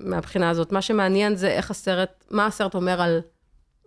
מהבחינה 0.00 0.50
הזאת. 0.50 0.72
מה 0.72 0.82
שמעניין 0.82 1.36
זה 1.36 1.48
איך 1.48 1.70
הסרט, 1.70 2.24
מה 2.30 2.46
הסרט 2.46 2.74
אומר 2.74 3.02
על, 3.02 3.20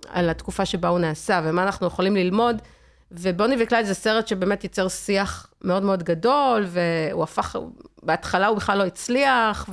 על 0.10 0.30
התקופה 0.30 0.66
שבה 0.66 0.88
הוא 0.88 1.00
נעשה, 1.00 1.42
ומה 1.44 1.64
אנחנו 1.64 1.88
יכולים 1.88 2.16
ללמוד. 2.16 2.62
ובוני 3.12 3.56
וקלייד 3.60 3.86
זה 3.86 3.94
סרט 3.94 4.28
שבאמת 4.28 4.64
ייצר 4.64 4.88
שיח 4.88 5.48
מאוד 5.64 5.84
מאוד 5.84 6.04
גדול, 6.04 6.66
והוא 6.68 7.24
הפך, 7.24 7.56
בהתחלה 8.04 8.48
הוא 8.48 8.58
בכלל 8.58 8.78
לא 8.78 8.84
הצליח, 8.84 9.70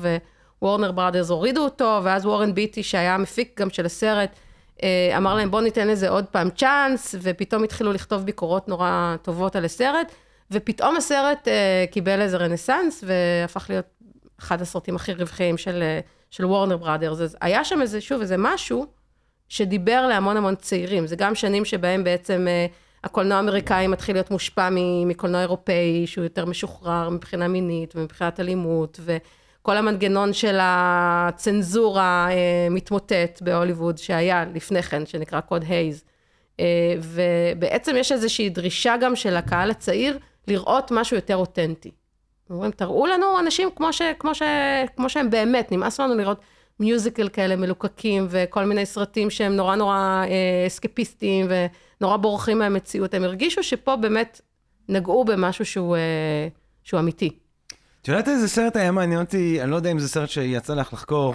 ו 0.62 0.66
Warner 0.66 0.92
Brothers 0.92 1.30
הורידו 1.30 1.60
אותו, 1.60 2.00
ואז 2.02 2.26
וורן 2.26 2.54
ביטי, 2.54 2.82
שהיה 2.82 3.14
המפיק 3.14 3.60
גם 3.60 3.70
של 3.70 3.86
הסרט, 3.86 4.30
אה, 4.82 5.16
אמר 5.16 5.34
להם, 5.34 5.50
בואו 5.50 5.62
ניתן 5.62 5.88
לזה 5.88 6.08
עוד 6.08 6.24
פעם 6.24 6.50
צ'אנס, 6.50 7.14
ופתאום 7.22 7.64
התחילו 7.64 7.92
לכתוב 7.92 8.22
ביקורות 8.22 8.68
נורא 8.68 9.16
טובות 9.22 9.56
על 9.56 9.64
הסרט, 9.64 10.12
ופתאום 10.50 10.96
הסרט 10.96 11.48
אה, 11.48 11.84
קיבל 11.90 12.20
איזה 12.20 12.36
רנסאנס, 12.36 13.04
והפך 13.06 13.66
להיות 13.68 13.84
אחד 14.40 14.62
הסרטים 14.62 14.96
הכי 14.96 15.12
רווחיים 15.12 15.58
של, 15.58 15.82
אה, 15.82 16.00
של 16.30 16.44
וורנר 16.44 16.76
בראדרס. 16.76 17.20
אז 17.20 17.36
היה 17.40 17.64
שם 17.64 17.82
איזה, 17.82 18.00
שוב, 18.00 18.20
איזה 18.20 18.36
משהו 18.38 18.86
שדיבר 19.48 20.06
להמון 20.06 20.36
המון 20.36 20.54
צעירים. 20.54 21.06
זה 21.06 21.16
גם 21.16 21.34
שנים 21.34 21.64
שבהם 21.64 22.04
בעצם 22.04 22.46
הקולנוע 23.04 23.36
האמריקאי 23.36 23.86
מתחיל 23.86 24.16
להיות 24.16 24.30
מושפע 24.30 24.68
מקולנוע 25.06 25.40
אירופאי, 25.40 26.06
שהוא 26.06 26.24
יותר 26.24 26.46
משוחרר 26.46 27.08
מבחינה 27.08 27.48
מינית 27.48 27.96
ומבחינת 27.96 28.40
אלימות, 28.40 29.00
וכל 29.62 29.76
המנגנון 29.76 30.32
של 30.32 30.58
הצנזורה 30.60 32.28
אה, 32.30 32.68
מתמוטט 32.70 33.42
בהוליווד, 33.42 33.98
שהיה 33.98 34.44
לפני 34.54 34.82
כן, 34.82 35.06
שנקרא 35.06 35.40
קוד 35.40 35.64
הייז. 35.68 36.04
אה, 36.60 36.94
ובעצם 36.98 37.96
יש 37.96 38.12
איזושהי 38.12 38.48
דרישה 38.48 38.96
גם 39.00 39.16
של 39.16 39.36
הקהל 39.36 39.70
הצעיר 39.70 40.18
לראות 40.48 40.90
משהו 40.90 41.16
יותר 41.16 41.36
אותנטי. 41.36 41.90
אומרים, 42.50 42.70
תראו 42.70 43.06
לנו 43.06 43.38
אנשים 43.38 43.68
כמו, 43.76 43.92
ש, 43.92 44.02
כמו, 44.18 44.34
ש, 44.34 44.42
כמו 44.96 45.08
שהם 45.08 45.30
באמת, 45.30 45.72
נמאס 45.72 46.00
לנו 46.00 46.14
לראות 46.14 46.40
מיוזיקל 46.80 47.28
כאלה 47.28 47.56
מלוקקים, 47.56 48.26
וכל 48.30 48.64
מיני 48.64 48.86
סרטים 48.86 49.30
שהם 49.30 49.56
נורא 49.56 49.76
נורא 49.76 50.24
אה, 50.28 50.66
אסקפיסטיים, 50.66 51.46
ונורא 52.00 52.16
בורחים 52.16 52.58
מהמציאות. 52.58 53.14
הם 53.14 53.24
הרגישו 53.24 53.62
שפה 53.62 53.96
באמת 53.96 54.40
נגעו 54.88 55.24
במשהו 55.24 55.64
שהוא, 55.64 55.96
אה, 55.96 56.48
שהוא 56.82 57.00
אמיתי. 57.00 57.41
את 58.02 58.08
יודעת 58.08 58.28
איזה 58.28 58.48
סרט 58.48 58.76
היה 58.76 58.92
מעניין 58.92 59.20
אותי, 59.20 59.62
אני 59.62 59.70
לא 59.70 59.76
יודע 59.76 59.90
אם 59.90 59.98
זה 59.98 60.08
סרט 60.08 60.28
שיצא 60.28 60.74
לך 60.74 60.92
לחקור, 60.92 61.34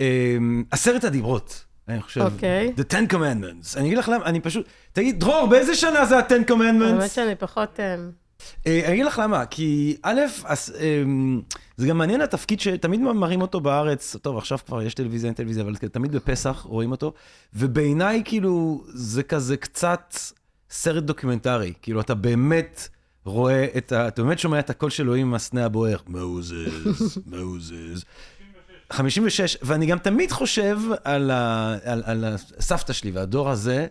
אמ, 0.00 0.64
עשרת 0.70 1.04
הדיברות, 1.04 1.64
אני 1.88 2.02
חושב. 2.02 2.20
אוקיי. 2.20 2.72
The 2.76 2.92
Ten 2.92 3.12
Commandments. 3.12 3.76
אני 3.78 3.86
אגיד 3.86 3.98
לך 3.98 4.08
למה, 4.08 4.24
אני 4.24 4.40
פשוט... 4.40 4.66
תגיד, 4.92 5.20
דרור, 5.20 5.46
באיזה 5.46 5.74
שנה 5.74 6.06
זה 6.06 6.18
ה-Ten 6.18 6.32
האמת 6.32 6.50
Commandments? 6.50 7.08
שאני 7.08 7.34
פחות... 7.34 7.80
אה, 7.80 7.96
אה, 8.66 8.82
אני 8.84 8.92
אגיד 8.94 9.06
לך 9.06 9.20
למה, 9.24 9.46
כי 9.46 9.96
א', 10.02 10.20
אז, 10.44 10.76
אה, 10.80 11.02
זה 11.76 11.86
גם 11.86 11.98
מעניין 11.98 12.20
התפקיד 12.20 12.60
שתמיד 12.60 13.00
מראים 13.00 13.42
אותו 13.42 13.60
בארץ, 13.60 14.16
טוב, 14.22 14.38
עכשיו 14.38 14.58
כבר 14.66 14.82
יש 14.82 14.94
טלוויזיה, 14.94 15.28
אין 15.28 15.34
טלוויזיה, 15.34 15.62
אבל 15.62 15.76
תמיד 15.76 16.12
בפסח 16.12 16.66
רואים 16.68 16.90
אותו, 16.90 17.12
ובעיניי, 17.54 18.22
כאילו, 18.24 18.84
זה 18.88 19.22
כזה 19.22 19.56
קצת 19.56 20.14
סרט 20.70 21.02
דוקומנטרי. 21.02 21.72
כאילו, 21.82 22.00
אתה 22.00 22.14
באמת 22.14 22.88
רואה 23.26 23.66
את 23.76 23.92
ה... 23.92 24.08
אתה 24.08 24.22
באמת 24.22 24.38
שומע 24.38 24.58
את 24.58 24.70
הקול 24.70 24.90
של 24.90 25.02
אלוהים 25.02 25.26
עם 25.26 25.34
הסנה 25.34 25.64
הבוער. 25.64 25.96
Moses, 26.06 27.18
Moses. 27.32 28.04
56, 28.92 29.56
ואני 29.62 29.86
גם 29.86 29.98
תמיד 29.98 30.32
חושב 30.32 30.78
על, 31.04 31.30
ה, 31.30 31.76
על, 31.84 32.02
על 32.06 32.24
הסבתא 32.58 32.92
שלי 32.92 33.10
והדור 33.10 33.50
הזה, 33.50 33.86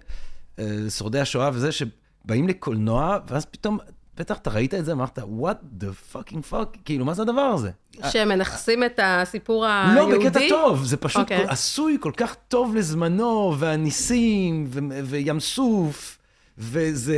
אה, 0.60 0.66
שורדי 0.90 1.20
השואה 1.20 1.50
וזה, 1.54 1.72
שבאים 1.72 2.48
לקולנוע, 2.48 3.18
ואז 3.28 3.46
פתאום, 3.46 3.80
בטח 4.18 4.38
אתה 4.38 4.50
ראית 4.50 4.74
את 4.74 4.86
זה, 4.86 4.92
אמרת, 4.92 5.20
what 5.20 5.82
the 5.84 6.16
fucking 6.16 6.52
fuck, 6.52 6.78
כאילו, 6.86 7.06
מה 7.06 7.14
זה 7.14 7.22
הדבר 7.22 7.42
הזה? 7.42 7.70
שמנכסים 8.10 8.84
את 8.84 9.00
הסיפור 9.04 9.66
היהודי? 9.66 10.18
לא, 10.18 10.30
בקטע 10.30 10.40
טוב, 10.50 10.84
זה 10.84 10.98
פשוט 10.98 11.18
אה, 11.18 11.22
אוקיי. 11.22 11.46
כל, 11.48 11.52
עשוי 11.54 11.98
כל 12.00 12.12
כך 12.18 12.36
טוב 12.48 12.76
לזמנו, 12.76 13.56
והניסים, 13.60 14.68
ו, 15.04 15.16
ים 15.16 15.40
סוף, 15.40 16.18
וזה... 16.58 17.18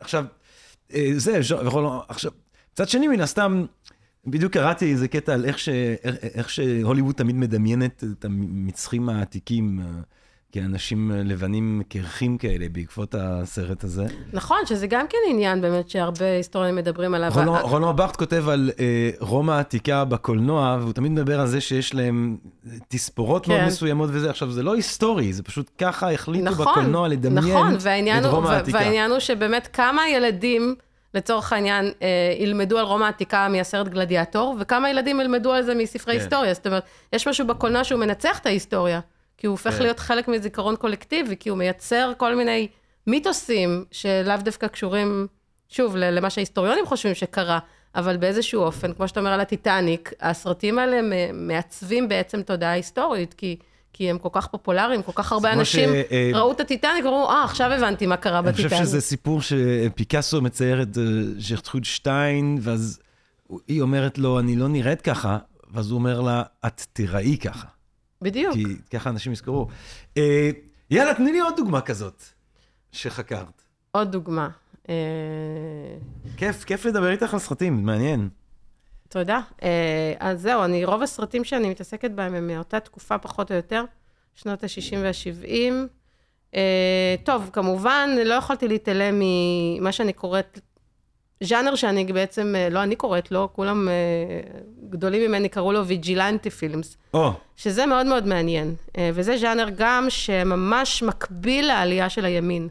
עכשיו, 0.00 0.24
אה, 0.92 1.10
זה, 1.16 1.38
יכול... 1.66 1.86
עכשיו, 2.08 2.30
מצד 2.72 2.88
שני, 2.88 3.08
מן 3.08 3.20
הסתם, 3.20 3.64
בדיוק 4.26 4.52
קראתי 4.52 4.92
איזה 4.92 5.08
קטע 5.08 5.34
על 5.34 5.44
איך, 5.44 5.58
ש, 5.58 5.68
איך, 6.04 6.16
איך 6.22 6.50
שהוליווד 6.50 7.14
תמיד 7.14 7.36
מדמיינת 7.36 8.04
את 8.04 8.24
המצחים 8.24 9.08
העתיקים 9.08 9.80
כאנשים 10.54 11.10
לבנים 11.14 11.82
קרחים 11.88 12.38
כאלה 12.38 12.66
בעקבות 12.72 13.14
הסרט 13.18 13.84
הזה. 13.84 14.04
נכון, 14.32 14.58
שזה 14.66 14.86
גם 14.86 15.06
כן 15.08 15.18
עניין 15.30 15.60
באמת 15.60 15.90
שהרבה 15.90 16.36
היסטוריונים 16.36 16.76
מדברים 16.76 17.14
עליו. 17.14 17.32
רונו, 17.62 17.94
בארט 17.94 18.16
כותב 18.16 18.48
על 18.48 18.70
אה, 18.78 19.10
רומא 19.20 19.52
העתיקה 19.52 20.04
בקולנוע, 20.04 20.78
והוא 20.80 20.92
תמיד 20.92 21.12
מדבר 21.12 21.40
על 21.40 21.46
זה 21.46 21.60
שיש 21.60 21.94
להם 21.94 22.36
תספורות 22.88 23.46
כן. 23.46 23.52
מאוד 23.52 23.64
מסוימות 23.66 24.10
וזה. 24.12 24.30
עכשיו, 24.30 24.50
זה 24.50 24.62
לא 24.62 24.74
היסטורי, 24.74 25.32
זה 25.32 25.42
פשוט 25.42 25.70
ככה 25.78 26.12
החליטו 26.12 26.44
נכון, 26.44 26.66
בקולנוע 26.66 27.08
לדמיין 27.08 27.56
נכון, 27.56 27.74
את 28.18 28.24
רומא 28.24 28.48
העתיקה. 28.48 28.78
והעניין 28.78 29.10
הוא 29.10 29.18
שבאמת 29.18 29.68
כמה 29.72 30.08
ילדים, 30.08 30.74
לצורך 31.14 31.52
העניין, 31.52 31.92
אה, 32.02 32.08
ילמדו 32.38 32.78
על 32.78 32.84
רומא 32.84 33.04
העתיקה 33.04 33.48
מהסרט 33.48 33.88
גלדיאטור, 33.88 34.56
וכמה 34.60 34.90
ילדים 34.90 35.20
ילמדו 35.20 35.52
על 35.52 35.62
זה 35.62 35.74
מספרי 35.74 36.14
כן. 36.14 36.20
היסטוריה. 36.20 36.54
זאת 36.54 36.66
אומרת, 36.66 36.84
יש 37.12 37.28
משהו 37.28 37.46
בקולנוע 37.46 37.84
שהוא 37.84 38.00
מנצח 38.00 38.38
את 38.38 38.46
ההיסטוריה, 38.46 39.00
כי 39.36 39.46
הוא 39.46 39.52
הופך 39.52 39.74
כן. 39.74 39.82
להיות 39.82 39.98
חלק 39.98 40.28
מזיכרון 40.28 40.76
קולקטיבי, 40.76 41.36
כי 41.36 41.48
הוא 41.48 41.58
מייצר 41.58 42.12
כל 42.16 42.34
מיני 42.34 42.68
מיתוסים 43.06 43.84
שלאו 43.90 44.36
דווקא 44.44 44.66
קשורים, 44.66 45.26
שוב, 45.68 45.96
למה 45.96 46.30
שההיסטוריונים 46.30 46.86
חושבים 46.86 47.14
שקרה. 47.14 47.58
אבל 47.94 48.16
באיזשהו 48.16 48.62
אופן, 48.62 48.92
כמו 48.92 49.08
שאתה 49.08 49.20
אומר 49.20 49.30
על 49.32 49.40
הטיטניק, 49.40 50.12
הסרטים 50.20 50.78
האלה 50.78 51.00
מעצבים 51.32 52.08
בעצם 52.08 52.42
תודעה 52.42 52.70
היסטורית, 52.72 53.34
כי, 53.34 53.56
כי 53.92 54.10
הם 54.10 54.18
כל 54.18 54.28
כך 54.32 54.46
פופולריים, 54.46 55.02
כל 55.02 55.12
כך 55.14 55.32
הרבה 55.32 55.52
אנשים 55.52 55.88
ש- 55.88 56.12
אה, 56.12 56.30
ראו 56.34 56.52
את 56.52 56.60
הטיטניק 56.60 57.04
ואמרו, 57.04 57.30
אה, 57.30 57.44
עכשיו 57.44 57.72
הבנתי 57.72 58.06
מה 58.06 58.16
קרה 58.16 58.38
אני 58.38 58.46
בטיטניק. 58.48 58.72
חושב 58.72 58.84
שזה 58.84 59.00
סיפור 59.00 59.40
שפיקאסו 59.42 60.42
מצייר 60.42 60.82
את 60.82 60.98
אה, 60.98 61.02
ז'רטרוד 61.38 61.84
שטיין, 61.84 62.58
ואז 62.60 62.98
היא 63.68 63.82
אומרת 63.82 64.18
לו, 64.18 64.38
אני 64.40 64.56
לא 64.56 64.68
נראית 64.68 65.00
ככה, 65.00 65.38
ואז 65.72 65.90
הוא 65.90 65.98
אומר 65.98 66.20
לה, 66.20 66.42
את 66.66 66.86
תיראי 66.92 67.36
ככה. 67.38 67.66
בדיוק. 68.24 68.54
כי 68.54 68.64
ככה 68.90 69.10
אנשים 69.10 69.32
יזכרו. 69.32 69.68
אה, 70.16 70.50
יאללה, 70.90 71.14
תני 71.14 71.32
לי 71.32 71.40
עוד 71.40 71.56
דוגמה 71.56 71.80
כזאת 71.80 72.22
שחקרת. 72.92 73.62
עוד 73.90 74.12
דוגמה. 74.12 74.48
אה, 74.88 74.94
כיף, 76.36 76.64
כיף 76.64 76.84
לדבר 76.84 77.10
איתך 77.10 77.34
על 77.34 77.40
סרטים, 77.40 77.86
מעניין. 77.86 78.28
תודה. 79.08 79.40
אה, 79.62 80.12
אז 80.18 80.40
זהו, 80.40 80.64
אני, 80.64 80.84
רוב 80.84 81.02
הסרטים 81.02 81.44
שאני 81.44 81.70
מתעסקת 81.70 82.10
בהם 82.10 82.34
הם 82.34 82.46
מאותה 82.46 82.80
תקופה 82.80 83.18
פחות 83.18 83.50
או 83.50 83.56
יותר, 83.56 83.84
שנות 84.34 84.64
ה-60 84.64 84.96
וה-70. 84.96 85.72
אה, 86.54 87.14
טוב, 87.24 87.50
כמובן, 87.52 88.10
לא 88.24 88.34
יכולתי 88.34 88.68
להתעלם 88.68 89.20
ממה 89.20 89.92
שאני 89.92 90.12
קוראת, 90.12 90.60
ז'אנר 91.42 91.74
שאני 91.74 92.04
בעצם, 92.04 92.54
אה, 92.56 92.68
לא 92.70 92.82
אני 92.82 92.96
קוראת 92.96 93.30
לו, 93.30 93.48
כולם 93.52 93.88
אה, 93.88 93.94
גדולים 94.90 95.30
ממני 95.30 95.48
קראו 95.48 95.72
לו 95.72 95.86
ויג'ילנטי 95.86 96.50
פילמס. 96.50 96.96
או, 97.14 97.32
שזה 97.56 97.86
מאוד 97.86 98.06
מאוד 98.06 98.26
מעניין, 98.26 98.74
אה, 98.98 99.10
וזה 99.14 99.36
ז'אנר 99.36 99.66
גם 99.76 100.06
שממש 100.08 101.02
מקביל 101.02 101.66
לעלייה 101.66 102.08
של 102.08 102.24
הימין, 102.24 102.68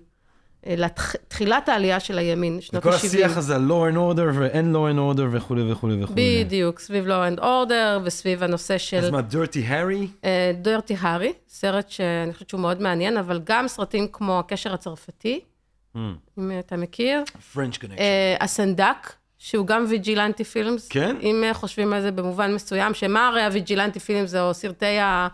לתחילת 0.67 1.69
העלייה 1.69 1.99
של 1.99 2.17
הימין, 2.17 2.61
שנות 2.61 2.85
וכל 2.85 2.95
ה-70. 2.95 3.05
השיח 3.05 3.37
הזה 3.37 3.55
על 3.55 3.71
law 3.71 3.93
and 3.93 3.95
order 3.95 4.39
ואין 4.39 4.75
law 4.75 4.93
and 4.93 5.17
order 5.17 5.23
וכולי 5.31 5.71
וכולי 5.71 6.03
וכולי. 6.03 6.43
בדיוק, 6.43 6.79
סביב 6.79 7.05
law 7.07 7.37
and 7.37 7.39
order 7.39 7.99
וסביב 8.03 8.43
הנושא 8.43 8.73
אז 8.73 8.81
של 8.81 9.11
מה, 9.11 9.19
dirty 9.31 9.69
Harry? 9.69 10.27
דרטי 10.61 10.95
הארי, 10.99 11.33
סרט 11.47 11.89
שאני 11.89 12.33
חושבת 12.33 12.49
שהוא 12.49 12.61
מאוד 12.61 12.81
מעניין, 12.81 13.17
אבל 13.17 13.41
גם 13.43 13.67
סרטים 13.67 14.07
כמו 14.11 14.39
הקשר 14.39 14.73
הצרפתי, 14.73 15.39
אם 15.95 16.51
אתה 16.59 16.77
מכיר, 16.77 17.23
French 17.55 17.77
connection. 17.77 17.99
אה, 17.99 18.35
הסנדק, 18.39 19.13
שהוא 19.37 19.67
גם 19.67 19.85
ויג'ילנטי 19.89 20.43
פילמס. 20.43 20.87
כן? 20.87 21.15
אם 21.21 21.43
אה, 21.43 21.53
חושבים 21.53 21.93
על 21.93 22.01
זה 22.01 22.11
במובן 22.11 22.55
מסוים, 22.55 22.93
שמה 22.93 23.27
הרי 23.27 23.43
הוויג'ילנטי 23.43 23.99
פילמס, 23.99 24.35
או 24.35 24.53
סרטי 24.53 24.99
ה... 24.99 25.27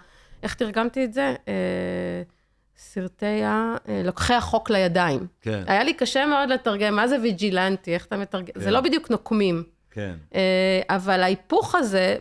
איך 0.43 0.53
תרגמתי 0.53 1.03
את 1.03 1.13
זה? 1.13 1.35
אה, 1.47 1.53
סרטי 2.77 3.43
ה... 3.43 3.75
אה, 3.89 4.01
לוקחי 4.03 4.33
החוק 4.33 4.69
לידיים. 4.69 5.27
כן, 5.41 5.63
היה 5.67 5.83
לי 5.83 5.93
קשה 5.93 6.25
מאוד 6.25 6.49
לתרגם, 6.49 6.95
מה 6.95 7.07
זה 7.07 7.17
ויג'ילנטי, 7.21 7.93
איך 7.93 8.05
אתה 8.05 8.17
מתרגם? 8.17 8.53
כן. 8.53 8.59
זה 8.59 8.71
לא 8.71 8.81
בדיוק 8.81 9.09
נוקמים. 9.09 9.63
כן. 9.91 10.15
אה, 10.35 10.39
אבל 10.89 11.23
ההיפוך 11.23 11.75
הזה 11.75 12.15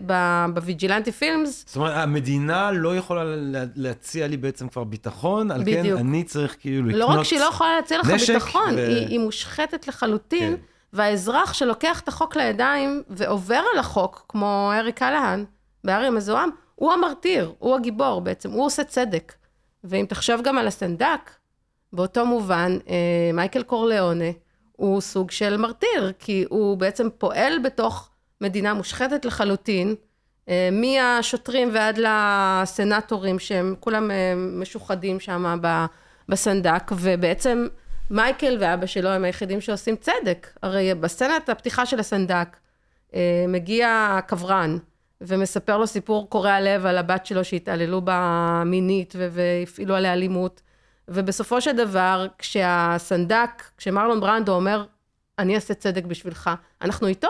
בוויג'ילנטי 0.54 1.12
פילמס, 1.12 1.64
זאת 1.66 1.76
אומרת, 1.76 1.92
המדינה 1.96 2.70
לא 2.72 2.96
יכולה 2.96 3.24
לה- 3.24 3.64
להציע 3.74 4.26
לי 4.26 4.36
בעצם 4.36 4.68
כבר 4.68 4.84
ביטחון, 4.84 5.50
על 5.50 5.64
כן 5.64 5.80
בדיוק. 5.80 6.00
אני 6.00 6.24
צריך 6.24 6.56
כאילו 6.60 6.88
לקנות... 6.88 7.00
לא 7.00 7.18
רק 7.18 7.22
שהיא 7.22 7.40
לא 7.40 7.44
יכולה 7.44 7.76
להציע 7.76 7.98
לך 7.98 8.10
נשק 8.10 8.32
ביטחון, 8.34 8.74
ו- 8.74 8.86
היא, 8.88 9.06
היא 9.06 9.18
מושחתת 9.20 9.88
לחלוטין, 9.88 10.56
כן. 10.56 10.62
והאזרח 10.92 11.52
שלוקח 11.52 12.00
את 12.00 12.08
החוק 12.08 12.36
לידיים 12.36 13.02
ועובר 13.10 13.62
על 13.72 13.78
החוק, 13.78 14.24
כמו 14.28 14.72
אריק 14.74 14.98
קלהן, 14.98 15.44
בארי 15.84 16.06
המזוהם, 16.06 16.50
הוא 16.74 16.92
המרטיר, 16.92 17.52
הוא 17.58 17.76
הגיבור 17.76 18.20
בעצם, 18.20 18.50
הוא 18.50 18.66
עושה 18.66 18.84
צדק. 18.84 19.34
ואם 19.84 20.06
תחשוב 20.08 20.40
גם 20.42 20.58
על 20.58 20.66
הסנדק, 20.66 21.30
באותו 21.92 22.26
מובן, 22.26 22.78
אה, 22.88 22.94
מייקל 23.34 23.62
קורליאונה 23.62 24.24
הוא 24.78 25.00
סוג 25.00 25.30
של 25.30 25.56
מרטיר, 25.56 26.12
כי 26.18 26.44
הוא 26.48 26.76
בעצם 26.76 27.08
פועל 27.18 27.58
בתוך 27.64 28.10
מדינה 28.40 28.74
מושחתת 28.74 29.24
לחלוטין, 29.24 29.94
אה, 30.48 30.68
מהשוטרים 30.72 31.70
ועד 31.72 31.98
לסנטורים 31.98 33.38
שהם 33.38 33.74
כולם 33.80 34.10
אה, 34.10 34.34
משוחדים 34.36 35.20
שם 35.20 35.58
בסנדק, 36.28 36.92
ובעצם 36.92 37.66
מייקל 38.10 38.56
ואבא 38.60 38.86
שלו 38.86 39.08
הם 39.08 39.24
היחידים 39.24 39.60
שעושים 39.60 39.96
צדק. 39.96 40.46
הרי 40.62 40.94
בסצנת 40.94 41.48
הפתיחה 41.48 41.86
של 41.86 42.00
הסנדק 42.00 42.56
אה, 43.14 43.44
מגיע 43.48 44.08
הקברן 44.18 44.78
ומספר 45.20 45.78
לו 45.78 45.86
סיפור 45.86 46.30
קורע 46.30 46.60
לב 46.60 46.86
על 46.86 46.98
הבת 46.98 47.26
שלו 47.26 47.44
שהתעללו 47.44 48.00
בה 48.02 48.62
מינית 48.66 49.14
והפעילו 49.16 49.94
עליה 49.94 50.12
אלימות. 50.12 50.62
ובסופו 51.08 51.60
של 51.60 51.72
דבר, 51.72 52.26
כשהסנדק, 52.38 53.62
כשמרלון 53.76 54.20
ברנדו 54.20 54.52
אומר, 54.54 54.84
אני 55.38 55.54
אעשה 55.54 55.74
צדק 55.74 56.04
בשבילך, 56.04 56.50
אנחנו 56.82 57.06
איתו. 57.06 57.28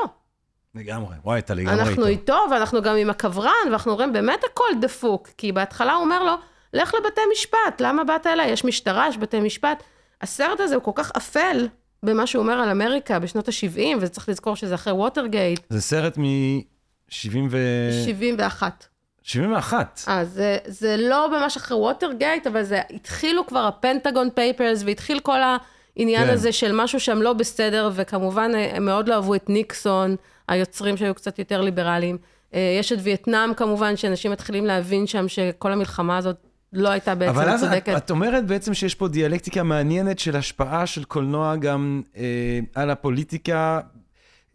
לגמרי, 0.74 1.16
וואי, 1.24 1.38
אתה 1.38 1.54
לגמרי 1.54 1.80
אנחנו 1.80 2.06
איתו. 2.06 2.06
איתו, 2.06 2.50
ואנחנו 2.50 2.82
גם 2.82 2.96
עם 2.96 3.10
הקברן, 3.10 3.52
ואנחנו 3.66 3.94
רואים 3.94 4.12
באמת 4.12 4.44
הכל 4.52 4.80
דפוק, 4.80 5.28
כי 5.36 5.52
בהתחלה 5.52 5.94
הוא 5.94 6.04
אומר 6.04 6.24
לו, 6.24 6.32
לך 6.74 6.94
לבתי 6.94 7.20
משפט, 7.32 7.80
למה 7.80 8.04
באת 8.04 8.26
אליי? 8.26 8.50
יש 8.50 8.64
משטרה, 8.64 9.08
יש 9.08 9.18
בתי 9.18 9.40
משפט. 9.40 9.82
הסרט 10.20 10.60
הזה 10.60 10.74
הוא 10.74 10.82
כל 10.82 10.90
כך 10.94 11.12
אפל 11.16 11.68
במה 12.02 12.26
שהוא 12.26 12.42
אומר 12.42 12.54
על 12.54 12.68
אמריקה 12.68 13.18
בשנות 13.18 13.48
ה-70, 13.48 13.80
וצריך 14.00 14.28
לזכור 14.28 14.56
שזה 14.56 14.74
אחרי 14.74 14.92
ווטרגייט, 14.92 15.60
זה 15.68 15.80
סרט 15.80 16.18
מ-70 16.18 17.38
ו... 17.50 17.58
71. 18.04 18.86
71. 19.22 20.00
אה, 20.08 20.24
זה, 20.24 20.58
זה 20.66 20.96
לא 20.96 21.30
ממש 21.30 21.56
אחרי 21.56 21.76
ווטרגייט, 21.76 22.46
אבל 22.46 22.62
זה, 22.62 22.80
התחילו 22.90 23.46
כבר 23.46 23.66
ה 23.66 23.73
Pentagon 23.73 24.28
Papers, 24.34 24.82
והתחיל 24.86 25.20
כל 25.20 25.38
העניין 25.40 26.26
כן. 26.26 26.32
הזה 26.32 26.52
של 26.52 26.72
משהו 26.74 27.00
שם 27.00 27.22
לא 27.22 27.32
בסדר, 27.32 27.90
וכמובן 27.94 28.50
אה, 28.54 28.76
הם 28.76 28.84
מאוד 28.84 29.08
לא 29.08 29.14
אהבו 29.14 29.34
את 29.34 29.48
ניקסון, 29.50 30.16
היוצרים 30.48 30.96
שהיו 30.96 31.14
קצת 31.14 31.38
יותר 31.38 31.60
ליברליים. 31.60 32.18
אה, 32.54 32.76
יש 32.80 32.92
את 32.92 32.98
וייטנאם 33.02 33.54
כמובן, 33.54 33.96
שאנשים 33.96 34.32
מתחילים 34.32 34.66
להבין 34.66 35.06
שם 35.06 35.28
שכל 35.28 35.72
המלחמה 35.72 36.16
הזאת 36.16 36.36
לא 36.72 36.88
הייתה 36.88 37.14
בעצם 37.14 37.30
אבל 37.30 37.48
אז 37.48 37.64
את, 37.64 37.68
צודקת. 37.68 37.96
את 37.96 38.10
אומרת 38.10 38.46
בעצם 38.46 38.74
שיש 38.74 38.94
פה 38.94 39.08
דיאלקטיקה 39.08 39.62
מעניינת 39.62 40.18
של 40.18 40.36
השפעה 40.36 40.86
של 40.86 41.04
קולנוע 41.04 41.56
גם 41.56 42.02
אה, 42.16 42.60
על 42.74 42.90
הפוליטיקה. 42.90 43.80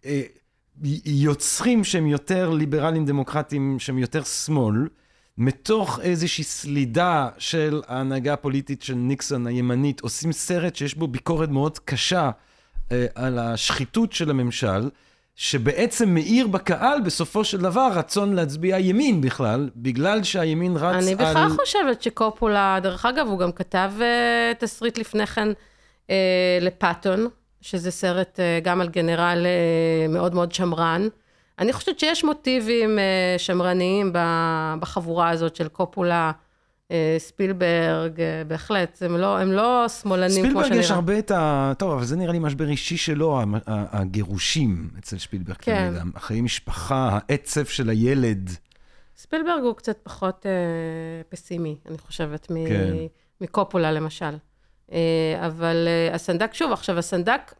אה, 0.05 0.21
יוצרים 1.05 1.83
שהם 1.83 2.07
יותר 2.07 2.49
ליברליים 2.49 3.05
דמוקרטיים, 3.05 3.79
שהם 3.79 3.97
יותר 3.97 4.23
שמאל, 4.23 4.87
מתוך 5.37 5.99
איזושהי 5.99 6.43
סלידה 6.43 7.29
של 7.37 7.81
ההנהגה 7.87 8.33
הפוליטית 8.33 8.81
של 8.81 8.93
ניקסון 8.93 9.47
הימנית, 9.47 10.01
עושים 10.01 10.31
סרט 10.31 10.75
שיש 10.75 10.95
בו 10.95 11.07
ביקורת 11.07 11.49
מאוד 11.49 11.79
קשה 11.79 12.31
אה, 12.91 13.05
על 13.15 13.39
השחיתות 13.39 14.13
של 14.13 14.29
הממשל, 14.29 14.89
שבעצם 15.35 16.09
מאיר 16.13 16.47
בקהל 16.47 17.01
בסופו 17.01 17.43
של 17.43 17.57
דבר 17.57 17.89
רצון 17.93 18.33
להצביע 18.33 18.79
ימין 18.79 19.21
בכלל, 19.21 19.69
בגלל 19.75 20.23
שהימין 20.23 20.77
רץ 20.77 21.03
אני 21.03 21.11
על... 21.11 21.15
בכלל 21.15 21.49
חושבת 21.49 22.01
שקופולה, 22.01 22.79
דרך 22.83 23.05
אגב, 23.05 23.27
הוא 23.27 23.39
גם 23.39 23.51
כתב 23.51 23.91
אה, 24.01 24.51
תסריט 24.59 24.97
לפני 24.97 25.27
כן 25.27 25.47
אה, 26.09 26.57
לפאטון, 26.61 27.27
שזה 27.63 27.91
סרט 27.91 28.39
אה, 28.39 28.59
גם 28.63 28.81
על 28.81 28.89
גנרל 28.89 29.45
אה, 29.45 30.07
מאוד 30.07 30.35
מאוד 30.35 30.51
שמרן. 30.51 31.07
אני 31.59 31.73
חושבת 31.73 31.99
שיש 31.99 32.23
מוטיבים 32.23 32.99
אה, 32.99 33.35
שמרניים 33.37 34.13
בחבורה 34.79 35.29
הזאת 35.29 35.55
של 35.55 35.67
קופולה, 35.67 36.31
ספילברג, 37.17 38.11
בהחלט, 38.47 39.01
הם 39.05 39.17
לא, 39.17 39.37
הם 39.37 39.51
לא 39.51 39.85
שמאלנים 40.01 40.29
כמו 40.29 40.41
ספילברג 40.41 40.65
שנראה. 40.65 40.79
יש 40.79 40.91
הרבה 40.91 41.19
את 41.19 41.31
ה... 41.31 41.73
טוב, 41.77 41.91
אבל 41.91 42.03
זה 42.03 42.15
נראה 42.15 42.31
לי 42.33 42.39
משבר 42.39 42.67
אישי 42.69 42.97
שלו, 42.97 43.41
הגירושים 43.67 44.89
אצל 44.99 45.17
שפילברג. 45.17 45.55
כן. 45.59 45.93
החיי 46.15 46.41
משפחה, 46.41 47.19
העצב 47.29 47.65
של 47.65 47.89
הילד. 47.89 48.49
ספילברג 49.17 49.63
הוא 49.63 49.75
קצת 49.75 49.97
פחות 50.03 50.45
אה, 50.45 50.51
פסימי, 51.29 51.77
אני 51.89 51.97
חושבת, 51.97 52.51
מ- 52.51 52.67
כן. 52.67 52.93
מקופולה 53.41 53.91
למשל. 53.91 54.35
אה, 54.91 54.97
אבל 55.45 55.87
אה, 55.87 56.15
הסנדק, 56.15 56.53
שוב, 56.53 56.71
עכשיו 56.71 56.97
הסנדק, 56.99 57.53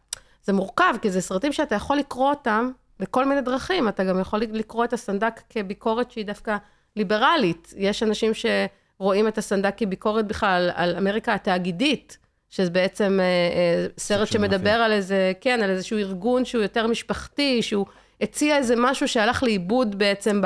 זה 0.44 0.52
מורכב, 0.52 0.94
כי 1.02 1.10
זה 1.10 1.20
סרטים 1.20 1.52
שאתה 1.52 1.74
יכול 1.74 1.96
לקרוא 1.96 2.30
אותם 2.30 2.70
בכל 3.00 3.24
מיני 3.24 3.40
דרכים. 3.40 3.88
אתה 3.88 4.04
גם 4.04 4.20
יכול 4.20 4.40
לקרוא 4.40 4.84
את 4.84 4.92
הסנדק 4.92 5.40
כביקורת 5.50 6.10
שהיא 6.10 6.26
דווקא 6.26 6.56
ליברלית. 6.96 7.74
יש 7.76 8.02
אנשים 8.02 8.32
שרואים 8.34 9.28
את 9.28 9.38
הסנדק 9.38 9.74
כביקורת 9.76 10.26
בכלל 10.26 10.70
על 10.74 10.96
אמריקה 10.96 11.34
התאגידית, 11.34 12.18
שזה 12.50 12.70
בעצם 12.70 13.20
אה, 13.22 13.86
סרט 13.98 14.28
שמדבר. 14.28 14.70
על 14.70 14.92
איזה, 14.92 15.32
כן, 15.40 15.60
על 15.62 15.70
איזשהו 15.70 15.98
ארגון 15.98 16.44
שהוא 16.44 16.62
יותר 16.62 16.86
משפחתי, 16.86 17.62
שהוא 17.62 17.86
הציע 18.20 18.56
איזה 18.56 18.74
משהו 18.78 19.08
שהלך 19.08 19.42
לאיבוד 19.42 19.98
בעצם 19.98 20.42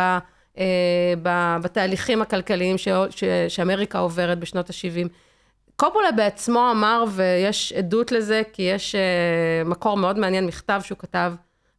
ב- 1.23 1.57
בתהליכים 1.63 2.23
הכלכליים 2.23 2.79
ש- 2.79 2.89
ש- 3.11 3.25
שאמריקה 3.49 3.99
עוברת 3.99 4.39
בשנות 4.39 4.71
ה-70. 4.71 5.09
קופולה 5.81 6.13
בעצמו 6.13 6.71
אמר, 6.71 7.05
ויש 7.09 7.73
עדות 7.73 8.13
לזה, 8.13 8.43
כי 8.53 8.63
יש 8.63 8.95
אה, 8.95 9.65
מקור 9.65 9.97
מאוד 9.97 10.19
מעניין, 10.19 10.47
מכתב 10.47 10.81
שהוא 10.85 10.99
כתב 10.99 11.33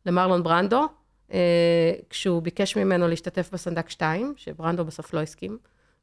למרלון 0.06 0.44
ברנדו, 0.44 0.88
אה, 1.34 1.92
כשהוא 2.10 2.42
ביקש 2.42 2.78
ממנו 2.78 3.08
להשתתף 3.08 3.50
בסנדק 3.54 3.90
2, 3.90 4.34
שברנדו 4.38 4.86
בסוף 4.86 5.14
לא 5.14 5.20
הסכים, 5.20 5.58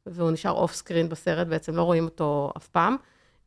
והוא 0.05 0.31
נשאר 0.31 0.51
off 0.51 0.73
screen 0.73 1.09
בסרט, 1.09 1.47
בעצם 1.47 1.75
לא 1.75 1.81
רואים 1.83 2.05
אותו 2.05 2.51
אף 2.57 2.67
פעם. 2.67 2.97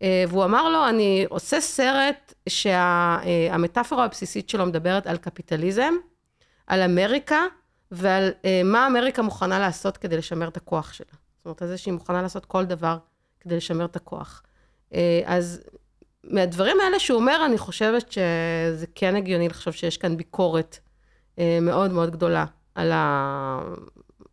אה, 0.02 0.24
והוא 0.28 0.44
אמר 0.44 0.68
לו, 0.68 0.88
אני 0.88 1.26
עושה 1.28 1.60
סרט 1.60 2.34
שהמטאפורה 2.48 4.04
הבסיסית 4.04 4.48
שלו 4.48 4.66
מדברת 4.66 5.06
על 5.06 5.16
קפיטליזם, 5.16 5.94
על 6.66 6.82
אמריקה, 6.82 7.40
ועל 7.90 8.30
אה, 8.44 8.62
מה 8.64 8.86
אמריקה 8.86 9.22
מוכנה 9.22 9.58
לעשות 9.58 9.96
כדי 9.96 10.16
לשמר 10.16 10.48
את 10.48 10.56
הכוח 10.56 10.92
שלה. 10.92 11.06
זאת 11.36 11.44
אומרת, 11.46 11.62
על 11.62 11.68
זה 11.68 11.78
שהיא 11.78 11.94
מוכנה 11.94 12.22
לעשות 12.22 12.44
כל 12.44 12.64
דבר 12.64 12.98
כדי 13.40 13.56
לשמר 13.56 13.84
את 13.84 13.96
הכוח. 13.96 14.42
אה, 14.94 15.20
אז 15.24 15.60
מהדברים 16.24 16.80
האלה 16.80 16.98
שהוא 16.98 17.20
אומר, 17.20 17.42
אני 17.46 17.58
חושבת 17.58 18.12
שזה 18.12 18.86
כן 18.94 19.16
הגיוני 19.16 19.48
לחשוב 19.48 19.74
שיש 19.74 19.96
כאן 19.96 20.16
ביקורת 20.16 20.78
אה, 21.38 21.58
מאוד 21.62 21.92
מאוד 21.92 22.10
גדולה 22.10 22.44
על, 22.74 22.92
ה... 22.92 23.60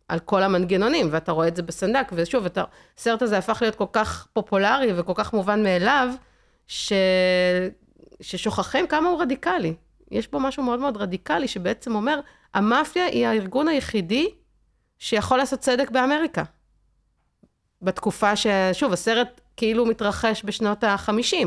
על 0.08 0.18
כל 0.18 0.42
המנגנונים, 0.42 1.08
ואתה 1.10 1.32
רואה 1.32 1.48
את 1.48 1.56
זה 1.56 1.62
בסנדק, 1.62 2.08
ושוב, 2.12 2.46
אתה... 2.46 2.64
הסרט 2.98 3.22
הזה 3.22 3.38
הפך 3.38 3.58
להיות 3.60 3.74
כל 3.74 3.86
כך 3.92 4.26
פופולרי 4.32 4.92
וכל 4.96 5.12
כך 5.16 5.32
מובן 5.32 5.62
מאליו, 5.62 6.08
ש... 6.66 6.92
ששוכחים 8.20 8.86
כמה 8.86 9.08
הוא 9.08 9.22
רדיקלי. 9.22 9.74
יש 10.10 10.30
בו 10.30 10.40
משהו 10.40 10.62
מאוד 10.62 10.80
מאוד 10.80 10.96
רדיקלי, 10.96 11.48
שבעצם 11.48 11.94
אומר, 11.94 12.20
המאפיה 12.54 13.04
היא 13.04 13.26
הארגון 13.26 13.68
היחידי 13.68 14.28
שיכול 14.98 15.38
לעשות 15.38 15.60
צדק 15.60 15.90
באמריקה. 15.90 16.42
בתקופה 17.82 18.36
ש... 18.36 18.46
שוב, 18.72 18.92
הסרט 18.92 19.40
כאילו 19.56 19.86
מתרחש 19.86 20.42
בשנות 20.44 20.84
ה-50, 20.84 21.46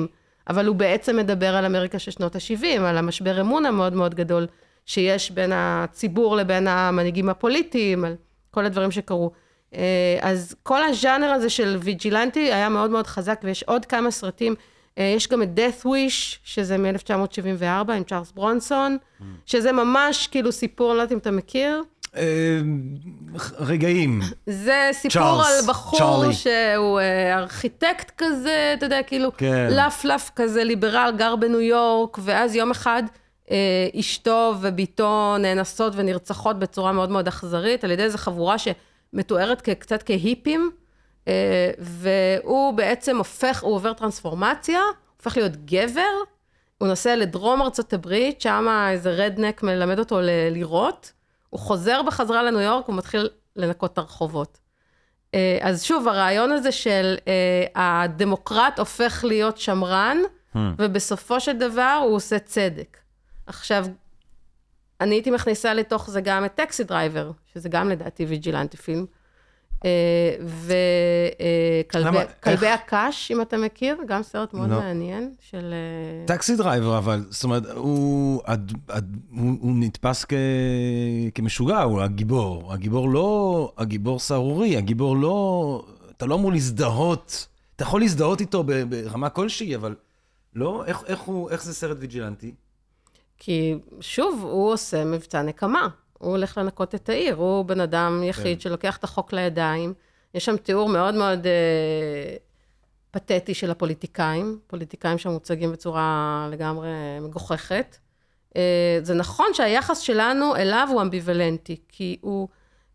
אבל 0.50 0.68
הוא 0.68 0.76
בעצם 0.76 1.18
מדבר 1.18 1.56
על 1.56 1.66
אמריקה 1.66 2.00
של 2.00 2.12
שנות 2.12 2.36
ה-70, 2.36 2.82
על 2.82 2.98
המשבר 2.98 3.42
אמון 3.42 3.66
המאוד 3.66 3.94
מאוד 3.94 4.16
גדול 4.16 4.48
שיש 4.86 5.32
בין 5.32 5.52
הציבור 5.56 6.36
לבין 6.36 6.68
המנהיגים 6.68 7.30
הפוליטיים, 7.30 8.06
על 8.06 8.16
כל 8.52 8.66
הדברים 8.66 8.92
שקרו. 8.92 9.32
אה, 9.76 10.18
אז 10.22 10.56
כל 10.64 10.84
הז'אנר 10.84 11.28
הזה 11.28 11.50
של 11.50 11.78
ויג'ילנטי 11.82 12.54
היה 12.54 12.70
מאוד 12.70 12.90
מאוד 12.92 13.08
חזק, 13.08 13.42
ויש 13.44 13.64
עוד 13.64 13.86
כמה 13.86 14.12
סרטים. 14.12 14.56
אה, 14.98 15.14
יש 15.16 15.28
גם 15.28 15.44
את 15.44 15.50
death 15.56 15.86
wish, 15.86 16.38
שזה 16.44 16.78
מ-1974 16.78 17.92
עם 17.92 18.04
צ'ארלס 18.04 18.32
ברונסון, 18.32 18.98
שזה 19.46 19.72
ממש 19.72 20.28
כאילו 20.28 20.52
סיפור, 20.52 20.94
לא 20.94 21.02
יודעת 21.02 21.12
אם 21.12 21.18
אתה 21.18 21.32
מכיר. 21.32 21.84
אה, 22.16 22.60
רגעים. 23.60 24.22
זה 24.46 24.90
סיפור 24.92 25.22
צ'ארלס, 25.22 25.48
על 25.48 25.68
בחור 25.68 26.00
צ'ארלי. 26.00 26.34
שהוא 26.34 27.00
אה, 27.00 27.38
ארכיטקט 27.38 28.12
כזה, 28.18 28.74
אתה 28.78 28.86
יודע, 28.86 29.04
כאילו, 29.04 29.32
כן. 29.38 29.68
לפלף 29.72 30.32
כזה, 30.36 30.64
ליברל, 30.64 31.14
גר 31.18 31.36
בניו 31.36 31.62
יורק, 31.62 32.18
ואז 32.22 32.56
יום 32.56 32.72
אחד 32.72 33.04
אה, 33.52 33.88
אשתו 34.00 34.54
ובתו 34.62 35.36
נאנסות 35.40 35.94
ונרצחות 35.96 36.60
בצורה 36.60 36.92
מאוד 36.92 37.10
מאוד 37.10 37.28
אכזרית, 37.28 37.84
על 37.84 37.92
ידי 37.92 38.04
איזו 38.04 38.18
חבורה 38.18 38.56
שמתוארת 38.58 39.62
קצת 39.62 40.04
כהיפים, 40.04 40.72
והוא 41.80 42.74
בעצם 42.74 43.18
הופך, 43.18 43.64
הוא 43.64 43.76
עובר 43.76 43.94
טרנספורמציה, 43.94 44.80
הופך 45.18 45.38
להיות 45.38 45.66
גבר, 45.66 46.02
הוא 46.78 46.88
נוסע 46.88 47.16
לדרום 47.16 47.62
ארצות 47.62 47.94
הברית, 47.94 48.42
שם 48.42 48.68
איזה 48.92 49.12
redneck 49.12 49.64
מלמד 49.64 50.00
אותו 50.00 50.20
לירות, 50.52 51.12
הוא 51.52 51.60
חוזר 51.60 52.02
בחזרה 52.02 52.44
לניו 52.44 52.62
יורק, 52.62 52.86
הוא 52.88 52.96
מתחיל 52.96 53.30
לנקות 53.56 53.94
את 53.94 53.98
הרחובות. 53.98 54.60
אה, 55.34 55.58
אז 55.62 55.84
שוב, 55.84 56.08
הרעיון 56.08 56.52
הזה 56.52 56.72
של 56.72 57.16
אה, 57.28 58.04
הדמוקרט 58.04 58.80
הופך 58.80 59.26
להיות 59.28 59.58
שמרן, 59.58 60.18
ובסופו 60.78 61.40
של 61.40 61.58
דבר 61.58 62.02
הוא 62.06 62.16
עושה 62.16 62.40
צדק. 62.40 62.98
עכשיו, 63.46 63.86
אני 65.02 65.16
הייתי 65.16 65.32
מכניסה 65.32 65.74
לתוך 65.74 66.10
זה 66.10 66.22
גם 66.22 66.46
את 66.46 66.56
Taxi 66.56 66.84
Driver, 66.84 67.32
שזה 67.54 67.70
גם 67.70 67.90
לדעתי 67.90 68.26
vigilante 68.26 68.78
film. 68.78 69.06
וכלבי 70.42 72.06
למה? 72.08 72.22
איך- 72.46 72.64
הקש, 72.64 73.32
אם 73.32 73.42
אתה 73.42 73.58
מכיר, 73.58 73.98
גם 74.08 74.24
סרט 74.24 74.54
מאוד 74.54 74.70
לא. 74.70 74.80
מעניין 74.80 75.34
של... 75.40 75.74
אה, 75.74 76.26
Taxi 76.28 76.56
Driver, 76.56 76.98
אבל, 76.98 77.26
זאת 77.30 77.44
אומרת, 77.44 77.64
הוא, 77.76 78.42
נתפס 79.64 80.26
כ, 80.26 80.34
כמשוגע, 81.36 81.82
הוא 81.82 82.02
הגיבור. 82.02 82.74
הגיבור 82.74 83.10
לא, 83.10 83.72
הגיבור 83.78 84.20
סהרורי, 84.20 84.78
הגיבור 84.78 85.18
לא, 85.18 85.86
אתה 86.18 86.26
לא 86.26 86.36
אמור 86.36 86.52
להזדהות, 86.52 87.48
אתה 87.76 87.84
יכול 87.84 88.02
להזדהות 88.02 88.42
איתו 88.42 88.64
ברמה 88.64 89.30
כלשהי, 89.30 89.76
אבל 89.76 89.96
לא, 90.56 90.84
איך, 90.86 91.04
איך, 91.08 91.20
הוא, 91.20 91.50
איך 91.50 91.64
זה 91.64 91.74
סרט 91.74 91.98
vigilante? 92.00 92.52
כי 93.38 93.76
שוב, 94.02 94.40
הוא 94.44 94.74
עושה 94.74 95.06
מבצע 95.06 95.42
נקמה. 95.42 95.88
הוא 96.22 96.32
הולך 96.32 96.58
לנקות 96.58 96.96
את 96.96 97.10
העיר, 97.10 97.36
הוא 97.36 97.66
בן 97.66 97.80
אדם 97.80 98.24
יחיד 98.24 98.58
כן. 98.58 98.60
שלוקח 98.60 98.98
את 98.98 99.04
החוק 99.04 99.34
לידיים. 99.34 99.94
יש 100.34 100.46
שם 100.46 100.58
תיאור 100.58 100.90
מאוד 100.90 101.16
מאוד 101.16 101.48
אה, 101.48 102.36
פתטי 103.12 103.54
של 103.54 103.72
הפוליטיקאים, 103.72 104.60
פוליטיקאים 104.68 105.18
שמוצגים 105.18 105.72
בצורה 105.72 106.48
לגמרי 106.52 106.90
מגוחכת. 107.22 107.98
אה, 108.56 109.00
זה 109.04 109.14
נכון 109.14 109.46
שהיחס 109.54 110.00
שלנו 110.00 110.56
אליו 110.56 110.88
הוא 110.92 111.02
אמביוולנטי, 111.02 111.78
כי 111.90 112.18
הוא, 112.22 112.48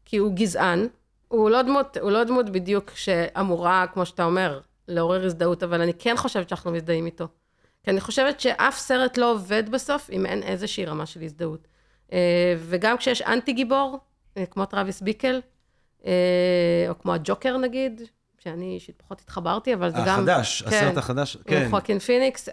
כי 0.05 0.16
הוא 0.16 0.33
גזען, 0.33 0.87
הוא 1.29 1.51
לא, 1.51 1.62
דמות, 1.62 1.97
הוא 1.97 2.11
לא 2.11 2.24
דמות 2.24 2.51
בדיוק 2.51 2.91
שאמורה, 2.95 3.87
כמו 3.93 4.07
שאתה 4.07 4.24
אומר, 4.24 4.61
לעורר 4.89 5.24
הזדהות, 5.24 5.62
אבל 5.62 5.81
אני 5.81 5.95
כן 5.95 6.16
חושבת 6.16 6.49
שאנחנו 6.49 6.70
מזדהים 6.70 7.07
איתו. 7.07 7.29
כי 7.85 7.91
אני 7.91 8.01
חושבת 8.01 8.41
שאף 8.41 8.79
סרט 8.79 9.16
לא 9.16 9.33
עובד 9.33 9.70
בסוף 9.70 10.11
אם 10.11 10.27
אין 10.27 10.43
איזושהי 10.43 10.85
רמה 10.85 11.07
של 11.07 11.22
הזדהות. 11.22 11.68
אה, 12.13 12.55
וגם 12.59 12.97
כשיש 12.97 13.23
אנטי 13.23 13.53
גיבור, 13.53 13.99
אה, 14.37 14.47
כמו 14.47 14.65
טרוויס 14.64 15.01
ביקל, 15.01 15.41
אה, 16.07 16.13
או 16.89 16.99
כמו 16.99 17.15
הג'וקר 17.15 17.57
נגיד, 17.57 18.01
שאני 18.39 18.75
אישית 18.75 18.95
פחות 18.97 19.21
התחברתי, 19.21 19.75
אבל 19.75 19.91
זה 19.91 19.99
גם... 20.07 20.21
החדש, 20.21 20.63
הסרט 20.63 20.97
החדש, 20.97 21.37
כן. 21.45 21.63
עם 21.63 21.71
חואקין 21.70 21.99
פיניקס. 21.99 22.49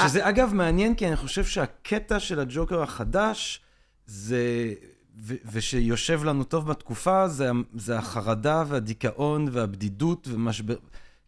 שזה 0.00 0.28
אגב 0.28 0.54
מעניין, 0.54 0.94
כי 0.94 1.08
אני 1.08 1.16
חושב 1.16 1.44
שהקטע 1.44 2.20
של 2.20 2.40
הג'וקר 2.40 2.82
החדש, 2.82 3.60
זה, 4.06 4.72
ו, 5.20 5.34
ושיושב 5.52 6.24
לנו 6.24 6.44
טוב 6.44 6.68
בתקופה, 6.68 7.28
זה, 7.28 7.50
זה 7.76 7.98
החרדה 7.98 8.64
והדיכאון 8.68 9.48
והבדידות 9.52 10.28
ומשבר. 10.30 10.76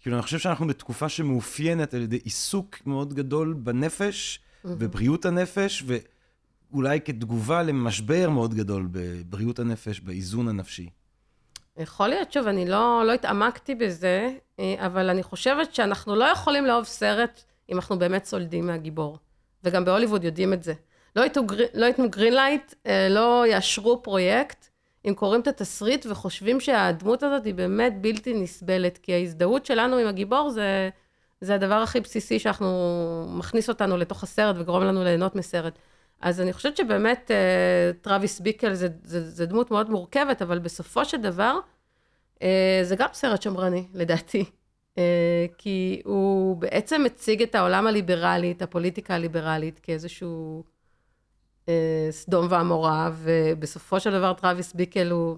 כאילו, 0.00 0.16
אני 0.16 0.22
חושב 0.22 0.38
שאנחנו 0.38 0.66
בתקופה 0.66 1.08
שמאופיינת 1.08 1.94
על 1.94 2.02
ידי 2.02 2.16
עיסוק 2.16 2.76
מאוד 2.86 3.14
גדול 3.14 3.52
בנפש, 3.52 4.40
בבריאות 4.64 5.24
הנפש, 5.24 5.84
ואולי 6.72 7.00
כתגובה 7.00 7.62
למשבר 7.62 8.30
מאוד 8.30 8.54
גדול 8.54 8.88
בבריאות 8.90 9.58
הנפש, 9.58 10.00
באיזון 10.00 10.48
הנפשי. 10.48 10.88
יכול 11.76 12.08
להיות, 12.08 12.32
שוב, 12.32 12.46
אני 12.46 12.68
לא, 12.68 13.02
לא 13.06 13.12
התעמקתי 13.12 13.74
בזה, 13.74 14.30
אה, 14.60 14.74
אבל 14.78 15.10
אני 15.10 15.22
חושבת 15.22 15.74
שאנחנו 15.74 16.16
לא 16.16 16.24
יכולים 16.24 16.66
לאהוב 16.66 16.84
סרט 16.84 17.42
אם 17.70 17.76
אנחנו 17.76 17.98
באמת 17.98 18.24
סולדים 18.24 18.66
מהגיבור. 18.66 19.18
וגם 19.64 19.84
בהוליווד 19.84 20.24
יודעים 20.24 20.52
את 20.52 20.62
זה. 20.62 20.72
לא 21.16 21.22
ייתנו, 21.22 21.42
לא 21.74 22.06
greenlight, 22.06 22.74
לא 23.10 23.44
יאשרו 23.46 24.02
פרויקט, 24.02 24.68
אם 25.08 25.14
קוראים 25.14 25.40
את 25.40 25.48
התסריט 25.48 26.06
וחושבים 26.06 26.60
שהדמות 26.60 27.22
הזאת 27.22 27.44
היא 27.44 27.54
באמת 27.54 28.00
בלתי 28.00 28.34
נסבלת, 28.34 28.98
כי 28.98 29.14
ההזדהות 29.14 29.66
שלנו 29.66 29.96
עם 29.96 30.06
הגיבור 30.06 30.50
זה, 30.50 30.90
זה 31.40 31.54
הדבר 31.54 31.74
הכי 31.74 32.00
בסיסי 32.00 32.38
שאנחנו, 32.38 33.26
מכניס 33.28 33.68
אותנו 33.68 33.96
לתוך 33.96 34.22
הסרט 34.22 34.56
וגורם 34.58 34.82
לנו 34.82 35.04
ליהנות 35.04 35.36
מסרט. 35.36 35.78
אז 36.20 36.40
אני 36.40 36.52
חושבת 36.52 36.76
שבאמת 36.76 37.30
אה, 37.30 37.92
טרוויס 38.00 38.40
ביקל 38.40 38.74
זה, 38.74 38.88
זה, 39.04 39.30
זה 39.30 39.46
דמות 39.46 39.70
מאוד 39.70 39.90
מורכבת, 39.90 40.42
אבל 40.42 40.58
בסופו 40.58 41.04
של 41.04 41.20
דבר, 41.20 41.58
אה, 42.42 42.80
זה 42.82 42.96
גם 42.96 43.08
סרט 43.12 43.42
שמרני, 43.42 43.86
לדעתי. 43.94 44.44
אה, 44.98 45.46
כי 45.58 46.02
הוא 46.04 46.56
בעצם 46.56 47.02
מציג 47.04 47.42
את 47.42 47.54
העולם 47.54 47.86
הליברלי, 47.86 48.52
את 48.52 48.62
הפוליטיקה 48.62 49.14
הליברלית, 49.14 49.78
כאיזשהו 49.78 50.64
סדום 52.10 52.46
ועמורה, 52.50 53.10
ובסופו 53.14 54.00
של 54.00 54.10
דבר 54.10 54.32
טרוויס 54.32 54.74
ביקל 54.74 55.10
הוא... 55.10 55.36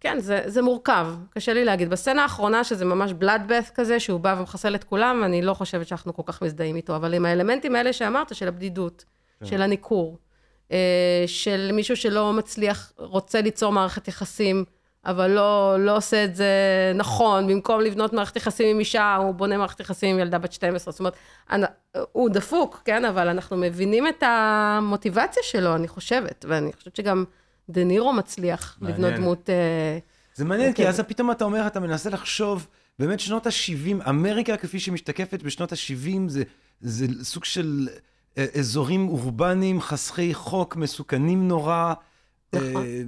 כן, 0.00 0.18
זה, 0.18 0.42
זה 0.46 0.62
מורכב, 0.62 1.06
קשה 1.30 1.52
לי 1.52 1.64
להגיד. 1.64 1.90
בסצנה 1.90 2.22
האחרונה, 2.22 2.64
שזה 2.64 2.84
ממש 2.84 3.12
bloodbath 3.12 3.70
כזה, 3.74 4.00
שהוא 4.00 4.20
בא 4.20 4.36
ומחסל 4.38 4.74
את 4.74 4.84
כולם, 4.84 5.24
אני 5.24 5.42
לא 5.42 5.54
חושבת 5.54 5.88
שאנחנו 5.88 6.14
כל 6.14 6.22
כך 6.26 6.42
מזדהים 6.42 6.76
איתו, 6.76 6.96
אבל 6.96 7.14
עם 7.14 7.24
האלמנטים 7.24 7.76
האלה 7.76 7.92
שאמרת, 7.92 8.34
של 8.34 8.48
הבדידות. 8.48 9.04
של 9.44 9.62
הניכור, 9.62 10.18
אה, 10.72 11.24
של 11.26 11.70
מישהו 11.72 11.96
שלא 11.96 12.32
מצליח, 12.32 12.92
רוצה 12.96 13.40
ליצור 13.40 13.72
מערכת 13.72 14.08
יחסים, 14.08 14.64
אבל 15.06 15.30
לא, 15.30 15.76
לא 15.78 15.96
עושה 15.96 16.24
את 16.24 16.36
זה 16.36 16.52
נכון, 16.94 17.46
במקום 17.46 17.80
לבנות 17.80 18.12
מערכת 18.12 18.36
יחסים 18.36 18.68
עם 18.68 18.78
אישה, 18.78 19.16
הוא 19.16 19.34
בונה 19.34 19.56
מערכת 19.56 19.80
יחסים 19.80 20.14
עם 20.14 20.20
ילדה 20.20 20.38
בת 20.38 20.52
12, 20.52 20.92
זאת 20.92 21.00
אומרת, 21.00 21.16
הוא 22.12 22.30
דפוק, 22.30 22.82
כן, 22.84 23.04
אבל 23.04 23.28
אנחנו 23.28 23.56
מבינים 23.56 24.08
את 24.08 24.22
המוטיבציה 24.22 25.42
שלו, 25.42 25.74
אני 25.74 25.88
חושבת, 25.88 26.44
ואני 26.48 26.72
חושבת 26.72 26.96
שגם 26.96 27.24
דה 27.68 27.84
נירו 27.84 28.12
מצליח 28.12 28.78
מעניין. 28.80 29.00
לבנות 29.00 29.14
דמות... 29.20 29.50
אה, 29.50 29.98
זה 30.34 30.44
מעניין, 30.44 30.72
כי 30.72 30.88
אז 30.88 31.00
פתאום 31.00 31.30
אתה 31.30 31.44
אומר, 31.44 31.66
אתה 31.66 31.80
מנסה 31.80 32.10
לחשוב, 32.10 32.66
באמת 32.98 33.20
שנות 33.20 33.46
ה-70, 33.46 34.08
אמריקה 34.08 34.56
כפי 34.56 34.80
שמשתקפת 34.80 35.42
בשנות 35.42 35.72
ה-70, 35.72 36.28
זה, 36.28 36.42
זה 36.80 37.06
סוג 37.22 37.44
של 37.44 37.88
אזורים 38.58 39.08
אורבניים, 39.08 39.80
חסכי 39.80 40.34
חוק, 40.34 40.76
מסוכנים 40.76 41.48
נורא. 41.48 41.94
נכון. 42.54 42.76
אה, 42.76 43.02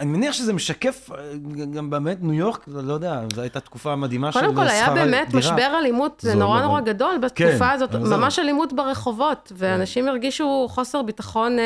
אני 0.00 0.10
מניח 0.12 0.32
שזה 0.32 0.52
משקף 0.52 1.10
אה, 1.14 1.32
גם 1.74 1.90
באמת 1.90 2.18
ניו 2.22 2.34
יורק, 2.34 2.64
לא 2.66 2.92
יודע, 2.92 3.22
זו 3.34 3.40
הייתה 3.40 3.60
תקופה 3.60 3.96
מדהימה 3.96 4.32
של 4.32 4.38
שכר 4.38 4.50
דירה. 4.50 4.54
קודם 4.56 4.68
כל, 4.68 4.74
היה 4.74 4.90
באמת 4.94 5.34
משבר 5.34 5.78
אלימות 5.78 6.24
נורא 6.36 6.62
נורא 6.62 6.80
גדול 6.80 7.18
בתקופה 7.22 7.58
כן, 7.58 7.70
הזאת, 7.70 7.94
ממש 7.94 8.38
אלימות 8.38 8.72
ברחובות, 8.72 9.52
ואנשים 9.56 10.04
כן. 10.04 10.08
הרגישו 10.08 10.66
חוסר 10.70 11.02
ביטחון, 11.02 11.56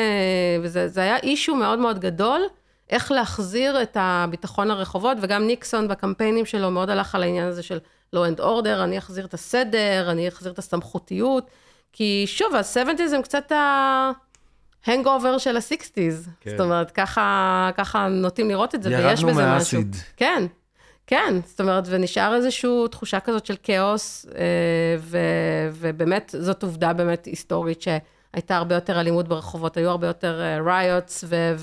וזה 0.63 1.01
היה 1.01 1.17
אישו 1.17 1.55
מאוד 1.55 1.79
מאוד 1.79 1.99
גדול, 1.99 2.41
איך 2.89 3.11
להחזיר 3.11 3.81
את 3.81 3.97
הביטחון 3.99 4.67
לרחובות, 4.67 5.17
וגם 5.21 5.47
ניקסון 5.47 5.87
בקמפיינים 5.87 6.45
שלו 6.45 6.71
מאוד 6.71 6.89
הלך 6.89 7.15
על 7.15 7.23
העניין 7.23 7.47
הזה 7.47 7.63
של 7.63 7.79
law 8.15 8.35
and 8.35 8.39
order, 8.39 8.83
אני 8.83 8.97
אחזיר 8.97 9.25
את 9.25 9.33
הסדר, 9.33 10.07
אני 10.11 10.27
אחזיר 10.27 10.51
את 10.51 10.59
הסמכותיות. 10.59 11.47
כי 11.93 12.23
שוב, 12.27 12.55
ה-70's 12.55 13.15
הם 13.15 13.21
קצת 13.21 13.51
ה 14.87 14.93
hangover 14.93 15.37
של 15.37 15.57
ה-60's. 15.57 16.29
כן. 16.41 16.51
זאת 16.51 16.59
אומרת, 16.59 16.91
ככה, 16.91 17.69
ככה 17.77 18.07
נוטים 18.07 18.49
לראות 18.49 18.75
את 18.75 18.83
זה, 18.83 18.89
ויש 18.89 19.23
בזה 19.23 19.45
מה 19.45 19.58
acid. 19.58 19.89
משהו. 19.89 20.03
כן, 20.17 20.45
כן. 21.07 21.33
זאת 21.45 21.61
אומרת, 21.61 21.83
ונשאר 21.87 22.35
איזושהי 22.35 22.69
תחושה 22.91 23.19
כזאת 23.19 23.45
של 23.45 23.55
כאוס, 23.63 24.25
אה, 24.35 24.95
ו, 24.99 25.17
ובאמת, 25.73 26.35
זאת 26.39 26.63
עובדה 26.63 26.93
באמת 26.93 27.25
היסטורית 27.25 27.81
שהייתה 27.81 28.57
הרבה 28.57 28.75
יותר 28.75 28.99
אלימות 28.99 29.27
ברחובות, 29.27 29.77
היו 29.77 29.89
הרבה 29.89 30.07
יותר 30.07 30.41
riots 30.65 31.23
אה, 31.23 31.55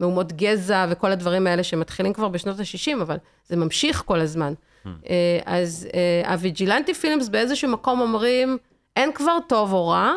ומהומות 0.00 0.32
גזע 0.32 0.86
וכל 0.90 1.12
הדברים 1.12 1.46
האלה 1.46 1.62
שמתחילים 1.62 2.12
כבר 2.12 2.28
בשנות 2.28 2.60
ה-60, 2.60 3.02
אבל 3.02 3.16
זה 3.48 3.56
ממשיך 3.56 4.02
כל 4.06 4.20
הזמן. 4.20 4.52
Hmm. 4.84 4.88
אה, 5.10 5.38
אז 5.44 5.88
ה 6.26 6.33
vigilante 6.33 6.94
films 6.94 7.28
באיזשהו 7.28 7.70
מקום 7.70 8.00
אומרים, 8.00 8.58
אין 8.98 9.12
כבר 9.12 9.38
טוב 9.48 9.72
או 9.72 9.88
רע, 9.88 10.12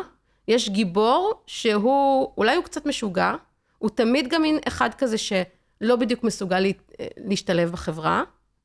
יש 0.48 0.68
גיבור 0.68 1.32
שהוא, 1.46 2.32
אולי 2.36 2.56
הוא 2.56 2.64
קצת 2.64 2.86
משוגע, 2.86 3.34
הוא 3.78 3.90
תמיד 3.90 4.28
גם 4.28 4.42
מין 4.42 4.58
אחד 4.68 4.90
כזה 4.98 5.18
שלא 5.18 5.96
בדיוק 5.96 6.24
מסוגל 6.24 6.60
לה, 6.60 6.70
להשתלב 7.16 7.70
בחברה, 7.70 8.22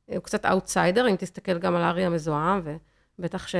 הוא 0.07 0.19
קצת 0.19 0.45
אאוטסיידר, 0.45 1.09
אם 1.09 1.15
תסתכל 1.15 1.57
גם 1.57 1.75
על 1.75 1.83
הארי 1.83 2.05
המזוהם, 2.05 2.61
ובטח 3.19 3.47
ש... 3.47 3.55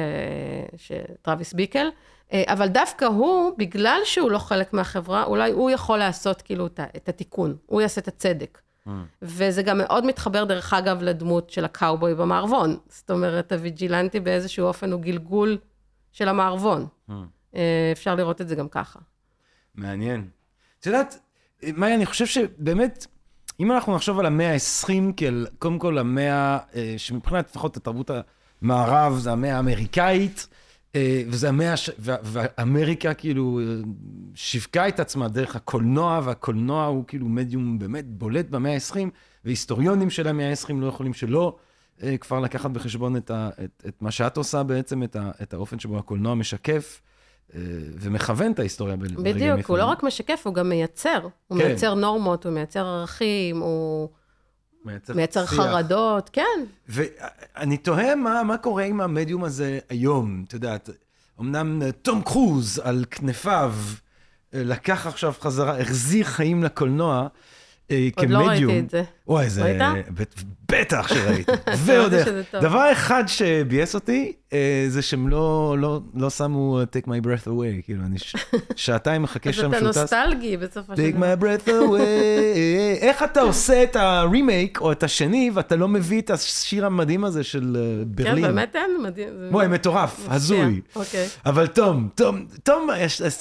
שטרוויס 0.77 1.53
ביקל, 1.53 1.87
אבל 2.33 2.67
דווקא 2.67 3.05
הוא, 3.05 3.51
בגלל 3.57 3.99
שהוא 4.03 4.31
לא 4.31 4.37
חלק 4.37 4.73
מהחברה, 4.73 5.23
אולי 5.23 5.51
הוא 5.51 5.69
יכול 5.69 5.97
לעשות 5.97 6.41
כאילו 6.41 6.67
את 6.67 7.09
התיקון, 7.09 7.55
הוא 7.65 7.81
יעשה 7.81 8.01
את 8.01 8.07
הצדק. 8.07 8.61
Mm. 8.87 8.89
וזה 9.21 9.63
גם 9.63 9.77
מאוד 9.77 10.05
מתחבר, 10.05 10.43
דרך 10.43 10.73
אגב, 10.73 11.01
לדמות 11.01 11.49
של 11.49 11.65
הקאובוי 11.65 12.15
במערבון. 12.15 12.77
זאת 12.89 13.11
אומרת, 13.11 13.51
הוויג'ילנטי 13.51 14.19
באיזשהו 14.19 14.65
אופן 14.65 14.91
הוא 14.91 15.01
גלגול 15.01 15.57
של 16.17 16.29
המערבון. 16.29 16.87
Hmm. 17.09 17.13
אה, 17.55 17.89
אפשר 17.91 18.15
לראות 18.15 18.41
את 18.41 18.47
זה 18.47 18.55
גם 18.55 18.67
ככה. 18.69 18.99
מעניין. 19.75 20.27
את 20.79 20.85
יודעת, 20.85 21.19
מאי, 21.63 21.95
אני 21.95 22.05
חושב 22.05 22.25
שבאמת, 22.25 23.05
אם 23.59 23.71
אנחנו 23.71 23.95
נחשוב 23.95 24.19
על 24.19 24.25
המאה 24.25 24.53
ה-20 24.53 25.13
כאל, 25.17 25.47
קודם 25.59 25.79
כל 25.79 25.97
המאה, 25.97 26.57
אה, 26.75 26.93
שמבחינת 26.97 27.49
לפחות 27.49 27.77
התרבות 27.77 28.11
המערב, 28.61 29.17
זה 29.17 29.31
המאה 29.31 29.55
האמריקאית, 29.55 30.47
אה, 30.95 31.23
וזה 31.27 31.49
המאה, 31.49 31.77
ש... 31.77 31.89
ואמריקה 31.99 33.13
כאילו 33.13 33.59
שיווקה 34.35 34.87
את 34.87 34.99
עצמה 34.99 35.27
דרך 35.27 35.55
הקולנוע, 35.55 36.21
והקולנוע 36.23 36.85
הוא 36.85 37.03
כאילו 37.07 37.27
מדיום 37.27 37.79
באמת 37.79 38.05
בולט 38.07 38.49
במאה 38.49 38.73
ה-20, 38.73 38.99
והיסטוריונים 39.45 40.09
של 40.09 40.27
המאה 40.27 40.49
ה-20 40.49 40.73
לא 40.73 40.87
יכולים 40.87 41.13
שלא 41.13 41.55
אה, 41.57 41.66
כבר 42.19 42.39
לקחת 42.39 42.71
בחשבון 42.71 43.17
את, 43.17 43.31
ה, 43.31 43.49
את, 43.63 43.83
את 43.87 44.01
מה 44.01 44.11
שאת 44.11 44.37
עושה 44.37 44.63
בעצם, 44.63 45.03
את, 45.03 45.15
ה, 45.15 45.31
את 45.41 45.53
האופן 45.53 45.79
שבו 45.79 45.97
הקולנוע 45.97 46.35
משקף 46.35 47.01
אה, 47.55 47.59
ומכוון 47.99 48.51
את 48.51 48.59
ההיסטוריה 48.59 48.95
ברגעים 48.95 49.19
בדיוק, 49.19 49.37
ברגעים 49.37 49.63
הוא 49.67 49.77
לא 49.77 49.85
רק 49.85 50.03
משקף, 50.03 50.41
הוא 50.45 50.53
גם 50.53 50.69
מייצר. 50.69 51.27
הוא 51.47 51.57
כן. 51.59 51.65
מייצר 51.65 51.93
נורמות, 51.93 52.45
הוא 52.45 52.53
מייצר 52.53 52.85
ערכים, 52.85 53.59
הוא 53.59 54.09
מייצר, 54.85 55.13
מייצר 55.13 55.45
חרדות, 55.45 56.29
כן. 56.33 56.63
ואני 56.89 57.77
תוהה 57.77 58.15
מה, 58.15 58.43
מה 58.43 58.57
קורה 58.57 58.83
עם 58.83 59.01
המדיום 59.01 59.43
הזה 59.43 59.79
היום, 59.89 60.43
את 60.47 60.53
יודעת, 60.53 60.89
אמנם 61.39 61.81
תום 62.01 62.21
קרוז 62.21 62.79
על 62.83 63.05
כנפיו 63.11 63.73
לקח 64.53 65.07
עכשיו 65.07 65.33
חזרה, 65.39 65.79
החזיר 65.79 66.25
חיים 66.25 66.63
לקולנוע. 66.63 67.27
כמדיום. 68.15 68.41
עוד 68.41 68.47
לא 68.47 68.49
ראיתי 68.49 68.79
את 68.79 68.89
זה. 68.89 69.03
וואי, 69.27 69.49
זה... 69.49 69.63
ראית? 69.63 70.07
בטח 70.71 71.07
שראיתי. 71.07 71.51
ועוד 71.85 72.13
איך. 72.13 72.27
דבר 72.61 72.91
אחד 72.91 73.23
שביאס 73.27 73.95
אותי, 73.95 74.33
אה, 74.53 74.85
זה 74.87 75.01
שהם 75.01 75.27
לא, 75.27 75.75
לא, 75.79 75.99
לא 76.13 76.29
שמו 76.29 76.79
Take 76.81 77.07
my 77.07 77.25
breath 77.25 77.47
away, 77.47 77.83
כאילו, 77.83 78.03
אני 78.05 78.17
שעתיים 78.75 79.21
מחכה 79.21 79.53
שם 79.53 79.61
שהוא 79.61 79.91
טס. 79.91 79.97
אז 79.97 80.13
אתה 80.13 80.19
נוסטלגי 80.25 80.57
בסופו 80.57 80.95
של 80.95 81.11
דבר. 81.11 81.35
Take 81.35 81.39
my 81.39 81.41
breath 81.43 81.67
away. 81.67 82.01
איך 83.07 83.23
אתה 83.23 83.41
עושה 83.41 83.83
את 83.83 83.95
הרימייק 83.95 84.81
או 84.81 84.91
את 84.91 85.03
השני, 85.03 85.51
ואתה 85.53 85.75
לא 85.75 85.87
מביא 85.87 86.21
את 86.21 86.29
השיר 86.29 86.85
המדהים 86.85 87.23
הזה 87.23 87.43
של 87.43 87.77
אה, 87.79 88.05
ברלין? 88.05 88.35
כן, 88.35 88.41
באמת 88.41 88.75
אין 88.75 88.91
מדהים. 89.03 89.29
וואי, 89.51 89.67
מטורף, 89.67 90.27
הזוי. 90.29 90.81
אוקיי. 90.95 91.27
אבל 91.45 91.67
תום, 91.67 92.09
תום, 92.15 92.45
תום, 92.63 92.89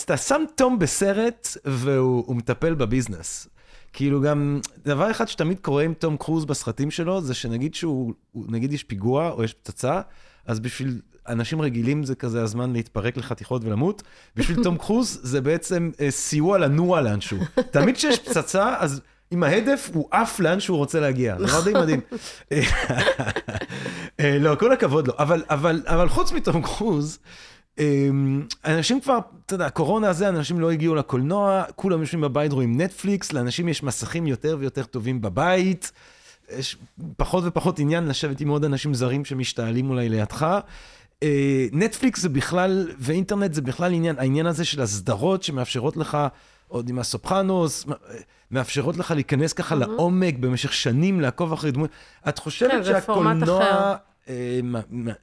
אתה 0.04 0.16
שם 0.16 0.44
תום 0.54 0.78
בסרט, 0.78 1.48
והוא 1.64 2.36
מטפל 2.36 2.74
בביזנס. 2.74 3.48
כאילו 3.96 4.20
גם, 4.20 4.60
דבר 4.84 5.10
אחד 5.10 5.28
שתמיד 5.28 5.58
קורה 5.60 5.82
עם 5.82 5.94
תום 5.94 6.16
קרוז 6.16 6.44
בסרטים 6.44 6.90
שלו, 6.90 7.20
זה 7.20 7.34
שנגיד 7.34 7.74
שהוא, 7.74 8.12
נגיד 8.34 8.72
יש 8.72 8.84
פיגוע 8.84 9.30
או 9.30 9.44
יש 9.44 9.54
פצצה, 9.54 10.00
אז 10.46 10.60
בשביל 10.60 11.00
אנשים 11.28 11.60
רגילים 11.60 12.04
זה 12.04 12.14
כזה 12.14 12.42
הזמן 12.42 12.72
להתפרק 12.72 13.16
לחתיכות 13.16 13.64
ולמות. 13.64 14.02
בשביל 14.36 14.62
תום 14.62 14.78
קרוז 14.78 15.20
זה 15.22 15.40
בעצם 15.40 15.90
אה, 16.00 16.10
סיוע 16.10 16.58
לנוע 16.58 17.00
לאנשהו. 17.00 17.38
תמיד 17.70 17.94
כשיש 17.94 18.18
פצצה, 18.18 18.74
אז 18.78 19.00
עם 19.30 19.42
ההדף 19.42 19.90
הוא 19.94 20.08
עף 20.10 20.40
לאן 20.40 20.60
שהוא 20.60 20.78
רוצה 20.78 21.00
להגיע. 21.00 21.36
זה 21.38 21.46
מאוד 21.46 21.72
מדהים. 21.72 22.00
אה, 24.20 24.38
לא, 24.38 24.54
כל 24.54 24.72
הכבוד 24.72 25.08
לו. 25.08 25.14
אבל, 25.18 25.42
אבל, 25.50 25.82
אבל 25.86 26.08
חוץ 26.08 26.32
מתום 26.32 26.62
קרוז, 26.62 27.18
אנשים 28.64 29.00
כבר, 29.00 29.18
אתה 29.46 29.54
יודע, 29.54 29.66
הקורונה 29.66 30.08
הזה, 30.08 30.28
אנשים 30.28 30.60
לא 30.60 30.70
הגיעו 30.70 30.94
לקולנוע, 30.94 31.64
כולם 31.76 32.00
יושבים 32.00 32.20
בבית 32.20 32.52
רואים 32.52 32.80
נטפליקס, 32.80 33.32
לאנשים 33.32 33.68
יש 33.68 33.82
מסכים 33.82 34.26
יותר 34.26 34.56
ויותר 34.60 34.84
טובים 34.84 35.20
בבית, 35.20 35.92
יש 36.58 36.76
פחות 37.16 37.44
ופחות 37.46 37.78
עניין 37.78 38.06
לשבת 38.06 38.40
עם 38.40 38.48
עוד 38.48 38.64
אנשים 38.64 38.94
זרים 38.94 39.24
שמשתעלים 39.24 39.90
אולי 39.90 40.08
לידך. 40.08 40.58
אה, 41.22 41.66
נטפליקס 41.72 42.20
זה 42.20 42.28
בכלל, 42.28 42.88
ואינטרנט 42.98 43.54
זה 43.54 43.62
בכלל 43.62 43.92
עניין, 43.92 44.18
העניין 44.18 44.46
הזה 44.46 44.64
של 44.64 44.82
הסדרות 44.82 45.42
שמאפשרות 45.42 45.96
לך, 45.96 46.18
עוד 46.68 46.88
עם 46.88 46.98
הסופרנוס, 46.98 47.86
מאפשרות 48.50 48.96
לך 48.96 49.10
להיכנס 49.10 49.52
ככה 49.52 49.74
mm-hmm. 49.74 49.78
לעומק 49.78 50.34
במשך 50.40 50.72
שנים, 50.72 51.20
לעקוב 51.20 51.52
אחרי 51.52 51.70
דמות. 51.70 51.90
את 52.28 52.38
חושבת 52.38 52.70
כן, 52.70 52.84
שהקולנוע... 52.84 53.96
אה, 54.28 54.60
מה, 54.62 54.80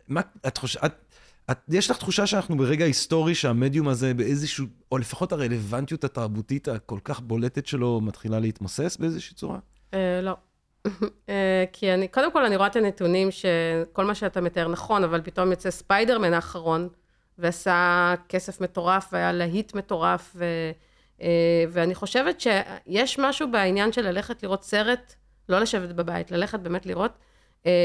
מה, 0.08 0.22
את 0.48 0.58
חושבת... 0.58 1.13
את, 1.52 1.60
יש 1.70 1.92
לך 1.92 1.98
תחושה 1.98 2.28
שאנחנו 2.28 2.58
ברגע 2.58 2.86
היסטורי 2.86 3.36
שהמדיום 3.36 3.88
הזה 3.88 4.14
באיזשהו, 4.14 4.66
או 4.92 4.98
לפחות 4.98 5.32
הרלוונטיות 5.32 6.04
התרבותית 6.04 6.68
הכל 6.68 7.00
כך 7.04 7.20
בולטת 7.20 7.68
שלו 7.68 8.02
מתחילה 8.02 8.40
להתמוסס 8.40 8.98
באיזושהי 8.98 9.36
צורה? 9.36 9.60
אה, 9.94 10.22
לא. 10.22 10.36
אה, 11.30 11.66
כי 11.74 11.94
אני, 11.94 12.08
קודם 12.08 12.32
כל 12.32 12.46
אני 12.46 12.56
רואה 12.56 12.68
את 12.68 12.76
הנתונים 12.76 13.32
שכל 13.32 14.06
מה 14.06 14.16
שאתה 14.16 14.42
מתאר 14.42 14.68
נכון, 14.68 15.04
אבל 15.04 15.22
פתאום 15.22 15.52
יוצא 15.52 15.72
ספיידרמן 15.72 16.34
האחרון, 16.34 16.90
ועשה 17.38 18.14
כסף 18.30 18.62
מטורף, 18.62 19.10
והיה 19.12 19.32
להיט 19.32 19.76
מטורף, 19.76 20.32
ו, 20.36 20.46
אה, 21.22 21.28
ואני 21.70 21.96
חושבת 21.96 22.42
שיש 22.42 23.20
משהו 23.20 23.52
בעניין 23.52 23.92
של 23.92 24.02
ללכת 24.02 24.44
לראות 24.44 24.64
סרט, 24.64 25.14
לא 25.50 25.60
לשבת 25.60 25.96
בבית, 25.96 26.32
ללכת 26.32 26.60
באמת 26.60 26.86
לראות, 26.86 27.12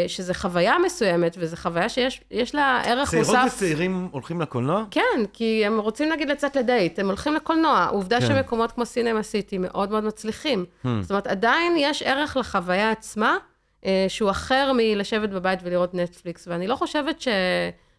שזה 0.08 0.34
חוויה 0.34 0.74
מסוימת, 0.84 1.36
וזו 1.40 1.56
חוויה 1.56 1.88
שיש 1.88 2.54
לה 2.54 2.82
ערך 2.84 3.14
מוסף. 3.14 3.30
צעירות 3.32 3.52
וצעירים 3.52 4.08
הולכים 4.12 4.40
לקולנוע? 4.40 4.84
כן, 4.90 5.24
כי 5.32 5.66
הם 5.66 5.80
רוצים 5.80 6.12
נגיד 6.12 6.28
לצאת 6.28 6.56
לדייט, 6.56 6.98
הם 6.98 7.06
הולכים 7.06 7.34
לקולנוע. 7.34 7.86
עובדה 7.92 8.20
כן. 8.20 8.26
שמקומות 8.26 8.72
כמו 8.72 8.86
סינמה 8.86 9.22
סיטי 9.22 9.58
מאוד 9.58 9.90
מאוד 9.90 10.04
מצליחים. 10.04 10.64
Hmm. 10.84 10.88
זאת 11.02 11.10
אומרת, 11.10 11.26
עדיין 11.26 11.74
יש 11.78 12.02
ערך 12.02 12.36
לחוויה 12.36 12.90
עצמה, 12.90 13.36
אה, 13.86 14.06
שהוא 14.08 14.30
אחר 14.30 14.72
מלשבת 14.76 15.30
בבית 15.30 15.60
ולראות 15.62 15.94
נטפליקס, 15.94 16.48
ואני 16.48 16.66
לא 16.66 16.76
חושבת 16.76 17.20
ש... 17.20 17.28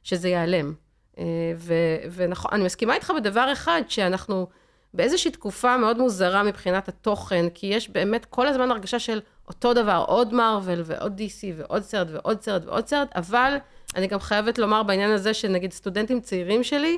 שזה 0.04 0.30
ייעלם. 0.30 0.74
אה, 1.20 1.24
ו- 1.58 1.98
ונכון, 2.12 2.52
אני 2.54 2.64
מסכימה 2.64 2.96
איתך 2.96 3.14
בדבר 3.18 3.50
אחד, 3.54 3.82
שאנחנו 3.88 4.48
באיזושהי 4.94 5.32
תקופה 5.32 5.78
מאוד 5.78 5.98
מוזרה 5.98 6.44
מבחינת 6.44 6.88
התוכן, 6.88 7.46
כי 7.54 7.68
יש 7.68 7.90
באמת 7.90 8.26
כל 8.26 8.48
הזמן 8.48 8.72
הרגשה 8.72 9.00
של 9.00 9.20
אותו 9.50 9.74
דבר, 9.74 10.04
עוד 10.08 10.34
מארוול 10.34 10.82
ועוד 10.86 11.22
DC 11.22 11.44
ועוד 11.58 11.84
סרט 11.84 12.08
ועוד 12.12 12.42
סרט 12.42 12.66
ועוד 12.66 12.88
סרט, 12.88 13.10
אבל 13.16 13.58
אני 13.96 14.08
גם 14.08 14.20
חייבת 14.20 14.58
לומר 14.58 14.84
בעניין 14.84 15.12
הזה 15.12 15.34
שנגיד 15.34 15.74
סטודנטים 15.74 16.22
צעירים 16.22 16.64
שלי, 16.64 16.98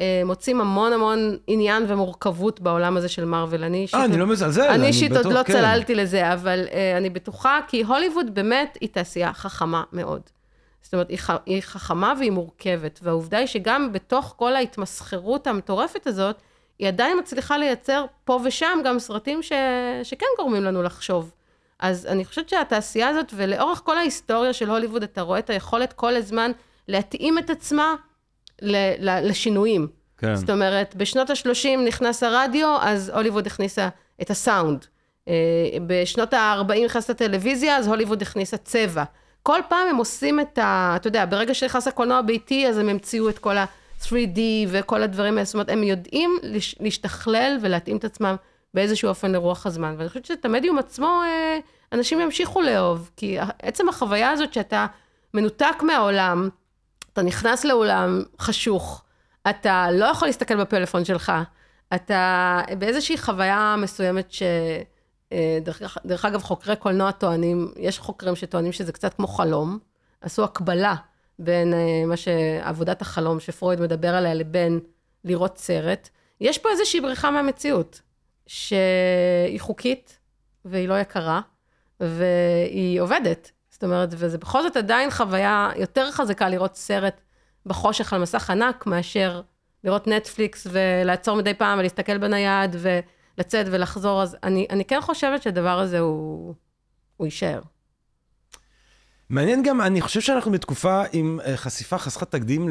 אה, 0.00 0.22
מוצאים 0.24 0.60
המון 0.60 0.92
המון 0.92 1.36
עניין 1.46 1.84
ומורכבות 1.88 2.60
בעולם 2.60 2.96
הזה 2.96 3.08
של 3.08 3.24
מארוול. 3.24 3.64
אני 3.64 3.78
אישית... 3.82 3.94
אה, 3.94 4.04
אני 4.04 4.16
לא 4.16 4.26
מזלזל, 4.26 4.68
אני 4.68 4.86
אישית 4.86 5.12
עוד 5.12 5.26
לא 5.26 5.42
כן. 5.42 5.52
צללתי 5.52 5.94
לזה, 5.94 6.32
אבל 6.32 6.64
uh, 6.66 6.72
אני 6.96 7.10
בטוחה, 7.10 7.60
כי 7.68 7.82
הוליווד 7.82 8.34
באמת 8.34 8.78
היא 8.80 8.88
תעשייה 8.92 9.32
חכמה 9.32 9.82
מאוד. 9.92 10.20
זאת 10.82 10.94
אומרת, 10.94 11.08
היא, 11.08 11.18
ח, 11.18 11.30
היא 11.46 11.60
חכמה 11.60 12.14
והיא 12.18 12.30
מורכבת, 12.30 13.00
והעובדה 13.02 13.38
היא 13.38 13.46
שגם 13.46 13.92
בתוך 13.92 14.34
כל 14.36 14.56
ההתמסחרות 14.56 15.46
המטורפת 15.46 16.06
הזאת, 16.06 16.36
היא 16.78 16.88
עדיין 16.88 17.18
מצליחה 17.18 17.58
לייצר 17.58 18.04
פה 18.24 18.40
ושם 18.44 18.78
גם 18.84 18.98
סרטים 18.98 19.42
ש, 19.42 19.52
שכן 20.02 20.26
גורמים 20.38 20.64
לנו 20.64 20.82
לחשוב. 20.82 21.30
אז 21.80 22.06
אני 22.06 22.24
חושבת 22.24 22.48
שהתעשייה 22.48 23.08
הזאת, 23.08 23.32
ולאורך 23.36 23.82
כל 23.84 23.98
ההיסטוריה 23.98 24.52
של 24.52 24.70
הוליווד, 24.70 25.02
אתה 25.02 25.20
רואה 25.20 25.38
את 25.38 25.50
היכולת 25.50 25.92
כל 25.92 26.16
הזמן 26.16 26.50
להתאים 26.88 27.38
את 27.38 27.50
עצמה 27.50 27.94
ל, 28.62 28.76
ל, 28.98 29.28
לשינויים. 29.28 29.88
כן. 30.18 30.36
זאת 30.36 30.50
אומרת, 30.50 30.94
בשנות 30.96 31.30
ה-30 31.30 31.80
נכנס 31.86 32.22
הרדיו, 32.22 32.76
אז 32.80 33.08
הוליווד 33.14 33.46
הכניסה 33.46 33.88
את 34.22 34.30
הסאונד. 34.30 34.86
אה, 35.28 35.34
בשנות 35.86 36.34
ה-40 36.34 36.84
נכנסת 36.84 37.10
הטלוויזיה, 37.10 37.76
אז 37.76 37.88
הוליווד 37.88 38.22
הכניסה 38.22 38.56
צבע. 38.56 39.04
כל 39.42 39.60
פעם 39.68 39.88
הם 39.88 39.96
עושים 39.96 40.40
את 40.40 40.58
ה... 40.58 40.92
אתה 40.96 41.08
יודע, 41.08 41.24
ברגע 41.26 41.54
שנכנס 41.54 41.88
הקולנוע 41.88 42.18
הביתי, 42.18 42.66
אז 42.66 42.78
הם 42.78 42.88
המציאו 42.88 43.28
את 43.28 43.38
כל 43.38 43.56
ה-3D 43.56 44.38
וכל 44.68 45.02
הדברים 45.02 45.34
האלה. 45.34 45.44
זאת 45.44 45.54
אומרת, 45.54 45.68
הם 45.68 45.82
יודעים 45.82 46.38
להשתכלל 46.80 47.58
ולהתאים 47.62 47.96
את 47.96 48.04
עצמם 48.04 48.36
באיזשהו 48.74 49.08
אופן 49.08 49.32
לרוח 49.32 49.66
הזמן. 49.66 49.94
ואני 49.98 50.08
חושבת 50.08 50.24
שאת 50.24 50.44
המדיום 50.44 50.78
עצמו, 50.78 51.20
אה, 51.24 51.58
אנשים 51.92 52.20
ימשיכו 52.20 52.60
לאהוב. 52.62 53.10
כי 53.16 53.38
עצם 53.62 53.88
החוויה 53.88 54.30
הזאת 54.30 54.54
שאתה 54.54 54.86
מנותק 55.34 55.76
מהעולם, 55.82 56.48
אתה 57.12 57.22
נכנס 57.22 57.64
לאולם 57.64 58.22
חשוך, 58.38 59.04
אתה 59.50 59.86
לא 59.92 60.04
יכול 60.04 60.28
להסתכל 60.28 60.56
בפלאפון 60.56 61.04
שלך, 61.04 61.32
אתה 61.94 62.60
באיזושהי 62.78 63.18
חוויה 63.18 63.74
מסוימת 63.78 64.32
ש... 64.32 64.42
אה, 65.32 65.58
דרך, 65.62 65.98
דרך 66.06 66.24
אגב, 66.24 66.42
חוקרי 66.42 66.76
קולנוע 66.76 67.10
טוענים, 67.10 67.72
יש 67.76 67.98
חוקרים 67.98 68.36
שטוענים 68.36 68.72
שזה 68.72 68.92
קצת 68.92 69.14
כמו 69.14 69.26
חלום, 69.26 69.78
עשו 70.20 70.44
הקבלה 70.44 70.94
בין 71.38 71.74
אה, 71.74 72.06
מה 72.06 72.16
שעבודת 72.16 73.02
החלום 73.02 73.40
שפרויד 73.40 73.80
מדבר 73.80 74.14
עליה 74.14 74.34
לבין 74.34 74.80
לראות 75.24 75.58
סרט. 75.58 76.08
יש 76.40 76.58
פה 76.58 76.68
איזושהי 76.70 77.00
בריחה 77.00 77.30
מהמציאות, 77.30 78.00
שהיא 78.50 79.60
חוקית 79.60 80.18
והיא 80.64 80.88
לא 80.88 80.98
יקרה, 80.98 81.40
והיא 82.00 83.00
עובדת. 83.00 83.50
זאת 83.70 83.84
אומרת, 83.84 84.08
וזה 84.12 84.38
בכל 84.38 84.62
זאת 84.62 84.76
עדיין 84.76 85.10
חוויה 85.10 85.70
יותר 85.76 86.10
חזקה 86.10 86.48
לראות 86.48 86.76
סרט 86.76 87.20
בחושך 87.66 88.12
על 88.12 88.20
מסך 88.20 88.50
ענק, 88.50 88.86
מאשר 88.86 89.42
לראות 89.84 90.06
נטפליקס 90.06 90.66
ולעצור 90.70 91.36
מדי 91.36 91.54
פעם 91.54 91.78
ולהסתכל 91.78 92.18
בנייד 92.18 92.76
ולצאת 92.78 93.66
ולחזור. 93.70 94.22
אז 94.22 94.36
אני, 94.42 94.66
אני 94.70 94.84
כן 94.84 95.00
חושבת 95.00 95.42
שהדבר 95.42 95.78
הזה 95.78 95.98
הוא, 95.98 96.54
הוא 97.16 97.26
יישאר. 97.26 97.60
מעניין 99.30 99.62
גם, 99.62 99.80
אני 99.80 100.00
חושב 100.00 100.20
שאנחנו 100.20 100.50
בתקופה 100.50 101.02
עם 101.12 101.40
אה, 101.44 101.56
חשיפה 101.56 101.98
חסרת 101.98 102.30
תקדים 102.30 102.68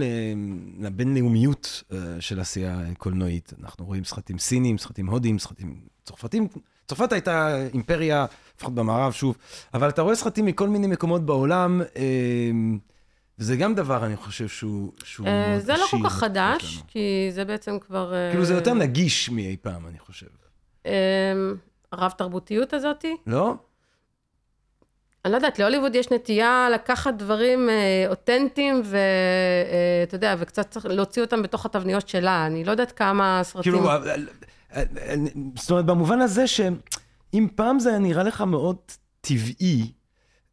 לבינלאומיות 0.80 1.84
אה, 1.91 1.97
של 2.20 2.39
עשייה 2.39 2.80
קולנועית. 2.97 3.53
אנחנו 3.62 3.86
רואים 3.86 4.03
סרטים 4.03 4.39
סינים, 4.39 4.78
סרטים 4.78 5.07
הודים, 5.10 5.39
סרטים 5.39 5.80
צרפתים. 6.03 6.47
צרפת 6.88 7.12
הייתה 7.12 7.57
אימפריה, 7.74 8.26
לפחות 8.57 8.76
במערב, 8.76 9.12
שוב, 9.12 9.38
אבל 9.74 9.89
אתה 9.89 10.01
רואה 10.01 10.16
סרטים 10.16 10.45
מכל 10.45 10.70
מיני 10.70 10.88
מקומות 10.88 11.26
בעולם, 11.26 11.82
אה, 11.95 12.51
וזה 13.39 13.55
גם 13.55 13.76
דבר, 13.76 14.05
אני 14.05 14.16
חושב, 14.16 14.47
שהוא, 14.47 14.91
שהוא 15.03 15.28
מאוד 15.28 15.60
זה 15.60 15.74
לא 15.74 15.78
כל 15.78 15.84
עשיר 15.84 15.99
כך 16.03 16.14
חדש. 16.14 16.84
כי 16.88 17.30
זה 17.32 17.45
בעצם 17.45 17.80
כבר... 17.80 18.14
כאילו, 18.32 18.45
זה 18.45 18.53
יותר 18.53 18.74
נגיש 18.74 19.30
מאי 19.30 19.57
פעם, 19.62 19.88
אני 19.88 19.99
חושב. 19.99 20.28
הרב-תרבותיות 21.91 22.74
הזאתי. 22.74 23.16
לא? 23.28 23.55
אני 25.26 25.32
לא 25.32 25.38
יודעת, 25.38 25.59
להוליווד 25.59 25.95
יש 25.95 26.11
נטייה 26.11 26.67
לקחת 26.74 27.13
דברים 27.13 27.70
אה, 27.70 28.05
אותנטיים, 28.09 28.82
ואתה 28.86 30.15
יודע, 30.15 30.36
וקצת 30.39 30.70
צריך 30.70 30.86
להוציא 30.86 31.22
אותם 31.22 31.41
בתוך 31.41 31.65
התבניות 31.65 32.07
שלה. 32.07 32.45
אני 32.45 32.63
לא 32.63 32.72
יודעת 32.72 32.91
כמה 32.91 33.41
סרטים... 33.43 33.74
כאילו, 33.74 33.89
אה, 33.89 33.95
אה, 34.76 34.84
אה, 34.97 35.15
זאת 35.55 35.72
אומרת, 35.72 35.86
במובן 35.86 36.22
הזה 36.22 36.47
שאם 36.47 37.47
פעם 37.55 37.80
זה 37.80 37.89
היה 37.89 37.99
נראה 37.99 38.24
לך 38.24 38.41
מאוד 38.41 38.78
טבעי, 39.22 39.91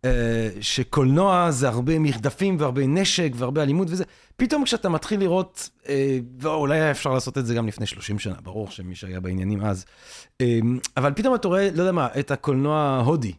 אה, 0.05 0.49
שקולנוע 0.61 1.51
זה 1.51 1.69
הרבה 1.69 1.99
מרדפים 1.99 2.57
והרבה 2.61 2.87
נשק 2.87 3.33
והרבה 3.37 3.63
אלימות 3.63 3.89
וזה, 3.91 4.05
פתאום 4.37 4.65
כשאתה 4.65 4.89
מתחיל 4.89 5.21
לראות, 5.21 5.71
אה, 5.89 6.19
ואולי 6.41 6.81
היה 6.81 6.91
אפשר 6.91 7.11
לעשות 7.11 7.39
את 7.39 7.47
זה 7.47 7.55
גם 7.55 7.67
לפני 7.67 7.87
30 7.87 8.19
שנה, 8.19 8.35
ברור 8.43 8.71
שמי 8.71 8.95
שהיה 8.95 9.21
בעניינים 9.21 9.65
אז, 9.65 9.85
אה, 10.41 10.59
אבל 10.97 11.13
פתאום 11.17 11.35
אתה 11.35 11.49
רואה, 11.49 11.71
לא 11.75 11.81
יודע 11.83 11.93
מה, 11.93 12.09
את 12.19 12.31
הקולנוע 12.31 12.79
ההודי. 12.79 13.33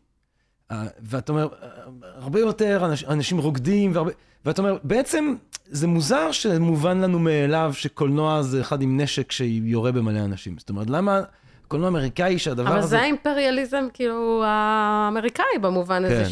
אה, 0.72 0.84
ואתה 1.00 1.32
אומר, 1.32 1.48
אה, 1.62 1.68
הרבה 2.16 2.40
יותר 2.40 2.86
אנש, 2.86 3.04
אנשים 3.04 3.38
רוקדים, 3.38 3.92
והרבה, 3.94 4.12
ואתה 4.46 4.62
אומר, 4.62 4.78
בעצם 4.84 5.36
זה 5.66 5.88
מוזר 5.88 6.32
שמובן 6.32 7.02
לנו 7.02 7.20
מאליו 7.20 7.72
שקולנוע 7.74 8.42
זה 8.42 8.62
אחד 8.62 8.82
עם 8.82 9.02
נשק 9.02 9.32
שיורה 9.32 9.92
במלא 9.92 10.20
אנשים. 10.20 10.58
זאת 10.58 10.70
אומרת, 10.70 10.90
למה 10.90 11.22
קולנוע 11.68 11.90
אמריקאי 11.90 12.40
שהדבר 12.40 12.70
אבל 12.70 12.78
הזה... 12.78 12.88
זה 12.88 13.00
האימפריאליזם, 13.00 13.88
כאילו, 13.94 14.44
האמריקאי 14.46 15.46
במובן 15.62 16.06
הזה, 16.06 16.24
כן. 16.24 16.30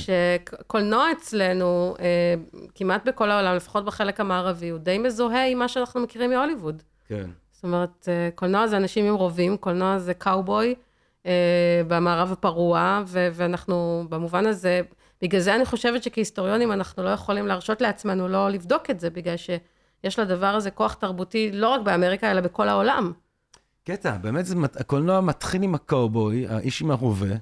שקולנוע 0.63 1.11
אצלנו, 1.11 1.95
אה, 1.99 2.05
כמעט 2.75 3.07
בכל 3.07 3.31
העולם, 3.31 3.55
לפחות 3.55 3.85
בחלק 3.85 4.19
המערבי, 4.19 4.69
הוא 4.69 4.79
די 4.79 4.97
מזוהה 4.97 5.47
עם 5.47 5.59
מה 5.59 5.67
שאנחנו 5.67 6.01
מכירים 6.01 6.29
מהוליווד. 6.29 6.83
כן. 7.07 7.29
זאת 7.51 7.63
אומרת, 7.63 8.09
קולנוע 8.35 8.67
זה 8.67 8.77
אנשים 8.77 9.05
עם 9.05 9.15
רובים, 9.15 9.57
קולנוע 9.57 9.99
זה 9.99 10.13
קאובוי 10.13 10.75
במערב 11.87 12.31
הפרוע, 12.31 13.03
ו- 13.07 13.27
ואנחנו 13.33 14.05
במובן 14.09 14.45
הזה, 14.45 14.81
בגלל 15.21 15.41
זה 15.41 15.55
אני 15.55 15.65
חושבת 15.65 16.03
שכהיסטוריונים 16.03 16.71
אנחנו 16.71 17.03
לא 17.03 17.09
יכולים 17.09 17.47
להרשות 17.47 17.81
לעצמנו 17.81 18.27
לא 18.27 18.49
לבדוק 18.49 18.89
את 18.89 18.99
זה, 18.99 19.09
בגלל 19.09 19.35
שיש 19.37 20.19
לדבר 20.19 20.45
הזה 20.47 20.71
כוח 20.71 20.93
תרבותי 20.93 21.51
לא 21.53 21.69
רק 21.69 21.81
באמריקה, 21.81 22.31
אלא 22.31 22.41
בכל 22.41 22.69
העולם. 22.69 23.11
קטע, 23.83 24.17
באמת, 24.17 24.45
זה, 24.45 24.55
הקולנוע 24.75 25.21
מתחיל 25.21 25.63
עם 25.63 25.75
הקאובוי, 25.75 26.47
האיש 26.47 26.81
עם 26.81 26.91
הרובה, 26.91 27.35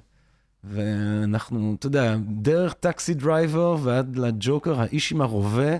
ואנחנו, 0.64 1.74
אתה 1.78 1.86
יודע, 1.86 2.16
דרך 2.28 2.72
Taxi 2.72 3.14
Driver 3.14 3.76
ועד 3.82 4.16
לג'וקר, 4.16 4.80
האיש 4.80 5.12
עם 5.12 5.20
הרובה, 5.20 5.76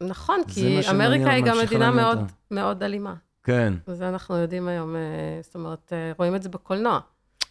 נכון, 0.00 0.40
כי 0.48 0.90
אמריקה 0.90 1.30
היא 1.30 1.44
גם 1.44 1.58
מדינה 1.58 1.90
מאוד. 1.90 2.18
מאוד 2.50 2.82
אלימה. 2.82 3.14
כן. 3.44 3.74
וזה 3.88 4.08
אנחנו 4.08 4.36
יודעים 4.36 4.68
היום, 4.68 4.96
אה, 4.96 5.02
זאת 5.42 5.54
אומרת, 5.54 5.92
אה, 5.92 6.12
רואים 6.18 6.34
את 6.34 6.42
זה 6.42 6.48
בקולנוע. 6.48 7.00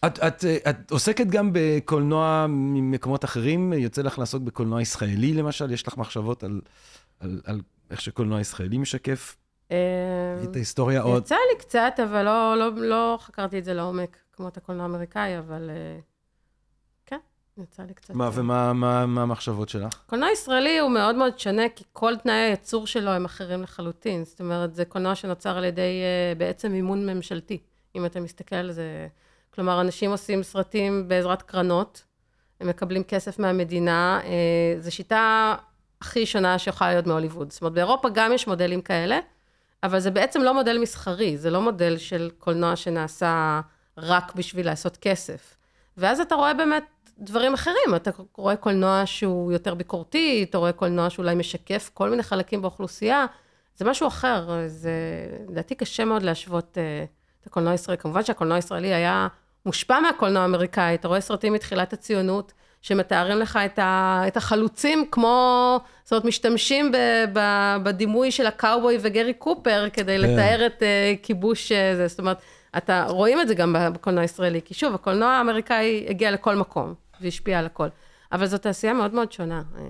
את, 0.06 0.18
את, 0.18 0.44
את 0.68 0.90
עוסקת 0.90 1.26
גם 1.26 1.50
בקולנוע 1.52 2.46
ממקומות 2.48 3.24
אחרים? 3.24 3.72
יוצא 3.72 4.02
לך 4.02 4.18
לעסוק 4.18 4.42
בקולנוע 4.42 4.82
ישראלי, 4.82 5.32
למשל? 5.32 5.70
יש 5.70 5.86
לך 5.86 5.96
מחשבות 5.96 6.44
על, 6.44 6.60
על, 7.20 7.40
על 7.44 7.60
איך 7.90 8.00
שקולנוע 8.00 8.40
ישראלי 8.40 8.78
משקף 8.78 9.36
אה, 9.70 9.76
את 10.44 10.56
ההיסטוריה 10.56 11.02
עוד? 11.02 11.22
יצא 11.22 11.34
לי 11.34 11.58
קצת, 11.58 11.92
אבל 12.04 12.22
לא, 12.22 12.54
לא, 12.58 12.70
לא 12.76 13.18
חקרתי 13.20 13.58
את 13.58 13.64
זה 13.64 13.74
לעומק, 13.74 14.16
כמו 14.32 14.48
את 14.48 14.56
הקולנוע 14.56 14.82
האמריקאי, 14.82 15.38
אבל 15.38 15.70
אה, 15.70 15.98
כן. 17.06 17.18
יצא 17.58 17.82
לי 17.82 17.94
קצת... 17.94 18.14
מה, 18.14 18.30
ומה 18.34 18.72
מה, 18.72 19.06
מה 19.06 19.22
המחשבות 19.22 19.68
שלך? 19.68 20.02
קולנוע 20.06 20.30
ישראלי 20.30 20.78
הוא 20.78 20.90
מאוד 20.90 21.14
מאוד 21.14 21.38
שונה, 21.38 21.68
כי 21.76 21.84
כל 21.92 22.16
תנאי 22.16 22.34
הייצור 22.34 22.86
שלו 22.86 23.10
הם 23.10 23.24
אחרים 23.24 23.62
לחלוטין. 23.62 24.24
זאת 24.24 24.40
אומרת, 24.40 24.74
זה 24.74 24.84
קולנוע 24.84 25.14
שנוצר 25.14 25.56
על 25.56 25.64
ידי 25.64 26.02
בעצם 26.38 26.72
מימון 26.72 27.06
ממשלתי, 27.06 27.58
אם 27.96 28.06
אתה 28.06 28.20
מסתכל 28.20 28.56
על 28.56 28.72
זה. 28.72 29.08
כלומר, 29.54 29.80
אנשים 29.80 30.10
עושים 30.10 30.42
סרטים 30.42 31.08
בעזרת 31.08 31.42
קרנות, 31.42 32.04
הם 32.60 32.68
מקבלים 32.68 33.02
כסף 33.02 33.38
מהמדינה, 33.38 34.20
uh, 34.22 34.26
זו 34.80 34.94
שיטה 34.94 35.54
הכי 36.00 36.26
שונה 36.26 36.58
שיכולה 36.58 36.90
להיות 36.90 37.06
מהוליווד. 37.06 37.52
זאת 37.52 37.62
אומרת, 37.62 37.72
באירופה 37.72 38.08
גם 38.14 38.32
יש 38.32 38.46
מודלים 38.46 38.82
כאלה, 38.82 39.18
אבל 39.82 40.00
זה 40.00 40.10
בעצם 40.10 40.42
לא 40.42 40.54
מודל 40.54 40.78
מסחרי, 40.78 41.36
זה 41.38 41.50
לא 41.50 41.60
מודל 41.60 41.98
של 41.98 42.30
קולנוע 42.38 42.76
שנעשה 42.76 43.60
רק 43.98 44.34
בשביל 44.34 44.66
לעשות 44.66 44.96
כסף. 44.96 45.56
ואז 45.96 46.20
אתה 46.20 46.34
רואה 46.34 46.54
באמת 46.54 46.84
דברים 47.18 47.54
אחרים, 47.54 47.94
אתה 47.96 48.10
רואה 48.36 48.56
קולנוע 48.56 49.02
שהוא 49.06 49.52
יותר 49.52 49.74
ביקורתי, 49.74 50.46
אתה 50.50 50.58
רואה 50.58 50.72
קולנוע 50.72 51.10
שאולי 51.10 51.34
משקף 51.34 51.90
כל 51.94 52.10
מיני 52.10 52.22
חלקים 52.22 52.62
באוכלוסייה, 52.62 53.26
זה 53.76 53.84
משהו 53.84 54.08
אחר, 54.08 54.48
זה 54.66 54.90
לדעתי 55.48 55.74
קשה 55.74 56.04
מאוד 56.04 56.22
להשוות 56.22 56.78
uh, 56.78 57.10
את 57.40 57.46
הקולנוע 57.46 57.72
הישראלי. 57.72 57.98
כמובן 57.98 58.24
שהקולנוע 58.24 58.56
הישראלי 58.56 58.94
היה 58.94 59.28
מושפע 59.66 60.00
מהקולנוע 60.00 60.42
האמריקאי, 60.42 60.94
אתה 60.94 61.08
רואה 61.08 61.20
סרטים 61.20 61.52
מתחילת 61.52 61.92
הציונות, 61.92 62.52
שמתארים 62.82 63.38
לך 63.38 63.58
את, 63.64 63.78
ה, 63.78 64.22
את 64.26 64.36
החלוצים 64.36 65.04
כמו, 65.10 65.80
זאת 66.04 66.12
אומרת, 66.12 66.24
משתמשים 66.24 66.92
ב, 66.92 66.96
ב, 67.32 67.40
בדימוי 67.82 68.30
של 68.30 68.46
הקאובוי 68.46 68.98
וגרי 69.00 69.34
קופר 69.34 69.88
כדי 69.92 70.18
כן. 70.18 70.20
לתאר 70.20 70.66
את 70.66 70.82
uh, 70.82 70.84
כיבוש 71.22 71.72
uh, 71.72 71.96
זה, 71.96 72.08
זאת 72.08 72.18
אומרת, 72.18 72.38
אתה, 72.76 73.06
רואים 73.08 73.40
את 73.40 73.48
זה 73.48 73.54
גם 73.54 73.76
בקולנוע 73.94 74.22
הישראלי, 74.22 74.60
כי 74.64 74.74
שוב, 74.74 74.94
הקולנוע 74.94 75.28
האמריקאי 75.28 76.06
הגיע 76.08 76.30
לכל 76.30 76.56
מקום. 76.56 76.94
והשפיע 77.20 77.58
על 77.58 77.66
הכל. 77.66 77.88
אבל 78.32 78.46
זו 78.46 78.58
תעשייה 78.58 78.92
מאוד 78.92 79.14
מאוד 79.14 79.32
שונה. 79.32 79.62
אה, 79.78 79.82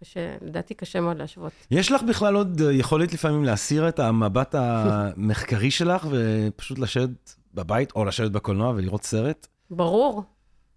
קשה, 0.00 0.36
לדעתי 0.40 0.74
קשה 0.74 1.00
מאוד 1.00 1.18
להשוות. 1.18 1.52
יש 1.70 1.92
לך 1.92 2.02
בכלל 2.02 2.34
עוד 2.34 2.60
יכולת 2.72 3.12
לפעמים 3.12 3.44
להסיר 3.44 3.88
את 3.88 3.98
המבט 3.98 4.54
המחקרי 4.58 5.70
שלך 5.70 6.06
ופשוט 6.10 6.78
לשבת 6.78 7.34
בבית 7.54 7.92
או 7.96 8.04
לשבת 8.04 8.30
בקולנוע 8.30 8.72
ולראות 8.76 9.04
סרט? 9.04 9.46
ברור. 9.70 10.22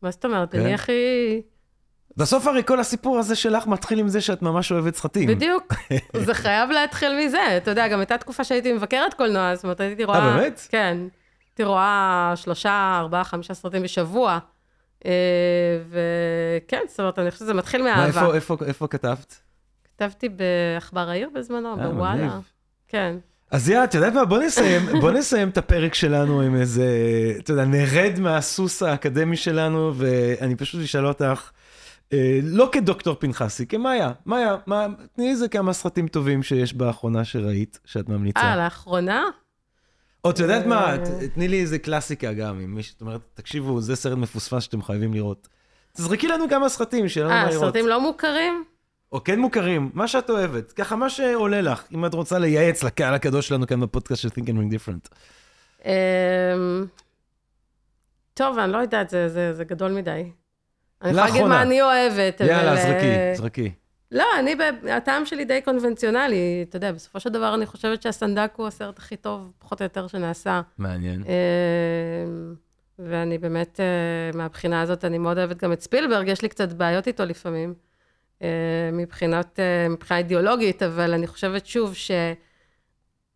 מה 0.01 0.11
זאת 0.11 0.25
אומרת? 0.25 0.51
כן? 0.51 0.59
אני 0.59 0.73
הכי... 0.73 1.41
בסוף 2.17 2.47
הרי 2.47 2.63
כל 2.63 2.79
הסיפור 2.79 3.19
הזה 3.19 3.35
שלך 3.35 3.67
מתחיל 3.67 3.99
עם 3.99 4.07
זה 4.07 4.21
שאת 4.21 4.41
ממש 4.41 4.71
אוהבת 4.71 4.95
סרטים. 4.95 5.29
בדיוק, 5.29 5.73
זה 6.25 6.33
חייב 6.33 6.69
להתחיל 6.69 7.25
מזה. 7.25 7.57
אתה 7.57 7.71
יודע, 7.71 7.87
גם 7.87 7.99
הייתה 7.99 8.17
תקופה 8.17 8.43
שהייתי 8.43 8.73
מבקרת 8.73 9.13
קולנוע, 9.13 9.55
זאת 9.55 9.63
אומרת, 9.63 9.79
הייתי 9.79 10.03
רואה... 10.03 10.19
אה, 10.19 10.37
באמת? 10.37 10.67
כן. 10.69 10.97
הייתי 11.49 11.63
רואה 11.63 12.33
שלושה, 12.35 12.97
ארבעה, 12.99 13.23
חמישה 13.23 13.53
סרטים 13.53 13.83
בשבוע. 13.83 14.39
אה, 15.05 15.11
וכן, 15.89 16.81
זאת 16.87 16.99
אומרת, 16.99 17.19
אני 17.19 17.31
חושבת 17.31 17.45
שזה 17.45 17.53
מתחיל 17.53 17.83
מאהבה. 17.83 18.01
מה, 18.01 18.07
איפה, 18.07 18.35
איפה, 18.35 18.65
איפה 18.65 18.87
כתבת? 18.87 19.41
כתבתי 19.83 20.29
בעכבר 20.29 21.09
העיר 21.09 21.29
בזמנו, 21.33 21.79
אה, 21.79 21.89
בוואלה. 21.89 22.39
כן. 22.87 23.15
אז 23.51 23.69
יאללה, 23.69 23.83
אתה 23.83 23.97
יודע 23.97 24.09
מה, 24.09 24.25
בוא 24.25 24.39
נסיים, 24.39 24.85
בוא 25.01 25.11
נסיים 25.11 25.49
את 25.49 25.57
הפרק 25.57 25.93
שלנו 25.93 26.41
עם 26.41 26.55
איזה, 26.55 26.87
אתה 27.39 27.51
יודע, 27.51 27.65
נרד 27.65 28.19
מהסוס 28.19 28.83
האקדמי 28.83 29.37
שלנו, 29.37 29.91
ואני 29.95 30.55
פשוט 30.55 30.81
אשאל 30.81 31.07
אותך, 31.07 31.51
אה, 32.13 32.39
לא 32.43 32.69
כדוקטור 32.71 33.15
פנחסי, 33.19 33.65
כמאיה, 33.65 34.11
מאיה, 34.25 34.57
מה, 34.65 34.87
תני 35.15 35.29
איזה 35.29 35.47
כמה 35.47 35.73
סרטים 35.73 36.07
טובים 36.07 36.43
שיש 36.43 36.73
באחרונה 36.73 37.23
שראית, 37.23 37.79
שאת 37.85 38.09
ממליצה. 38.09 38.39
אה, 38.39 38.55
לאחרונה? 38.55 39.23
או 40.23 40.29
את 40.29 40.39
יודעת 40.39 40.65
מה, 40.65 40.91
אה. 40.91 40.97
תני 41.33 41.47
לי 41.47 41.61
איזה 41.61 41.79
קלאסיקה 41.79 42.33
גם, 42.33 42.59
אם 42.59 42.75
מישהו, 42.75 42.91
זאת 42.91 43.01
אומרת, 43.01 43.21
תקשיבו, 43.33 43.81
זה 43.81 43.95
סרט 43.95 44.17
מפוספס 44.17 44.63
שאתם 44.63 44.81
חייבים 44.81 45.13
לראות. 45.13 45.47
תזרקי 45.93 46.27
לנו 46.27 46.49
כמה 46.49 46.69
סרטים, 46.69 47.09
שיהיה 47.09 47.27
לנו 47.27 47.35
מה 47.35 47.43
לראות. 47.43 47.63
אה, 47.63 47.67
סרטים 47.67 47.87
לא 47.87 48.01
מוכרים? 48.01 48.63
או 49.11 49.23
כן 49.23 49.39
מוכרים, 49.39 49.91
מה 49.93 50.07
שאת 50.07 50.29
אוהבת. 50.29 50.71
ככה, 50.71 50.95
מה 50.95 51.09
שעולה 51.09 51.61
לך, 51.61 51.83
אם 51.93 52.05
את 52.05 52.13
רוצה 52.13 52.39
לייעץ 52.39 52.83
לקהל 52.83 53.13
הקדוש 53.13 53.47
שלנו 53.47 53.67
כאן 53.67 53.81
בפודקאסט 53.81 54.21
של 54.21 54.29
Think 54.29 54.47
and 54.47 54.57
Ring 54.57 54.73
Different. 54.73 55.15
אמ, 55.85 55.91
טוב, 58.33 58.57
אני 58.57 58.71
לא 58.71 58.77
יודעת, 58.77 59.09
זה 59.29 59.63
גדול 59.67 59.91
מדי. 59.91 60.31
אני 61.01 61.11
יכולה 61.11 61.25
להגיד 61.25 61.43
מה 61.43 61.61
אני 61.61 61.81
אוהבת, 61.81 62.41
אבל... 62.41 62.49
יאללה, 62.49 62.75
זרקי, 62.75 63.05
אה, 63.05 63.33
זרקי. 63.35 63.71
לא, 64.11 64.25
אני, 64.39 64.55
הטעם 64.91 65.25
שלי 65.25 65.45
די 65.45 65.61
קונבנציונלי. 65.61 66.65
אתה 66.69 66.75
יודע, 66.75 66.91
בסופו 66.91 67.19
של 67.19 67.29
דבר 67.29 67.55
אני 67.55 67.65
חושבת 67.65 68.01
שהסנדק 68.01 68.51
הוא 68.55 68.67
הסרט 68.67 68.99
הכי 68.99 69.15
טוב, 69.15 69.51
פחות 69.59 69.81
או 69.81 69.83
יותר, 69.83 70.07
שנעשה. 70.07 70.61
מעניין. 70.77 71.23
אה, 71.27 71.33
ואני 72.99 73.37
באמת, 73.37 73.79
אה, 73.79 74.37
מהבחינה 74.37 74.81
הזאת, 74.81 75.05
אני 75.05 75.17
מאוד 75.17 75.37
אוהבת 75.37 75.63
גם 75.63 75.73
את 75.73 75.81
ספילברג, 75.81 76.27
יש 76.27 76.41
לי 76.41 76.49
קצת 76.49 76.73
בעיות 76.73 77.07
איתו 77.07 77.25
לפעמים, 77.25 77.73
מבחינת, 78.93 79.59
מבחינה 79.89 80.17
אידיאולוגית, 80.17 80.83
אבל 80.83 81.13
אני 81.13 81.27
חושבת 81.27 81.65
שוב 81.65 81.93
ש... 81.93 82.11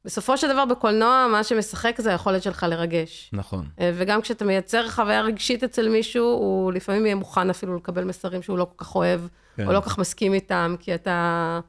בסופו 0.06 0.38
של 0.38 0.54
דבר 0.54 0.66
בקולנוע, 0.66 1.28
מה 1.32 1.44
שמשחק 1.44 1.96
זה 2.02 2.12
היכולת 2.12 2.44
שלך 2.44 2.66
לרגש. 2.70 3.32
נכון. 3.34 3.66
וגם 3.94 4.22
כשאתה 4.22 4.46
מייצר 4.46 4.90
חוויה 4.90 5.22
רגשית 5.22 5.64
אצל 5.64 5.90
מישהו, 5.90 6.26
הוא 6.26 6.74
לפעמים 6.74 7.06
יהיה 7.06 7.16
מוכן 7.16 7.50
אפילו 7.50 7.76
לקבל 7.76 8.04
מסרים 8.04 8.42
שהוא 8.42 8.58
לא 8.58 8.66
כל 8.66 8.86
כך 8.86 8.96
אוהב. 8.96 9.22
כן. 9.56 9.68
או 9.68 9.74
לא 9.74 9.80
כל 9.80 9.90
כך 9.90 9.98
מסכים 9.98 10.34
איתם, 10.34 10.76
כי 10.80 10.96
אתה... 10.96 11.60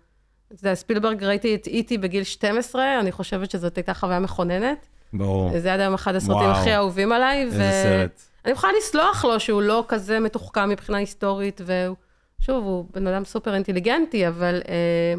אתה 0.55 0.61
יודע, 0.61 0.75
ספילברג, 0.75 1.25
ראיתי 1.25 1.55
את 1.55 1.67
איטי 1.67 1.99
בגיל 1.99 2.25
12, 2.25 3.01
אני 3.01 3.13
חושבת 3.13 3.51
שזאת 3.51 3.77
הייתה 3.77 3.95
חוויה 3.95 4.19
מכוננת. 4.19 4.87
ברור. 5.13 5.59
זה 5.59 5.75
עד 5.75 5.81
היום 5.81 5.95
אחד 5.95 6.15
הסרטים 6.15 6.43
וואו. 6.49 6.51
הכי 6.51 6.75
אהובים 6.75 7.13
עליי. 7.13 7.43
איזה 7.43 7.59
ו... 7.59 7.83
סרט. 7.83 8.23
אני 8.45 8.53
יכולה 8.53 8.73
לסלוח 8.79 9.25
לו 9.25 9.41
שהוא 9.41 9.63
לא 9.63 9.85
כזה 9.89 10.21
מתוחכם 10.21 10.69
מבחינה 10.69 10.99
היסטורית, 10.99 11.61
והוא, 11.65 11.97
שוב, 12.41 12.65
הוא 12.65 12.85
בן 12.95 13.07
אדם 13.07 13.25
סופר 13.25 13.55
אינטליגנטי, 13.55 14.29
אבל 14.29 14.63
אה, 14.69 15.15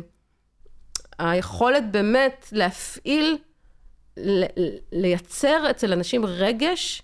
היכולת 1.19 1.91
באמת 1.91 2.47
להפעיל, 2.51 3.37
ל- 4.17 4.45
לייצר 4.91 5.69
אצל 5.69 5.93
אנשים 5.93 6.25
רגש 6.25 7.01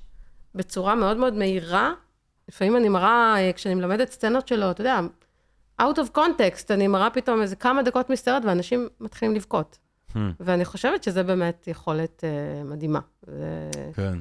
בצורה 0.56 0.96
מאוד 0.96 1.18
מאוד 1.18 1.34
מהירה. 1.34 1.94
לפעמים 2.50 2.78
אני 2.78 2.90
מראה, 2.90 3.36
אה, 3.38 3.54
כשאני 3.54 3.76
מלמדת 3.76 4.12
סצנות 4.12 4.48
שלו, 4.48 4.72
אתה 4.72 4.82
יודע, 4.82 5.00
out 5.82 5.96
of 5.96 6.18
context, 6.18 6.66
אני 6.70 6.88
מראה 6.88 7.10
פתאום 7.10 7.42
איזה 7.42 7.56
כמה 7.56 7.84
דקות 7.84 8.10
מסרט, 8.10 8.44
ואנשים 8.46 8.88
מתחילים 9.00 9.36
לבכות. 9.36 9.78
Hmm. 10.14 10.18
ואני 10.40 10.66
חושבת 10.66 11.04
שזה 11.04 11.24
באמת 11.24 11.68
יכולת 11.68 12.24
uh, 12.24 12.64
מדהימה. 12.68 13.00
כן. 13.96 14.14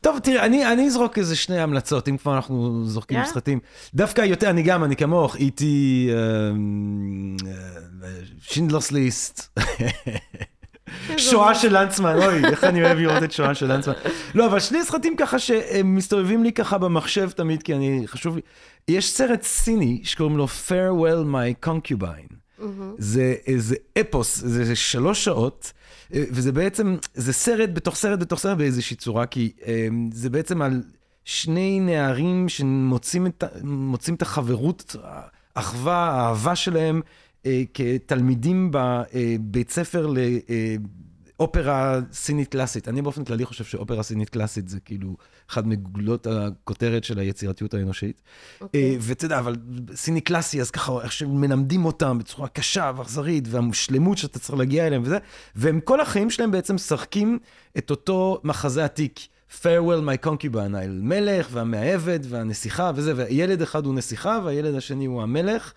טוב, 0.00 0.18
תראה, 0.18 0.46
אני, 0.46 0.72
אני 0.72 0.86
אזרוק 0.86 1.18
איזה 1.18 1.36
שני 1.36 1.60
המלצות, 1.60 2.08
אם 2.08 2.16
כבר 2.16 2.36
אנחנו 2.36 2.84
זורקים 2.84 3.22
yeah. 3.22 3.26
סרטים. 3.26 3.60
דווקא 3.94 4.20
יותר, 4.20 4.50
אני 4.50 4.62
גם, 4.62 4.84
אני 4.84 4.96
כמוך, 4.96 5.36
איטי, 5.36 6.10
שינדלרס 8.40 8.92
ליסט. 8.92 9.58
שואה 11.16 11.54
של 11.54 11.78
לנצמן, 11.78 12.16
אוי, 12.16 12.44
איך 12.44 12.64
אני 12.64 12.84
אוהב 12.84 12.98
לראות 12.98 13.22
את 13.22 13.32
שואה 13.32 13.54
של 13.54 13.72
לנצמן. 13.72 13.94
לא, 14.34 14.46
אבל 14.46 14.60
שני 14.60 14.84
סרטים 14.84 15.16
ככה 15.16 15.38
שמסתובבים 15.38 16.44
לי 16.44 16.52
ככה 16.52 16.78
במחשב 16.78 17.30
תמיד, 17.30 17.62
כי 17.62 17.74
אני, 17.74 18.02
חשוב 18.06 18.36
לי. 18.36 18.42
יש 18.88 19.10
סרט 19.10 19.42
סיני 19.42 20.00
שקוראים 20.04 20.36
לו 20.36 20.46
Farewell 20.68 21.34
My 21.34 21.68
Concubine. 21.68 22.34
Mm-hmm. 22.58 22.62
זה 22.98 23.34
איזה 23.46 23.76
אפוס, 24.00 24.36
זה, 24.36 24.64
זה 24.64 24.76
שלוש 24.76 25.24
שעות, 25.24 25.72
וזה 26.10 26.52
בעצם, 26.52 26.96
זה 27.14 27.32
סרט 27.32 27.70
בתוך 27.72 27.96
סרט 27.96 28.18
בתוך 28.18 28.38
סרט 28.38 28.58
באיזושהי 28.58 28.96
צורה, 28.96 29.26
כי 29.26 29.52
אה, 29.66 29.88
זה 30.12 30.30
בעצם 30.30 30.62
על 30.62 30.82
שני 31.24 31.80
נערים 31.80 32.48
שמוצאים 32.48 33.26
את, 33.26 33.44
את 34.14 34.22
החברות, 34.22 34.96
האחווה, 35.56 36.10
האהבה 36.10 36.56
שלהם. 36.56 37.00
אה, 37.46 37.62
כתלמידים 37.74 38.70
בבית 38.72 39.70
ספר 39.70 40.12
לאופרה 41.40 42.00
סינית 42.12 42.48
קלאסית. 42.48 42.88
אני 42.88 43.02
באופן 43.02 43.24
כללי 43.24 43.44
חושב 43.44 43.64
שאופרה 43.64 44.02
סינית 44.02 44.28
קלאסית 44.28 44.68
זה 44.68 44.80
כאילו 44.80 45.16
אחד 45.50 45.68
מגולות 45.68 46.26
הכותרת 46.26 47.04
של 47.04 47.18
היצירתיות 47.18 47.74
האנושית. 47.74 48.22
Okay. 48.62 48.66
ואתה 49.00 49.24
יודע, 49.24 49.38
אבל 49.38 49.56
סיני 49.94 50.20
קלאסי, 50.20 50.60
אז 50.60 50.70
ככה, 50.70 50.92
איך 51.02 51.12
שמלמדים 51.12 51.84
אותם 51.84 52.18
בצורה 52.18 52.48
קשה 52.48 52.92
ואכזרית, 52.96 53.44
והשלמות 53.48 54.18
שאתה 54.18 54.38
צריך 54.38 54.58
להגיע 54.58 54.86
אליהם 54.86 55.02
וזה, 55.04 55.18
והם 55.56 55.80
כל 55.80 56.00
החיים 56.00 56.30
שלהם 56.30 56.50
בעצם 56.50 56.74
משחקים 56.74 57.38
את 57.78 57.90
אותו 57.90 58.40
מחזה 58.44 58.84
עתיק. 58.84 59.20
farewell 59.62 60.02
my 60.06 60.26
concubine, 60.26 60.76
המלך 60.76 61.48
והמאהבת 61.50 62.20
והנסיכה 62.28 62.90
וזה, 62.94 63.12
וילד 63.16 63.62
אחד 63.62 63.86
הוא 63.86 63.94
נסיכה 63.94 64.38
והילד 64.44 64.74
השני 64.74 65.04
הוא 65.04 65.22
המלך. 65.22 65.72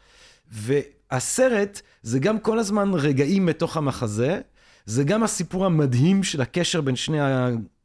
והסרט 0.51 1.82
זה 2.03 2.20
גם 2.20 2.39
כל 2.39 2.60
הזמן 2.60 2.91
רגעים 2.93 3.45
מתוך 3.45 3.78
המחזה, 3.78 4.41
זה 4.86 5.03
גם 5.03 5.23
הסיפור 5.23 5.65
המדהים 5.65 6.23
של 6.23 6.41
הקשר 6.41 6.82
בין 6.82 6.95
שני 6.95 7.17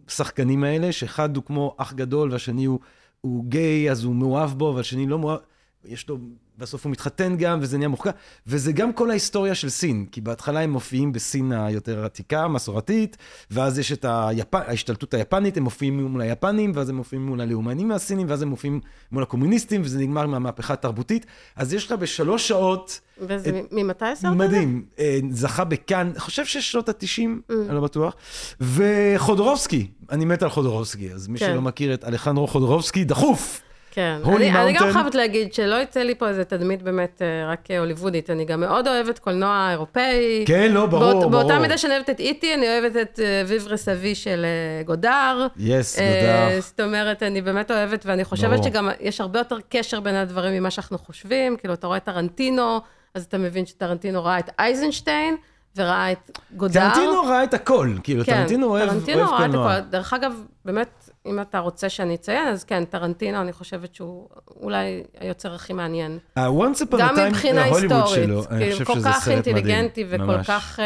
השחקנים 0.09 0.65
האלה, 0.65 0.93
שאחד 0.93 1.37
הוא 1.37 1.45
כמו 1.45 1.75
אח 1.79 1.93
גדול 1.93 2.33
והשני 2.33 2.65
הוא, 2.65 2.79
הוא 3.21 3.45
גיי, 3.45 3.91
אז 3.91 4.05
הוא 4.05 4.15
מאוהב 4.15 4.51
בו, 4.51 4.73
והשני 4.77 5.07
לא 5.07 5.19
מאוהב. 5.19 5.41
יש 5.85 6.09
לו, 6.09 6.19
בסוף 6.59 6.85
הוא 6.85 6.93
מתחתן 6.93 7.37
גם, 7.37 7.59
וזה 7.63 7.79
נהיה 7.79 7.89
מוחכם. 7.89 8.11
וזה 8.47 8.73
גם 8.73 8.93
כל 8.93 9.11
ההיסטוריה 9.11 9.55
של 9.55 9.69
סין, 9.69 10.07
כי 10.13 10.21
בהתחלה 10.21 10.61
הם 10.61 10.71
מופיעים 10.71 11.13
בסין 11.13 11.53
היותר 11.53 12.05
עתיקה, 12.05 12.49
מסורתית, 12.49 13.17
ואז 13.51 13.79
יש 13.79 13.93
את 13.93 14.05
היפ... 14.09 14.55
ההשתלטות 14.55 15.15
היפנית, 15.15 15.57
הם 15.57 15.63
מופיעים 15.63 16.07
מול 16.07 16.21
היפנים, 16.21 16.73
ואז 16.75 16.89
הם 16.89 16.97
מופיעים 16.97 17.27
מול 17.27 17.41
הלאומנים 17.41 17.89
מהסינים, 17.89 18.27
ואז 18.31 18.43
הם 18.43 18.49
מופיעים 18.49 18.81
מול 19.13 19.23
הקומוניסטים, 19.23 19.83
וזה 19.85 19.99
נגמר 19.99 20.23
עם 20.23 20.35
המהפכה 20.35 20.73
התרבותית. 20.73 21.27
אז 21.57 21.75
יש 21.75 21.87
לך 21.87 21.93
בשלוש 21.93 22.49
שעות... 22.49 23.01
וזה 23.19 23.49
את... 23.49 23.73
ממתי 23.73 24.05
הסרט 24.05 24.25
הזה? 24.25 24.37
מדהים. 24.37 24.85
אה, 24.99 25.19
זכה 25.31 25.65
בכאן, 25.65 26.13
חושב 26.19 26.45
שיש 26.45 26.73
שנות 26.73 26.89
ה-90, 26.89 27.51
mm. 27.51 27.53
אני 27.69 27.75
לא 27.75 27.81
בטוח. 27.81 28.15
וחודורובסקי, 28.61 29.87
אני 30.11 30.25
מת 30.25 30.43
על 30.43 30.49
חודורובסקי, 30.49 31.13
אז 31.13 31.29
מי 31.29 31.39
כן. 31.39 31.47
שלא 31.47 31.63
מכיר 31.63 31.95
את 31.95 32.05
אלחנדרו 32.05 32.47
חודורובסקי, 32.47 33.05
דחוף. 33.05 33.64
כן, 33.95 34.21
אני, 34.25 34.51
אני 34.51 34.73
גם 34.73 34.93
חייבת 34.93 35.15
להגיד 35.15 35.55
שלא 35.55 35.83
יצא 35.83 36.01
לי 36.01 36.15
פה 36.15 36.29
איזה 36.29 36.45
תדמית 36.45 36.83
באמת 36.83 37.23
אה, 37.23 37.53
רק 37.53 37.71
הוליוודית, 37.79 38.31
אני 38.31 38.45
גם 38.45 38.61
מאוד 38.61 38.89
אוהבת 38.89 39.19
קולנוע 39.19 39.69
אירופאי. 39.71 40.45
כן, 40.47 40.73
לא, 40.73 40.87
ברור, 40.87 41.03
באות, 41.03 41.17
ברור. 41.17 41.31
באותה 41.31 41.59
מידה 41.59 41.79
שאני 41.79 41.95
אוהבת 41.95 42.11
את 42.11 42.21
איטי, 42.21 42.55
אני 42.55 42.67
אוהבת 42.69 42.97
את 42.97 43.21
ויב 43.47 43.67
רסבי 43.67 44.15
של 44.15 44.45
אה, 44.45 44.83
גודר. 44.83 45.47
יס, 45.57 45.97
yes, 45.97 46.01
גודר. 46.01 46.61
זאת 46.61 46.81
אומרת, 46.81 47.23
אני 47.23 47.43
באמת 47.43 47.71
אוהבת, 47.71 48.07
ואני 48.07 48.25
חושבת 48.25 48.51
ברור. 48.51 48.65
שגם 48.65 48.89
יש 49.01 49.21
הרבה 49.21 49.39
יותר 49.39 49.57
קשר 49.69 50.01
בין 50.01 50.15
הדברים 50.15 50.55
ממה 50.55 50.71
שאנחנו 50.71 50.99
חושבים, 50.99 51.57
כאילו, 51.57 51.75
אתה 51.75 51.87
רואה 51.87 51.99
את 51.99 52.05
טרנטינו, 52.05 52.81
אז 53.15 53.25
אתה 53.25 53.39
מבין 53.39 53.67
שטרנטינו 53.67 54.25
ראה 54.25 54.39
את 54.39 54.51
אייזנשטיין. 54.59 55.37
וראה 55.77 56.13
את 56.13 56.39
גודר. 56.57 56.81
טרנטינו 56.81 57.23
ראה 57.23 57.45
את 57.45 57.55
הכל, 57.55 57.91
כאילו, 58.03 58.25
כן, 58.25 58.33
טרנטינו 58.33 58.67
אוהב 58.67 58.89
קולנוע. 58.89 59.05
טרנטינו 59.07 59.25
את 59.25 59.51
הכל. 59.51 59.91
דרך 59.91 60.13
אגב, 60.13 60.33
באמת, 60.65 61.04
אם 61.27 61.41
אתה 61.41 61.59
רוצה 61.59 61.89
שאני 61.89 62.15
אציין, 62.15 62.49
אז 62.49 62.65
כן, 62.65 62.85
טרנטינו, 62.85 63.41
אני 63.41 63.53
חושבת 63.53 63.95
שהוא 63.95 64.29
אולי 64.57 65.05
היוצר 65.19 65.55
הכי 65.55 65.73
מעניין. 65.73 66.19
ה-once 66.37 66.81
upon 66.81 66.95
a 66.95 66.97
time, 66.97 66.99
גם 66.99 67.29
מבחינה 67.29 67.63
היסטורית, 67.65 68.47
כאילו, 68.49 68.87
כל 68.87 69.01
כך 69.05 69.29
אינטליגנטי 69.29 70.05
וכל 70.09 70.43
כך, 70.43 70.79
uh, 70.79 70.83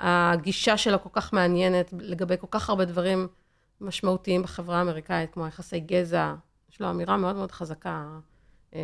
הגישה 0.00 0.76
שלו 0.76 1.02
כל 1.02 1.08
כך 1.12 1.32
מעניינת 1.32 1.94
לגבי 1.98 2.34
כל 2.40 2.46
כך 2.50 2.68
הרבה 2.70 2.84
דברים 2.84 3.28
משמעותיים 3.80 4.42
בחברה 4.42 4.78
האמריקאית, 4.78 5.32
כמו 5.32 5.46
יחסי 5.46 5.80
גזע, 5.80 6.34
יש 6.72 6.80
לו 6.80 6.90
אמירה 6.90 7.16
מאוד 7.16 7.36
מאוד 7.36 7.52
חזקה 7.52 8.04
uh, 8.70 8.74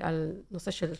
על 0.00 0.32
נושא 0.50 0.70
של 0.70 0.92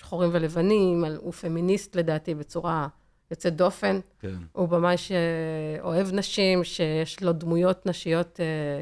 שחורים 0.00 0.30
ולבנים, 0.32 1.04
הוא 1.04 1.32
פמיניסט 1.32 1.96
לדעתי 1.96 2.34
בצורה 2.34 2.88
יוצאת 3.30 3.56
דופן. 3.56 4.00
כן. 4.20 4.28
הוא 4.52 4.68
במאי 4.68 4.96
שאוהב 4.96 6.12
נשים, 6.12 6.64
שיש 6.64 7.22
לו 7.22 7.32
דמויות 7.32 7.86
נשיות 7.86 8.40
אה, 8.40 8.80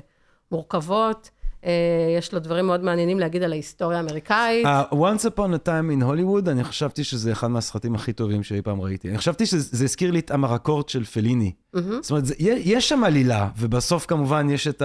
מורכבות. 0.53 1.31
אה, 1.65 1.71
יש 2.19 2.35
לו 2.35 2.41
דברים 2.41 2.67
מאוד 2.67 2.85
מעניינים 2.85 3.21
להגיד 3.21 3.43
על 3.43 3.53
ההיסטוריה 3.53 3.99
האמריקאית. 3.99 4.67
Uh, 4.67 4.95
Once 4.95 5.25
upon 5.25 5.55
a 5.55 5.69
time 5.69 6.01
in 6.01 6.03
Hollywood, 6.03 6.51
אני 6.51 6.65
חשבתי 6.65 7.05
שזה 7.05 7.33
אחד 7.33 7.47
מהסרטים 7.47 7.95
הכי 7.95 8.13
טובים 8.13 8.43
שאי 8.43 8.63
פעם 8.63 8.81
ראיתי. 8.81 9.09
אני 9.09 9.19
חשבתי 9.19 9.47
שזה 9.47 9.85
הזכיר 9.85 10.11
לי 10.11 10.19
את 10.19 10.31
המרקורד 10.31 10.89
של 10.89 11.05
פליני. 11.05 11.53
Mm-hmm. 11.53 11.79
זאת 12.01 12.11
אומרת, 12.11 12.27
זה, 12.27 12.35
יש 12.39 12.89
שם 12.89 13.05
עלילה, 13.05 13.49
ובסוף 13.59 14.07
כמובן 14.07 14.51
יש 14.51 14.69
את 14.69 14.83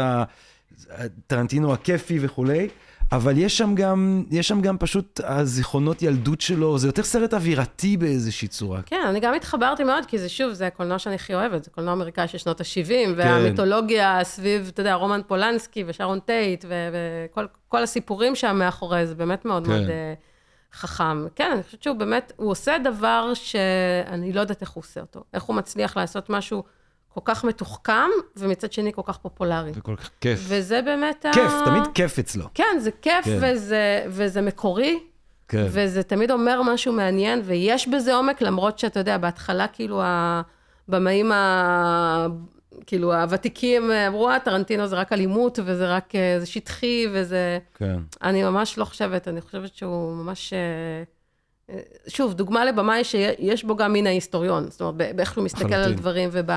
הטרנטינו 0.90 1.74
הכיפי 1.74 2.18
וכולי. 2.22 2.68
אבל 3.12 3.38
יש 3.38 3.58
שם 3.58 3.76
גם, 3.76 4.24
יש 4.32 4.48
שם 4.48 4.62
גם 4.62 4.78
פשוט 4.78 5.20
הזיכרונות 5.24 6.02
ילדות 6.02 6.42
שלו, 6.42 6.78
זה 6.78 6.88
יותר 6.88 7.04
סרט 7.04 7.34
אווירתי 7.34 7.98
באיזושהי 7.98 8.48
צורה. 8.48 8.82
כן, 8.82 9.02
אני 9.10 9.20
גם 9.20 9.34
התחברתי 9.34 9.84
מאוד, 9.84 10.06
כי 10.06 10.18
זה 10.18 10.30
שוב, 10.30 10.54
זה 10.54 10.68
הקולנוע 10.68 11.00
שאני 11.00 11.16
הכי 11.16 11.34
אוהבת, 11.34 11.64
זה 11.64 11.72
קולנוע 11.72 11.94
אמריקאי 11.94 12.28
של 12.28 12.38
שנות 12.38 12.62
ה-70, 12.62 12.88
כן. 12.88 13.14
והמיתולוגיה 13.16 14.24
סביב, 14.24 14.72
אתה 14.74 14.82
יודע, 14.82 14.94
רומן 14.94 15.22
פולנסקי 15.28 15.84
ושרון 15.88 16.20
טייט, 16.20 16.66
וכל 16.68 17.84
הסיפורים 17.84 18.36
שם 18.36 18.56
מאחורי, 18.60 19.08
זה 19.08 19.16
באמת 19.16 19.46
מאוד 19.46 19.66
כן. 19.66 19.72
מאוד 19.72 19.88
uh, 19.88 20.78
חכם. 20.78 21.28
כן, 21.36 21.52
אני 21.54 21.64
חושבת 21.64 21.84
שהוא 21.84 21.98
באמת, 21.98 22.32
הוא 22.36 22.52
עושה 22.52 22.78
דבר 22.84 23.32
שאני 23.34 24.34
לא 24.34 24.42
יודעת 24.42 24.62
איך 24.62 24.70
הוא 24.70 24.82
עושה 24.82 25.02
אותו. 25.02 25.24
איך 25.34 25.44
הוא 25.44 25.56
מצליח 25.56 25.98
לעשות 25.98 26.30
משהו... 26.30 26.64
כל 27.14 27.22
כך 27.26 27.44
מתוחכם, 27.44 28.10
ומצד 28.38 28.72
שני 28.72 28.94
כל 28.94 29.02
כך 29.06 29.18
פופולרי. 29.18 29.72
וכל 29.76 29.96
כך 29.96 30.10
כיף. 30.22 30.40
וזה 30.48 30.82
באמת 30.82 31.26
כיף, 31.34 31.52
ה... 31.52 31.66
תמיד 31.66 31.84
כיף 31.94 32.20
אצלו. 32.20 32.46
כן, 32.54 32.78
זה 32.80 32.92
כיף 33.02 33.26
כן. 33.26 33.40
וזה, 33.42 34.06
וזה 34.08 34.42
מקורי. 34.42 35.00
כן. 35.48 35.66
וזה 35.70 36.04
תמיד 36.04 36.32
אומר 36.32 36.62
משהו 36.62 36.94
מעניין, 36.94 37.42
ויש 37.46 37.88
בזה 37.88 38.16
עומק, 38.16 38.42
למרות 38.42 38.80
שאתה 38.80 39.00
יודע, 39.00 39.18
בהתחלה 39.18 39.68
כאילו 39.68 40.02
הבמאים 40.04 41.32
ה... 41.32 42.28
כאילו 42.86 43.14
הוותיקים 43.14 43.92
אמרו, 43.92 44.30
אה, 44.30 44.40
טרנטינו 44.40 44.88
זה 44.88 44.96
רק 44.96 45.14
אלימות, 45.14 45.60
וזה 45.66 45.96
רק, 45.96 46.16
אה, 46.16 46.40
זה 46.40 46.46
שטחי, 46.46 47.08
וזה... 47.14 47.60
כן. 47.74 48.00
אני 48.24 48.44
ממש 48.44 48.78
לא 48.78 48.86
חושבת, 48.86 49.28
אני 49.28 49.42
חושבת 49.42 49.76
שהוא 49.76 50.16
ממש... 50.16 50.54
אה, 50.54 51.04
שוב, 52.08 52.34
דוגמה 52.34 52.66
לבמאי 52.66 53.04
שיש 53.04 53.64
בו 53.64 53.76
גם 53.76 53.94
מין 53.94 54.08
ההיסטוריון, 54.08 54.70
זאת 54.70 54.82
אומרת, 54.82 55.16
באיך 55.16 55.34
שהוא 55.34 55.44
מסתכל 55.44 55.74
על 55.74 55.94
דברים 55.94 56.30
וב... 56.32 56.50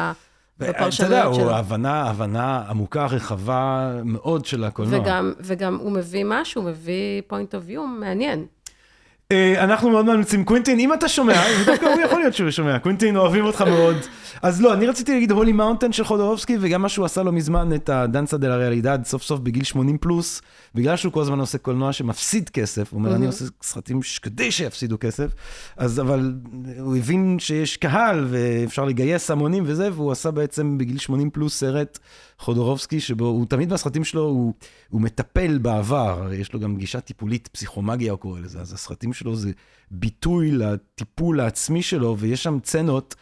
בפרשנויות 0.58 0.92
שלו. 0.92 1.06
אתה 1.06 1.14
יודע, 1.14 1.44
הוא 1.44 1.50
הבנה, 1.50 2.10
הבנה 2.10 2.62
עמוקה, 2.68 3.06
רחבה 3.06 3.92
מאוד 4.04 4.46
של 4.46 4.64
הקולנוע. 4.64 5.00
וגם, 5.00 5.32
וגם 5.40 5.76
הוא 5.76 5.92
מביא 5.92 6.24
משהו, 6.26 6.62
מביא 6.62 7.22
point 7.30 7.54
of 7.54 7.70
view 7.70 7.80
מעניין. 7.80 8.46
אה, 9.32 9.64
אנחנו 9.64 9.90
מאוד 9.90 10.06
ממליצים, 10.06 10.44
קווינטין, 10.44 10.78
אם 10.78 10.92
אתה 10.92 11.08
שומע, 11.08 11.42
דווקא 11.66 11.86
הוא 11.86 12.00
יכול 12.00 12.18
להיות 12.20 12.34
שהוא 12.34 12.50
שומע, 12.50 12.78
קווינטין, 12.78 13.16
אוהבים 13.16 13.44
אותך 13.44 13.60
מאוד. 13.62 13.96
אז 14.42 14.62
לא, 14.62 14.74
אני 14.74 14.86
רציתי 14.86 15.14
להגיד 15.14 15.30
Holy 15.30 15.52
Mountain 15.52 15.92
של 15.92 16.04
חודורובסקי, 16.04 16.56
וגם 16.60 16.82
מה 16.82 16.88
שהוא 16.88 17.04
עשה 17.04 17.22
לא 17.22 17.32
מזמן, 17.32 17.74
את 17.74 17.88
ה-La 17.88 18.10
Danza 18.10 18.36
de 18.36 18.56
la 18.56 18.64
Realidad, 18.64 18.98
סוף 19.04 19.22
סוף 19.22 19.40
בגיל 19.40 19.64
80 19.64 19.98
פלוס, 19.98 20.42
בגלל 20.74 20.96
שהוא 20.96 21.12
כל 21.12 21.20
הזמן 21.20 21.40
עושה 21.40 21.58
קולנוע 21.58 21.92
שמפסיד 21.92 22.48
כסף, 22.50 22.92
הוא 22.92 22.98
אומר, 22.98 23.14
אני 23.14 23.26
עושה 23.26 23.44
סרטים 23.62 24.00
כדי 24.22 24.50
שיפסידו 24.50 24.96
כסף, 25.00 25.30
אז 25.76 26.00
אבל 26.00 26.34
הוא 26.78 26.96
הבין 26.96 27.36
שיש 27.38 27.76
קהל 27.76 28.26
ואפשר 28.28 28.84
לגייס 28.84 29.30
המונים 29.30 29.64
וזה, 29.66 29.88
והוא 29.92 30.12
עשה 30.12 30.30
בעצם 30.30 30.78
בגיל 30.78 30.98
80 30.98 31.30
פלוס 31.30 31.60
סרט 31.60 31.98
חודורובסקי, 32.38 33.00
שבו 33.00 33.24
הוא 33.24 33.46
תמיד 33.46 33.72
בסרטים 33.72 34.04
שלו, 34.04 34.22
הוא, 34.22 34.54
הוא 34.90 35.00
מטפל 35.00 35.58
בעבר, 35.58 36.28
יש 36.32 36.52
לו 36.52 36.60
גם 36.60 36.76
גישה 36.76 37.00
טיפולית, 37.00 37.48
פסיכומגיה 37.48 38.12
הוא 38.12 38.18
קורא 38.18 38.40
לזה, 38.40 38.60
אז 38.60 38.72
הסרטים 38.72 39.12
שלו 39.12 39.36
זה 39.36 39.50
ביטוי 39.90 40.52
לטיפול 40.52 41.40
העצמי 41.40 41.82
שלו, 41.82 42.16
ויש 42.18 42.42
שם 42.42 42.58
צנות 42.62 43.14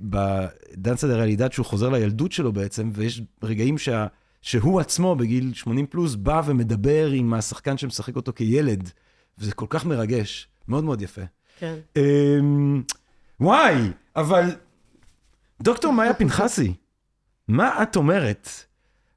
בדנסה 0.00 1.08
דה 1.08 1.16
ריאלידד 1.16 1.52
שהוא 1.52 1.66
חוזר 1.66 1.88
לילדות 1.88 2.32
שלו 2.32 2.52
בעצם, 2.52 2.90
ויש 2.94 3.22
רגעים 3.42 3.78
שה, 3.78 4.06
שהוא 4.42 4.80
עצמו 4.80 5.16
בגיל 5.16 5.54
80 5.54 5.86
פלוס 5.86 6.14
בא 6.14 6.42
ומדבר 6.44 7.10
עם 7.10 7.34
השחקן 7.34 7.78
שמשחק 7.78 8.16
אותו 8.16 8.32
כילד, 8.36 8.90
וזה 9.38 9.52
כל 9.52 9.66
כך 9.68 9.84
מרגש, 9.84 10.48
מאוד 10.68 10.84
מאוד 10.84 11.02
יפה. 11.02 11.22
כן. 11.58 11.74
אה, 11.96 12.38
וואי, 13.40 13.74
אבל 14.16 14.44
דוקטור 15.62 15.92
מאיה 15.92 16.14
פנחסי, 16.14 16.74
מה 17.48 17.82
את 17.82 17.96
אומרת? 17.96 18.48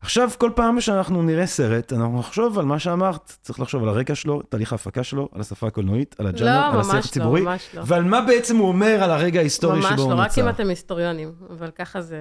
עכשיו, 0.04 0.30
כל 0.38 0.52
פעם 0.56 0.82
שאנחנו 0.82 1.24
נראה 1.24 1.46
סרט, 1.46 1.94
אנחנו 1.94 2.20
נחשוב 2.20 2.60
על 2.60 2.66
מה 2.66 2.80
שאמרת. 2.80 3.38
צריך 3.42 3.60
לחשוב 3.60 3.84
על 3.84 3.90
הרקע 3.90 4.16
שלו, 4.16 4.42
תהליך 4.42 4.72
ההפקה 4.72 5.04
שלו, 5.04 5.30
על 5.32 5.42
השפה 5.42 5.68
הקולנועית, 5.68 6.16
על 6.20 6.28
הג'אנר, 6.28 6.70
לא, 6.70 6.74
על 6.74 6.80
השיח 6.80 6.94
לא, 6.94 7.00
הציבורי. 7.00 7.42
לא, 7.42 7.52
ממש 7.52 7.70
לא. 7.74 7.84
ועל 7.86 8.04
מה 8.04 8.22
בעצם 8.22 8.58
הוא 8.58 8.68
אומר 8.68 9.04
על 9.04 9.12
הרגע 9.12 9.40
ההיסטורי 9.40 9.82
שבו 9.82 9.90
הוא 9.90 9.96
נוצר. 9.96 10.16
ממש 10.16 10.38
לא, 10.38 10.44
רק 10.44 10.46
אם 10.46 10.50
אתם 10.50 10.70
היסטוריונים, 10.70 11.32
אבל 11.50 11.72
ככה 11.72 12.02
זה... 12.02 12.18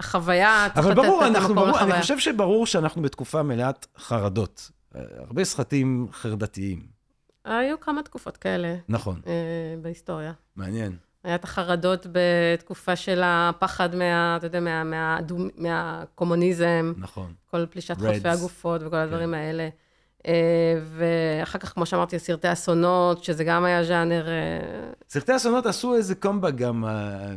החוויה, 0.00 0.66
צריך 0.74 0.86
לתת 0.86 0.96
ברור, 0.96 1.26
את 1.26 1.36
המקום 1.36 1.56
ברור, 1.56 1.68
לחוויה. 1.68 1.94
אני 1.94 2.02
חושב 2.02 2.18
שברור 2.18 2.66
שאנחנו 2.66 3.02
בתקופה 3.02 3.42
מלאת 3.42 3.86
חרדות. 3.98 4.70
הרבה 4.94 5.44
סרטים 5.44 6.06
חרדתיים. 6.12 6.82
היו 7.44 7.80
כמה 7.80 8.02
תקופות 8.02 8.36
כאלה. 8.36 8.74
נכון. 8.88 9.20
אה, 9.26 9.32
בהיסטוריה. 9.82 10.32
מעניין. 10.56 10.96
היה 11.24 11.34
את 11.34 11.44
החרדות 11.44 12.06
בתקופה 12.12 12.96
של 12.96 13.20
הפחד 13.24 13.94
מה, 13.94 14.36
אתה 14.36 14.46
יודע, 14.46 14.60
מה, 14.60 14.84
מה, 14.84 15.18
מה, 15.30 15.46
מהקומוניזם. 15.56 16.92
נכון. 16.96 17.32
כל 17.50 17.66
פלישת 17.66 17.96
Reds. 17.96 18.06
חוטפי 18.06 18.28
הגופות 18.28 18.80
וכל 18.84 18.96
הדברים 18.96 19.28
כן. 19.28 19.34
האלה. 19.34 19.68
אה, 20.26 20.80
ואחר 20.82 21.58
כך, 21.58 21.72
כמו 21.72 21.86
שאמרתי, 21.86 22.18
סרטי 22.18 22.52
אסונות, 22.52 23.24
שזה 23.24 23.44
גם 23.44 23.64
היה 23.64 23.84
ז'אנר... 23.84 24.28
אה, 24.28 24.32
סרטי 25.08 25.36
אסונות 25.36 25.66
עשו 25.66 25.94
איזה 25.94 26.14
קומבה 26.14 26.50
גם... 26.50 26.84
אה, 26.84 27.34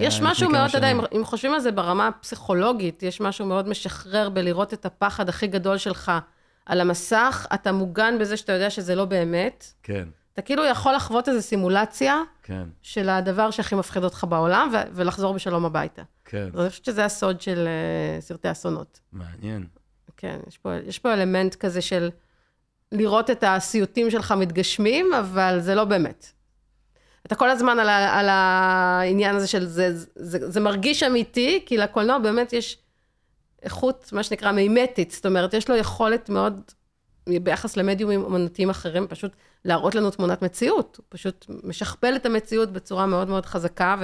יש 0.00 0.20
משהו 0.20 0.50
מאוד, 0.50 0.68
אתה 0.68 0.78
יודע, 0.78 0.92
אם, 0.92 1.00
אם 1.16 1.24
חושבים 1.24 1.54
על 1.54 1.60
זה 1.60 1.72
ברמה 1.72 2.08
הפסיכולוגית, 2.08 3.02
יש 3.02 3.20
משהו 3.20 3.46
מאוד 3.46 3.68
משחרר 3.68 4.28
בלראות 4.28 4.74
את 4.74 4.86
הפחד 4.86 5.28
הכי 5.28 5.46
גדול 5.46 5.78
שלך 5.78 6.12
על 6.66 6.80
המסך, 6.80 7.46
אתה 7.54 7.72
מוגן 7.72 8.18
בזה 8.20 8.36
שאתה 8.36 8.52
יודע 8.52 8.70
שזה 8.70 8.94
לא 8.94 9.04
באמת. 9.04 9.66
כן. 9.82 10.08
אתה 10.34 10.42
כאילו 10.42 10.64
יכול 10.64 10.94
לחוות 10.94 11.28
איזו 11.28 11.42
סימולציה 11.42 12.22
כן. 12.42 12.62
של 12.82 13.08
הדבר 13.08 13.50
שהכי 13.50 13.74
מפחיד 13.74 14.04
אותך 14.04 14.26
בעולם, 14.28 14.68
ו- 14.72 14.76
ולחזור 14.92 15.34
בשלום 15.34 15.64
הביתה. 15.64 16.02
כן. 16.24 16.48
אני 16.58 16.68
חושבת 16.68 16.84
שזה 16.84 17.04
הסוד 17.04 17.40
של 17.40 17.68
uh, 18.18 18.22
סרטי 18.22 18.50
אסונות. 18.50 19.00
מעניין. 19.12 19.66
כן, 20.16 20.38
יש 20.48 20.58
פה, 20.58 20.74
יש 20.86 20.98
פה 20.98 21.12
אלמנט 21.12 21.54
כזה 21.54 21.80
של 21.80 22.10
לראות 22.92 23.30
את 23.30 23.44
הסיוטים 23.46 24.10
שלך 24.10 24.32
מתגשמים, 24.32 25.06
אבל 25.14 25.58
זה 25.60 25.74
לא 25.74 25.84
באמת. 25.84 26.26
אתה 27.26 27.34
כל 27.34 27.50
הזמן 27.50 27.78
על, 27.78 27.88
ה- 27.88 28.18
על 28.20 28.26
העניין 28.28 29.36
הזה 29.36 29.46
של 29.46 29.64
זה, 29.66 29.96
זה, 29.98 30.06
זה, 30.14 30.50
זה 30.50 30.60
מרגיש 30.60 31.02
אמיתי, 31.02 31.62
כי 31.66 31.76
לקולנוע 31.76 32.18
באמת 32.18 32.52
יש 32.52 32.78
איכות, 33.62 34.10
מה 34.12 34.22
שנקרא, 34.22 34.52
מימטית. 34.52 35.10
זאת 35.10 35.26
אומרת, 35.26 35.54
יש 35.54 35.70
לו 35.70 35.76
יכולת 35.76 36.28
מאוד 36.28 36.60
ביחס 37.28 37.76
למדיומים 37.76 38.22
אומנותיים 38.22 38.70
אחרים, 38.70 39.06
פשוט 39.08 39.32
להראות 39.64 39.94
לנו 39.94 40.10
תמונת 40.10 40.42
מציאות. 40.42 40.96
הוא 40.96 41.04
פשוט 41.08 41.46
משכפל 41.64 42.12
את 42.16 42.26
המציאות 42.26 42.72
בצורה 42.72 43.06
מאוד 43.06 43.28
מאוד 43.28 43.46
חזקה 43.46 43.96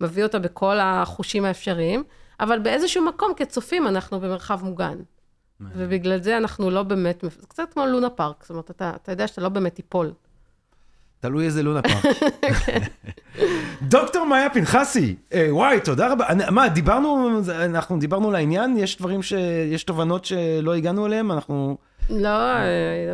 ומביא 0.00 0.22
אותה 0.22 0.38
בכל 0.38 0.76
החושים 0.80 1.44
האפשריים, 1.44 2.04
אבל 2.40 2.58
באיזשהו 2.58 3.04
מקום, 3.04 3.32
כצופים, 3.36 3.86
אנחנו 3.86 4.20
במרחב 4.20 4.60
מוגן. 4.64 4.98
ובגלל 5.76 6.22
זה 6.22 6.36
אנחנו 6.36 6.70
לא 6.70 6.82
באמת, 6.82 7.24
זה 7.40 7.46
קצת 7.48 7.72
כמו 7.72 7.86
לונה 7.86 8.10
פארק, 8.10 8.36
זאת 8.42 8.50
אומרת, 8.50 8.70
אתה, 8.70 8.92
אתה 9.02 9.12
יודע 9.12 9.26
שאתה 9.26 9.40
לא 9.40 9.48
באמת 9.48 9.74
תיפול. 9.74 10.12
תלוי 11.20 11.44
איזה 11.44 11.62
לונה 11.62 11.80
פארק. 11.82 12.16
דוקטור 13.82 14.26
מאיה 14.26 14.50
פנחסי, 14.50 15.16
אה, 15.32 15.46
וואי, 15.50 15.80
תודה 15.80 16.12
רבה. 16.12 16.26
אני- 16.28 16.44
מה, 16.50 16.68
דיברנו, 16.68 17.30
אנחנו 17.64 17.98
דיברנו 17.98 18.30
לעניין? 18.30 18.76
יש 18.76 18.98
דברים 18.98 19.22
ש... 19.22 19.32
יש 19.72 19.84
תובנות 19.84 20.24
שלא 20.24 20.74
הגענו 20.74 21.06
אליהם? 21.06 21.32
אנחנו... 21.32 21.76
לא, 22.10 22.28
אה, 22.28 22.62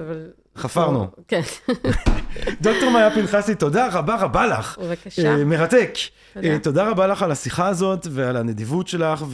אבל... 0.07 0.27
חפרנו. 0.57 1.07
כן, 1.29 1.41
דוקטור 2.63 2.91
מאיה 2.91 3.11
פנחסי, 3.11 3.55
תודה 3.55 3.89
רבה 3.93 4.17
רבה 4.17 4.47
לך. 4.47 4.79
בבקשה. 4.83 5.31
אה, 5.39 5.45
מרתק. 5.45 5.91
תודה. 6.35 6.49
אה, 6.49 6.59
תודה 6.59 6.91
רבה 6.91 7.07
לך 7.07 7.23
על 7.23 7.31
השיחה 7.33 7.69
הזאת 7.69 8.07
ועל 8.11 8.37
הנדיבות 8.37 8.89
שלך, 8.89 9.25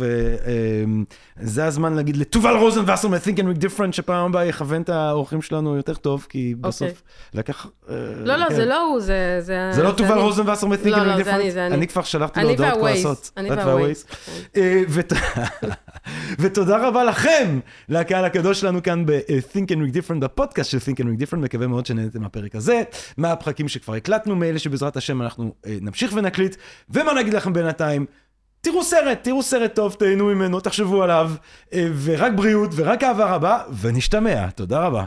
וזה 1.37 1.65
הזמן 1.65 1.93
להגיד 1.95 2.17
לתובל 2.17 2.57
רוזנבסר 2.57 3.09
מ-Think 3.09 3.37
and 3.39 3.59
Make 3.59 3.65
Different, 3.65 3.93
שפעם 3.93 4.27
הבאה 4.27 4.45
יכוון 4.45 4.83
את 4.83 4.89
האורחים 4.89 5.43
שלנו 5.43 5.77
יותר 5.77 5.95
טוב, 5.95 6.27
כי 6.29 6.55
בסוף 6.61 7.03
לקח... 7.35 7.67
אוקיי. 7.83 7.97
לא, 8.25 8.37
לא, 8.37 8.49
כן. 8.49 8.55
זה 8.55 8.65
לא 8.65 8.83
הוא, 8.87 9.01
זה... 9.01 9.37
זה 9.41 9.71
זה 9.73 9.83
לא 9.83 9.91
תובל 9.91 10.13
אני. 10.13 10.21
רוזנבסר 10.21 10.67
מ-Think 10.67 10.89
לא, 10.89 10.97
and 10.97 11.01
לא, 11.01 11.15
Make 11.17 11.25
זה 11.25 11.35
אני, 11.35 11.49
Different? 11.49 11.53
זה 11.53 11.67
אני. 11.67 11.75
אני 11.75 11.87
כבר 11.89 12.03
שלחתי 12.03 12.41
לו 12.41 12.47
אני 12.49 12.57
הודעות 12.57 12.79
כועסות. 12.81 13.31
אני 13.37 13.51
והווייז. 13.51 14.07
אה, 14.57 14.83
ות- 14.89 15.13
ותודה 16.39 16.89
רבה 16.89 17.05
לכם, 17.05 17.61
לקהל 17.89 18.25
הקדוש 18.25 18.61
שלנו 18.61 18.83
כאן 18.83 19.07
ב-Think 19.07 19.71
and 19.71 19.77
Make 19.77 19.95
Different, 19.95 20.19
בפודקאסט 20.19 20.71
של 20.71 20.79
Think 20.79 20.97
and 21.01 21.05
Make 21.05 21.23
Different, 21.27 21.37
מקווה 21.37 21.67
מאוד 21.67 21.87
שנהנתם 21.87 22.23
מהפרק 22.23 22.55
הזה, 22.55 22.83
מהפרקים 23.17 23.69
שכבר 23.69 23.95
הקלטנו, 23.95 24.37
מאלה 24.37 24.59
שבעזרת 24.59 24.97
השם 24.97 25.23
אנחנו 25.23 25.55
אה, 25.67 25.77
נמשיך 25.81 26.13
ונקליט, 26.17 26.57
ומה 26.91 27.13
נגיד 27.13 27.35
לכם 27.35 27.53
בינתיים? 27.53 28.07
תראו 28.61 28.83
סרט, 28.83 29.19
תראו 29.23 29.43
סרט 29.43 29.75
טוב, 29.75 29.97
תהנו 29.99 30.25
ממנו, 30.25 30.61
תחשבו 30.61 31.03
עליו, 31.03 31.31
אה, 31.73 31.87
ורק 32.05 32.33
בריאות 32.37 32.71
ורק 32.75 33.05
אהבה 33.05 33.35
רבה, 33.35 33.59
ונשתמע. 33.81 34.51
תודה 34.51 34.81
רבה. 34.87 35.05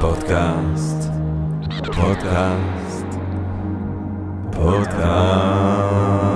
פודקאסט, 0.00 1.10
פודקאסט, 1.94 3.06
פודקאסט. 4.52 6.27